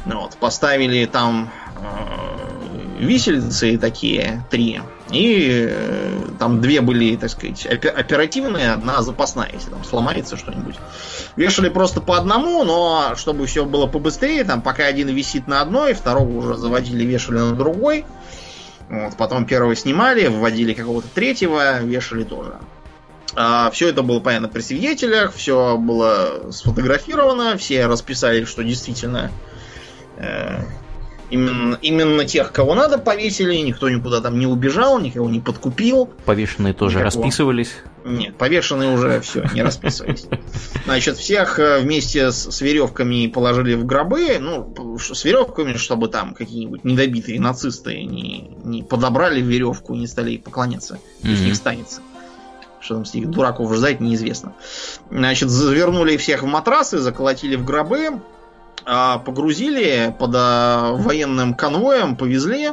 [0.07, 4.81] Вот, поставили там э, висельцы такие, три.
[5.11, 10.77] И э, там две были, так сказать, оперативные, одна запасная, если там сломается что-нибудь.
[11.37, 15.93] Вешали просто по одному, но чтобы все было побыстрее, там пока один висит на одной,
[15.93, 18.07] второго уже заводили, вешали на другой.
[18.93, 22.59] Вот, потом первого снимали, вводили какого-то третьего, вешали тоже.
[23.35, 29.32] А, все это было понятно при свидетелях, все было сфотографировано, все расписали, что действительно
[30.19, 30.59] э,
[31.32, 36.10] именно, именно тех, кого надо, повесили, никто никуда там не убежал, никого не подкупил.
[36.26, 37.24] Повешенные тоже никакого.
[37.24, 37.70] расписывались.
[38.04, 40.26] Нет, повешенные уже все, не расписывались.
[40.84, 46.34] Значит, всех э, вместе с, с веревками положили в гробы, ну, с веревками, чтобы там
[46.34, 50.98] какие-нибудь недобитые нацисты не, не подобрали веревку и не стали поклоняться.
[51.22, 51.44] Пусть mm-hmm.
[51.44, 52.00] них станется.
[52.80, 54.54] Что там с них дураков ждать, неизвестно.
[55.10, 58.20] Значит, завернули всех в матрасы, заколотили в гробы,
[58.85, 62.73] погрузили под а, военным конвоем, повезли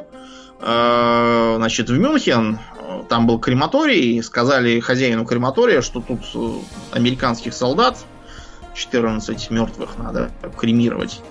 [0.60, 2.60] а, значит, в Мюнхен,
[3.08, 6.50] там был крематорий, сказали хозяину крематория, что тут э,
[6.92, 7.98] американских солдат
[8.74, 11.22] 14 мертвых надо кремировать.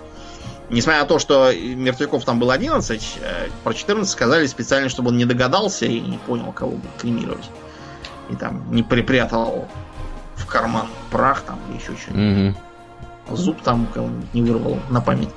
[0.70, 5.16] Несмотря на то, что мертвяков там было 11, э, про 14 сказали специально, чтобы он
[5.16, 7.51] не догадался и не понял, кого будет кремировать.
[8.31, 9.69] И там не припрятал
[10.36, 12.55] в карман прах там или еще что-нибудь.
[12.55, 12.68] Угу.
[13.30, 13.88] Зуб там
[14.32, 15.30] не вырвал на память.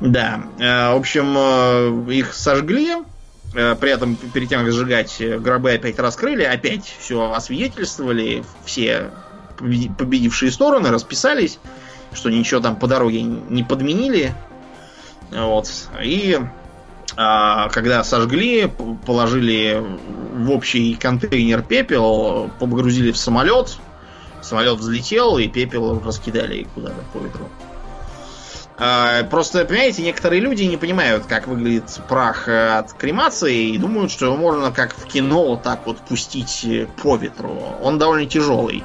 [0.00, 0.44] Да.
[0.58, 2.96] Э, в общем, их сожгли
[3.54, 9.10] Э, при этом, перед тем, как сжигать, э, гробы опять раскрыли, опять все освидетельствовали, все
[9.56, 11.60] победившие стороны расписались,
[12.12, 14.34] что ничего там по дороге не подменили.
[15.30, 15.70] Вот.
[16.02, 16.40] И
[17.16, 18.68] а, когда сожгли,
[19.06, 19.80] положили
[20.34, 23.78] в общий контейнер пепел, погрузили в самолет,
[24.44, 27.48] самолет взлетел, и пепел раскидали куда-то по ветру.
[28.76, 34.10] А, просто, понимаете, некоторые люди не понимают, как выглядит прах э, от кремации, и думают,
[34.10, 37.56] что его можно как в кино так вот пустить э, по ветру.
[37.82, 38.82] Он довольно тяжелый.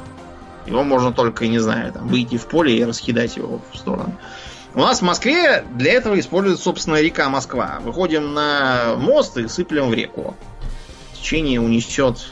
[0.67, 4.15] Его можно только, не знаю, там, выйти в поле и раскидать его в сторону.
[4.75, 7.79] У нас в Москве для этого используется, собственно, река Москва.
[7.81, 10.35] Выходим на мост и сыплем в реку.
[11.13, 12.27] Течение унесет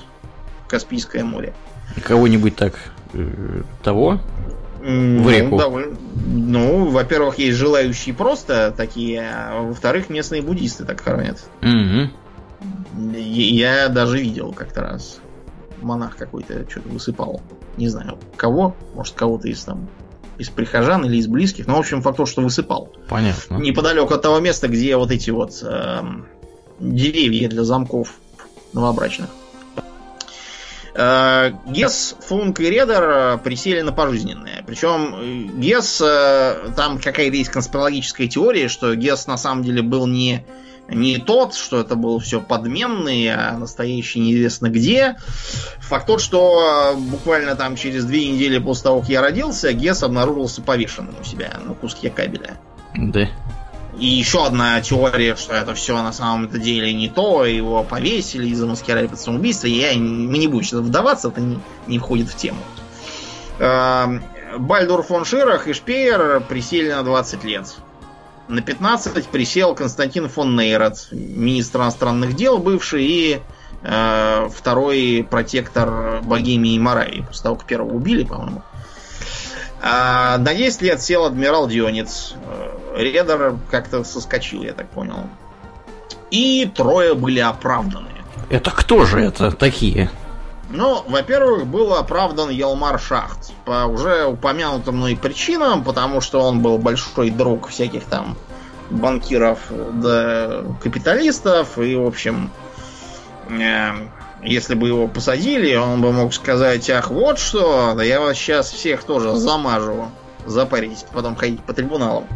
[0.67, 1.55] Каспийское море.
[2.03, 2.75] Кого-нибудь так
[3.17, 4.19] э, того
[4.81, 5.51] в реку?
[5.51, 5.97] Ну, довольно...
[6.25, 11.43] ну, во-первых, есть желающие просто такие, а во-вторых, местные буддисты так хоронят.
[11.61, 13.11] Угу.
[13.17, 15.19] Я даже видел как-то раз.
[15.81, 17.41] Монах какой-то что-то высыпал.
[17.75, 18.75] Не знаю, кого.
[18.95, 19.87] Может, кого-то из там
[20.37, 21.67] из прихожан или из близких.
[21.67, 22.93] Но, в общем, факт то, что высыпал.
[23.09, 23.57] Понятно.
[23.57, 26.01] Неподалеку от того места, где вот эти вот э,
[26.79, 28.13] деревья для замков
[28.73, 29.29] новобрачных.
[30.97, 34.63] Э, Гес, Функ и Редер присели на пожизненное.
[34.65, 35.97] Причем Гес,
[36.75, 40.43] там какая-то есть конспирологическая теория, что Гес на самом деле был не
[40.89, 45.17] не тот, что это был все подменный, а настоящий неизвестно где.
[45.79, 50.61] Факт тот, что буквально там через две недели после того, как я родился, Гес обнаружился
[50.61, 52.57] повешенным у себя на куске кабеля.
[52.95, 53.27] Да.
[53.99, 58.53] И еще одна теория, что это все на самом деле не то, его повесили и
[58.53, 59.65] замаскировали под самоубийство.
[59.67, 62.59] Я мы не буду сейчас вдаваться, это не, не входит в тему.
[63.59, 64.23] Эм,
[64.59, 67.75] Бальдур фон Ширах и Шпеер присели на 20 лет.
[68.47, 73.41] На 15 присел Константин фон Нейрот, министр иностранных дел бывший и
[73.81, 78.61] э, второй протектор Богемии и Моравии, после того, как первого убили, по-моему.
[79.89, 82.35] А на 10 лет сел адмирал Дионец.
[82.45, 85.29] Э, Редер как-то соскочил, я так понял.
[86.29, 88.09] И трое были оправданы.
[88.49, 90.09] Это кто же это такие?
[90.69, 96.77] Ну, во-первых, был оправдан Елмар Шахт по уже упомянутым мной причинам, потому что он был
[96.77, 98.35] большой друг всяких там
[98.89, 102.51] банкиров да капиталистов, и, в общем,
[103.49, 103.91] э,
[104.43, 108.71] если бы его посадили, он бы мог сказать, ах, вот что, да я вас сейчас
[108.71, 110.11] всех тоже замажу,
[110.45, 112.27] запарить, потом ходить по трибуналам.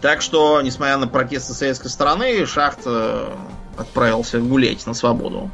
[0.00, 3.28] Так что, несмотря на протесты советской стороны, Шахт э,
[3.76, 5.50] отправился гулять на свободу.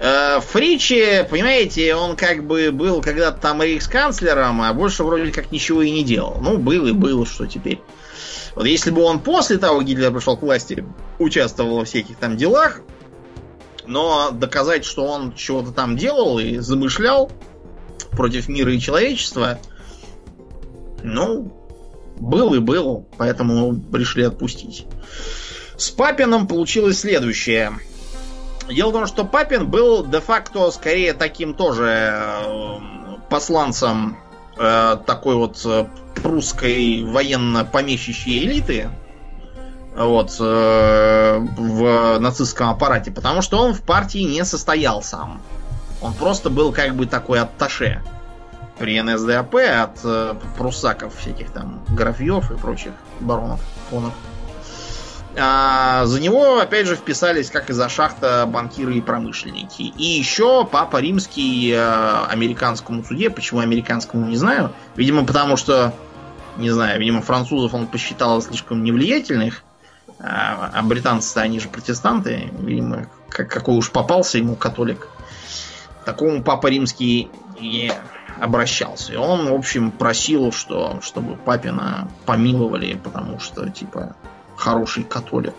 [0.00, 5.82] Э, Фричи, понимаете, он как бы был когда-то там рейхсканцлером, а больше вроде как ничего
[5.82, 6.38] и не делал.
[6.40, 7.80] Ну, был и был, что теперь.
[8.54, 10.84] Вот если бы он после того, как Гитлер пришел к власти,
[11.18, 12.80] участвовал во всяких там делах,
[13.88, 17.32] но доказать, что он чего-то там делал и замышлял
[18.10, 19.58] против мира и человечества,
[21.02, 21.52] ну,
[22.18, 24.86] был и был, поэтому решили отпустить.
[25.76, 27.72] С Папином получилось следующее.
[28.68, 32.78] Дело в том, что Папин был де-факто скорее таким тоже э,
[33.30, 34.18] посланцем
[34.58, 35.86] э, такой вот э,
[36.16, 38.90] прусской военно-помещичьей элиты
[40.04, 45.40] вот, э, в нацистском аппарате, потому что он в партии не состоял сам.
[46.00, 48.02] Он просто был как бы такой атташе
[48.78, 53.60] при НСДАП от э, пруссаков всяких там графьев и прочих баронов,
[53.90, 54.12] фонов.
[55.36, 59.82] А, за него, опять же, вписались, как и за шахта, банкиры и промышленники.
[59.82, 64.72] И еще Папа Римский э, американскому суде, почему американскому, не знаю.
[64.96, 65.92] Видимо, потому что,
[66.56, 69.62] не знаю, видимо, французов он посчитал слишком невлиятельных,
[70.20, 75.08] а, а британцы они же протестанты, видимо, как, какой уж попался ему католик.
[76.04, 77.30] такому Папа Римский
[77.60, 77.92] и
[78.40, 79.12] обращался.
[79.12, 84.16] И он, в общем, просил, что, чтобы Папина помиловали, потому что, типа,
[84.56, 85.54] хороший католик.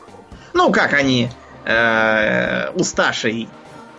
[0.54, 1.30] Ну, как они
[1.66, 3.50] э, усташей,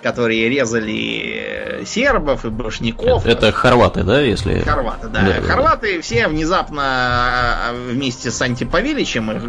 [0.03, 3.27] которые резали сербов и башняков.
[3.27, 4.61] Это, это хорваты, да, если...
[4.61, 5.21] Хорваты, да.
[5.23, 6.03] да хорваты да.
[6.03, 9.43] все внезапно а, вместе с Антиповеличем, их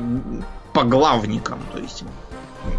[0.73, 2.03] поглавником, то есть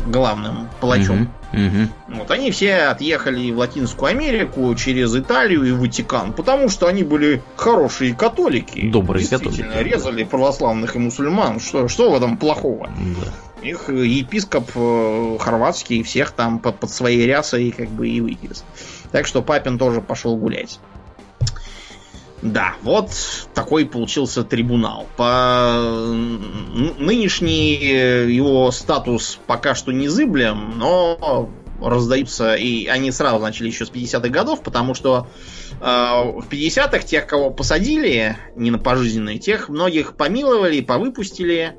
[0.06, 1.28] главным палачом.
[1.52, 2.18] Угу, угу.
[2.18, 7.42] Вот они все отъехали в Латинскую Америку через Италию и Ватикан, потому что они были
[7.56, 8.90] хорошие католики.
[8.90, 9.88] Добрые действительно, католики.
[9.88, 11.60] резали православных и мусульман.
[11.60, 12.88] Что, что в этом плохого?
[12.88, 13.66] Да.
[13.66, 18.64] Их епископ э, хорватский всех там под, под своей рясой как бы и вывез.
[19.12, 20.80] Так что Папин тоже пошел гулять.
[22.42, 23.10] Да, вот
[23.54, 25.06] такой получился трибунал.
[25.16, 26.02] По
[26.98, 31.48] нынешний э, его статус пока что не зыблем, но
[31.80, 35.28] раздаются, и они сразу начали еще с 50-х годов, потому что
[35.80, 41.76] э, в 50-х тех, кого посадили, не на пожизненные, тех многих помиловали, повыпустили,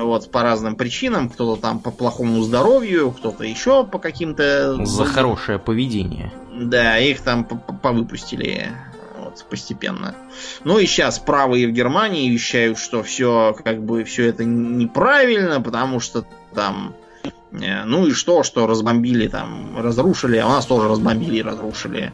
[0.00, 1.28] вот, по разным причинам.
[1.28, 4.84] Кто-то там по плохому здоровью, кто-то еще по каким-то...
[4.84, 6.32] За хорошее поведение.
[6.54, 8.68] Да, их там повыпустили
[9.44, 10.14] постепенно.
[10.64, 16.00] Ну и сейчас правые в Германии вещают, что все как бы все это неправильно, потому
[16.00, 16.24] что
[16.54, 16.94] там
[17.52, 22.12] э, ну и что, что разбомбили там, разрушили, а у нас тоже разбомбили разрушили.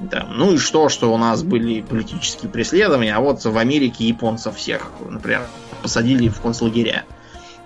[0.00, 0.28] Да.
[0.32, 4.90] Ну и что, что у нас были политические преследования, а вот в Америке японцев всех,
[5.00, 5.42] например,
[5.82, 7.04] посадили в концлагеря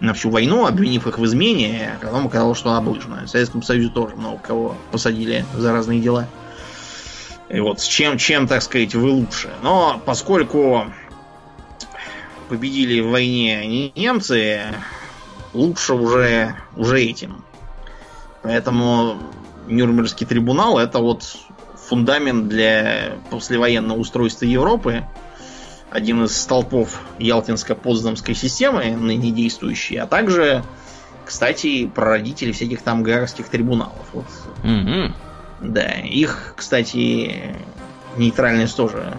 [0.01, 3.23] на всю войну, обвинив их в измене, а потом оказалось, что облыжно.
[3.25, 6.27] В Советском Союзе тоже много кого посадили за разные дела.
[7.53, 9.51] И вот с чем, чем, так сказать, вы лучше.
[9.63, 10.87] Но поскольку
[12.49, 14.63] победили в войне не немцы,
[15.53, 17.45] лучше уже, уже этим.
[18.43, 19.19] Поэтому
[19.69, 21.37] Нюрнбергский трибунал это вот
[21.89, 25.05] фундамент для послевоенного устройства Европы.
[25.91, 30.65] Один из столпов Ялтинско-Потсдамской системы, ныне действующий, а также,
[31.27, 34.07] кстати, прародители всяких там гаагских трибуналов.
[34.15, 34.25] Вот.
[34.63, 35.13] Mm-hmm.
[35.63, 37.57] Да, их, кстати,
[38.17, 39.17] нейтральность тоже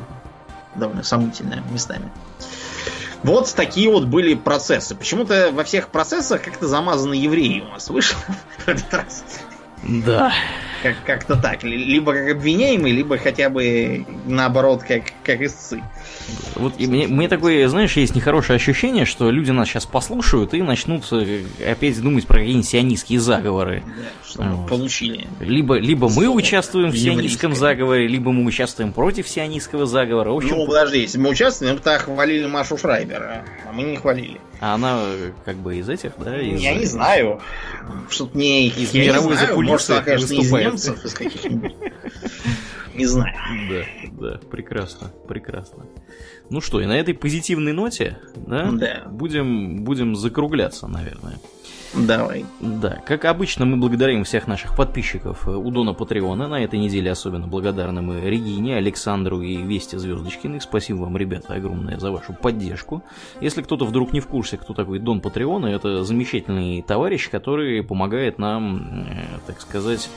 [0.76, 2.12] довольно сомнительная местами.
[3.24, 4.96] Вот такие вот были процессы.
[4.96, 8.20] Почему-то во всех процессах как-то замазаны евреи у нас вышло
[8.66, 9.24] в этот раз.
[9.84, 10.34] Да.
[10.82, 11.64] Как- как-то так.
[11.64, 15.82] Либо как обвиняемый, либо хотя бы наоборот, как, как истцы.
[16.56, 20.62] Вот и мне, мне такое, знаешь, есть нехорошее ощущение, что люди нас сейчас послушают и
[20.62, 23.84] начнут э, опять думать про какие-нибудь сионистские заговоры.
[23.86, 24.70] Да, что мы Вот.
[24.70, 25.28] получили.
[25.42, 30.30] Либо, либо мы участвуем в сионистском заговоре, либо мы участвуем против сионистского заговора.
[30.32, 34.40] В общем, Ну, подожди, если мы участвуем, то хвалили Машу Шрайбера, а мы не хвалили.
[34.62, 36.40] а она э, как бы из этих, да?
[36.40, 37.42] Из, Я не знаю.
[38.10, 38.68] Что-то не...
[38.70, 40.68] Из я мировой закулисы Может, она, конечно, из выступает.
[40.68, 41.74] немцев, из каких-нибудь.
[42.96, 43.34] Не знаю.
[43.70, 45.86] Да, да, прекрасно, прекрасно.
[46.50, 49.04] Ну что, и на этой позитивной ноте, да, Да.
[49.10, 51.40] будем, будем закругляться, наверное.
[51.96, 52.44] Давай.
[52.60, 56.48] Да, как обычно, мы благодарим всех наших подписчиков э, у Дона Патреона.
[56.48, 60.60] На этой неделе особенно благодарны мы Регине, Александру и Весте Звездочкиной.
[60.60, 63.04] Спасибо вам, ребята, огромное за вашу поддержку.
[63.42, 68.40] Если кто-то вдруг не в курсе, кто такой Дон Патреона, это замечательный товарищ, который помогает
[68.40, 70.10] нам, э, так сказать,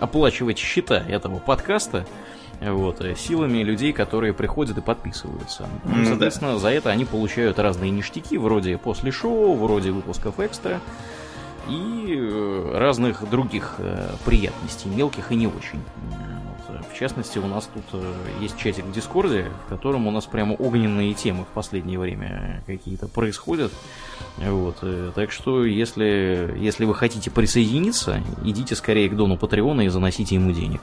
[0.00, 2.06] оплачивать счета этого подкаста.
[2.60, 5.68] Вот, э, силами людей, которые приходят и подписываются.
[5.84, 6.08] Ну, Ну да.
[6.08, 10.80] соответственно, за это они получают разные ништяки, вроде после шоу, вроде выпусков экстра
[11.68, 15.82] и э, разных других э, приятностей, мелких и не очень.
[16.90, 20.54] В частности, у нас тут э, есть чатик в Дискорде, в котором у нас прямо
[20.54, 23.72] огненные темы в последнее время какие-то происходят.
[24.38, 29.88] Вот, э, так что, если, если вы хотите присоединиться, идите скорее к Дону Патреона и
[29.88, 30.80] заносите ему денег.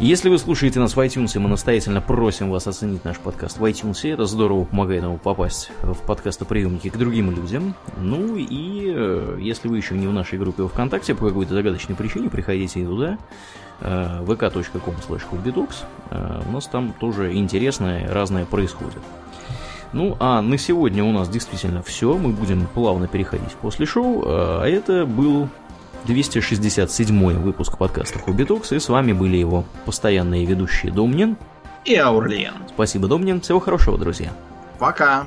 [0.00, 4.08] Если вы слушаете нас в iTunes, мы настоятельно просим вас оценить наш подкаст в iTunes.
[4.08, 7.74] Это здорово помогает нам попасть в подкастоприемники к другим людям.
[8.00, 12.30] Ну и э, если вы еще не в нашей группе ВКонтакте, по какой-то загадочной причине,
[12.30, 13.18] приходите туда.
[13.80, 15.22] Э, vk.com slash
[16.10, 19.02] Э, У нас там тоже интересное, разное происходит.
[19.92, 22.16] Ну, а на сегодня у нас действительно все.
[22.16, 24.22] Мы будем плавно переходить после шоу.
[24.26, 25.48] А это был
[26.04, 31.36] 267 выпуск подкаста Хобби Токс, и с вами были его постоянные ведущие Домнин.
[31.84, 32.54] И Аурлиен.
[32.68, 33.40] Спасибо, Домнин.
[33.40, 34.32] Всего хорошего, друзья.
[34.78, 35.26] Пока.